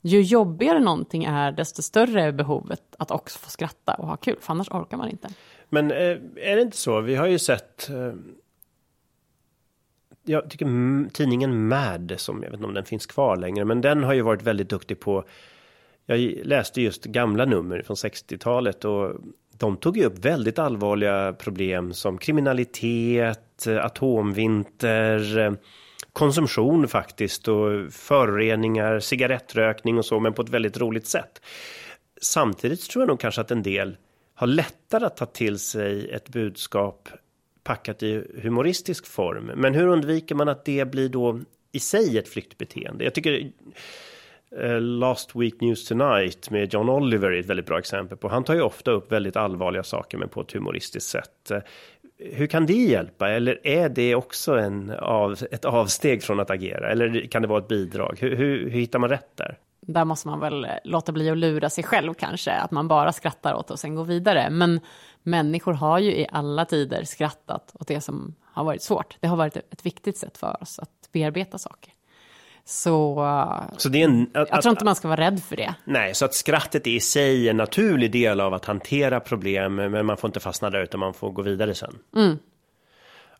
ju 0.00 0.20
jobbigare 0.20 0.80
någonting 0.80 1.24
är, 1.24 1.52
desto 1.52 1.82
större 1.82 2.22
är 2.22 2.32
behovet 2.32 2.82
att 2.98 3.10
också 3.10 3.38
få 3.38 3.50
skratta 3.50 3.94
och 3.94 4.08
ha 4.08 4.16
kul, 4.16 4.36
för 4.40 4.52
annars 4.52 4.70
orkar 4.70 4.96
man 4.96 5.08
inte. 5.08 5.28
Men 5.68 5.90
eh, 5.90 6.18
är 6.36 6.56
det 6.56 6.62
inte 6.62 6.76
så? 6.76 7.00
Vi 7.00 7.14
har 7.14 7.26
ju 7.26 7.38
sett 7.38 7.88
eh, 7.88 8.12
jag 10.26 10.50
tycker 10.50 11.10
tidningen 11.10 11.68
Mad, 11.68 12.14
som 12.16 12.42
jag 12.42 12.50
vet 12.50 12.58
inte 12.58 12.66
om 12.66 12.74
den 12.74 12.84
finns 12.84 13.06
kvar 13.06 13.36
längre, 13.36 13.64
men 13.64 13.80
den 13.80 14.04
har 14.04 14.12
ju 14.12 14.22
varit 14.22 14.42
väldigt 14.42 14.68
duktig 14.68 15.00
på 15.00 15.24
jag 16.06 16.18
läste 16.46 16.82
just 16.82 17.04
gamla 17.04 17.44
nummer 17.44 17.82
från 17.82 17.96
60-talet 17.96 18.84
och 18.84 19.12
de 19.58 19.76
tog 19.76 19.96
ju 19.96 20.04
upp 20.04 20.18
väldigt 20.18 20.58
allvarliga 20.58 21.32
problem 21.32 21.92
som 21.92 22.18
kriminalitet, 22.18 23.66
eh, 23.66 23.84
atomvinter, 23.84 25.38
eh, 25.38 25.52
konsumtion 26.12 26.88
faktiskt 26.88 27.48
och 27.48 27.92
föroreningar, 27.92 29.00
cigarettrökning 29.00 29.98
och 29.98 30.04
så, 30.04 30.20
men 30.20 30.32
på 30.32 30.42
ett 30.42 30.48
väldigt 30.48 30.78
roligt 30.78 31.06
sätt. 31.06 31.40
Samtidigt 32.20 32.90
tror 32.90 33.02
jag 33.02 33.08
nog 33.08 33.20
kanske 33.20 33.40
att 33.40 33.50
en 33.50 33.62
del 33.62 33.96
har 34.34 34.46
lättare 34.46 35.04
att 35.06 35.16
ta 35.16 35.26
till 35.26 35.58
sig 35.58 36.10
ett 36.10 36.28
budskap 36.28 37.08
packat 37.64 38.02
i 38.02 38.24
humoristisk 38.42 39.06
form. 39.06 39.50
Men 39.56 39.74
hur 39.74 39.86
undviker 39.86 40.34
man 40.34 40.48
att 40.48 40.64
det 40.64 40.90
blir 40.90 41.08
då 41.08 41.40
i 41.72 41.80
sig 41.80 42.18
ett 42.18 42.28
flyktbeteende? 42.28 43.04
Jag 43.04 43.14
tycker 43.14 43.50
Eh, 44.50 44.80
Last 44.80 45.36
Week 45.36 45.60
News 45.60 45.84
Tonight 45.84 46.50
med 46.50 46.74
John 46.74 46.88
Oliver 46.88 47.30
är 47.30 47.40
ett 47.40 47.46
väldigt 47.46 47.66
bra 47.66 47.78
exempel 47.78 48.18
på. 48.18 48.28
Han 48.28 48.44
tar 48.44 48.54
ju 48.54 48.60
ofta 48.60 48.90
upp 48.90 49.12
väldigt 49.12 49.36
allvarliga 49.36 49.82
saker 49.82 50.18
men 50.18 50.28
på 50.28 50.40
ett 50.40 50.52
humoristiskt 50.52 51.10
sätt. 51.10 51.50
Eh, 51.50 51.58
hur 52.18 52.46
kan 52.46 52.66
det 52.66 52.72
hjälpa? 52.72 53.30
Eller 53.30 53.66
är 53.66 53.88
det 53.88 54.14
också 54.14 54.58
en 54.58 54.90
av, 54.90 55.32
ett 55.50 55.64
avsteg 55.64 56.22
från 56.22 56.40
att 56.40 56.50
agera? 56.50 56.90
Eller 56.90 57.26
kan 57.26 57.42
det 57.42 57.48
vara 57.48 57.58
ett 57.58 57.68
bidrag? 57.68 58.18
Hur, 58.20 58.36
hur, 58.36 58.70
hur 58.70 58.70
hittar 58.70 58.98
man 58.98 59.10
rätt 59.10 59.36
där? 59.36 59.58
Där 59.80 60.04
måste 60.04 60.28
man 60.28 60.40
väl 60.40 60.66
låta 60.84 61.12
bli 61.12 61.30
att 61.30 61.38
lura 61.38 61.70
sig 61.70 61.84
själv 61.84 62.14
kanske, 62.14 62.52
att 62.52 62.70
man 62.70 62.88
bara 62.88 63.12
skrattar 63.12 63.54
åt 63.54 63.70
och 63.70 63.78
sen 63.78 63.94
går 63.94 64.04
vidare. 64.04 64.50
Men 64.50 64.80
människor 65.22 65.72
har 65.72 65.98
ju 65.98 66.10
i 66.10 66.26
alla 66.32 66.64
tider 66.64 67.04
skrattat 67.04 67.72
åt 67.74 67.88
det 67.88 68.00
som 68.00 68.34
har 68.44 68.64
varit 68.64 68.82
svårt. 68.82 69.16
Det 69.20 69.26
har 69.26 69.36
varit 69.36 69.56
ett 69.56 69.86
viktigt 69.86 70.16
sätt 70.16 70.38
för 70.38 70.62
oss 70.62 70.78
att 70.78 71.12
bearbeta 71.12 71.58
saker. 71.58 71.92
Så, 72.68 73.24
så 73.76 73.88
det 73.88 74.00
är 74.00 74.04
en, 74.04 74.30
att, 74.34 74.48
jag 74.50 74.62
tror 74.62 74.70
inte 74.70 74.84
man 74.84 74.96
ska 74.96 75.08
vara 75.08 75.20
rädd 75.20 75.42
för 75.42 75.56
det. 75.56 75.74
Nej, 75.84 76.14
så 76.14 76.24
att 76.24 76.34
skrattet 76.34 76.86
är 76.86 76.90
i 76.90 77.00
sig 77.00 77.48
en 77.48 77.56
naturlig 77.56 78.12
del 78.12 78.40
av 78.40 78.54
att 78.54 78.64
hantera 78.64 79.20
problem, 79.20 79.74
men 79.74 80.06
man 80.06 80.16
får 80.16 80.28
inte 80.28 80.40
fastna 80.40 80.70
där 80.70 80.82
utan 80.82 81.00
man 81.00 81.14
får 81.14 81.30
gå 81.30 81.42
vidare 81.42 81.74
sen. 81.74 81.98
Mm. 82.16 82.38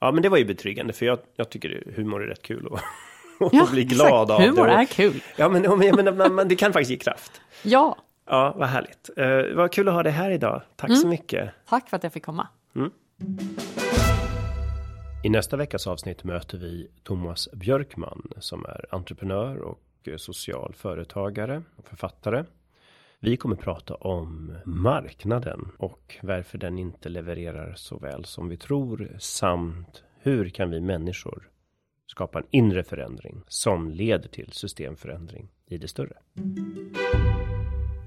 Ja, 0.01 0.13
men 0.13 0.23
det 0.23 0.29
var 0.29 0.39
ju 0.39 0.45
betryggande 0.45 0.93
för 0.93 1.07
jag, 1.07 1.19
jag 1.37 1.51
tycker 1.51 1.93
humor 1.97 2.23
är 2.23 2.27
rätt 2.27 2.43
kul 2.43 2.67
och, 2.67 2.81
och 3.41 3.55
ja, 3.55 3.69
bli 3.71 3.85
glad 3.85 4.23
exakt. 4.23 4.31
av 4.31 4.41
humor 4.41 4.67
det. 4.67 4.73
Humor 4.73 4.83
är 4.83 4.85
kul. 4.85 5.23
Ja, 5.37 5.49
men, 5.49 5.79
men, 5.79 6.17
men, 6.17 6.35
men, 6.35 6.49
det 6.49 6.57
kan 6.57 6.73
faktiskt 6.73 6.91
ge 6.91 6.97
kraft. 6.97 7.41
Ja. 7.63 7.97
Ja, 8.27 8.55
vad 8.57 8.69
härligt. 8.69 9.11
Uh, 9.19 9.57
vad 9.57 9.73
kul 9.73 9.89
att 9.89 9.95
ha 9.95 10.03
dig 10.03 10.13
här 10.13 10.31
idag. 10.31 10.63
Tack 10.77 10.91
mm. 10.91 11.01
så 11.01 11.09
mycket. 11.09 11.51
Tack 11.69 11.89
för 11.89 11.97
att 11.97 12.03
jag 12.03 12.13
fick 12.13 12.25
komma. 12.25 12.49
Mm. 12.77 12.91
I 15.27 15.29
nästa 15.29 15.57
veckas 15.57 15.87
avsnitt 15.87 16.25
möter 16.25 16.59
vi 16.59 16.89
Thomas 17.03 17.49
Björkman 17.53 18.33
som 18.39 18.65
är 18.65 18.87
entreprenör 18.91 19.59
och 19.59 19.81
social 20.17 20.75
företagare 20.77 21.63
och 21.77 21.89
författare. 21.89 22.45
Vi 23.21 23.37
kommer 23.37 23.57
prata 23.57 23.95
om 23.95 24.55
marknaden 24.65 25.69
och 25.79 26.17
varför 26.23 26.59
den 26.59 26.79
inte 26.79 27.09
levererar 27.09 27.75
så 27.77 27.99
väl 27.99 28.25
som 28.25 28.49
vi 28.49 28.57
tror 28.57 29.17
samt 29.19 30.03
hur 30.21 30.49
kan 30.49 30.71
vi 30.71 30.81
människor 30.81 31.51
skapa 32.07 32.39
en 32.39 32.47
inre 32.51 32.83
förändring 32.83 33.43
som 33.49 33.91
leder 33.91 34.29
till 34.29 34.53
systemförändring 34.53 35.49
i 35.67 35.79
det 35.79 35.89
större. 35.89 36.17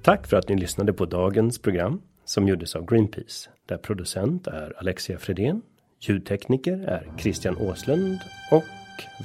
Tack 0.03 0.27
för 0.27 0.37
att 0.37 0.49
ni 0.49 0.57
lyssnade 0.57 0.93
på 0.93 1.05
dagens 1.05 1.61
program 1.61 2.01
som 2.25 2.47
gjordes 2.47 2.75
av 2.75 2.85
Greenpeace 2.85 3.49
där 3.65 3.77
producent 3.77 4.47
är 4.47 4.79
Alexia 4.79 5.17
Fredén 5.17 5.61
Ljudtekniker 6.01 6.77
är 6.87 7.03
Christian 7.17 7.57
Åslund 7.57 8.19
och 8.51 8.65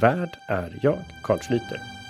värd 0.01 0.31
är 0.49 0.79
jag, 0.83 0.99
Carl 1.23 1.39
Schlyter. 1.39 2.04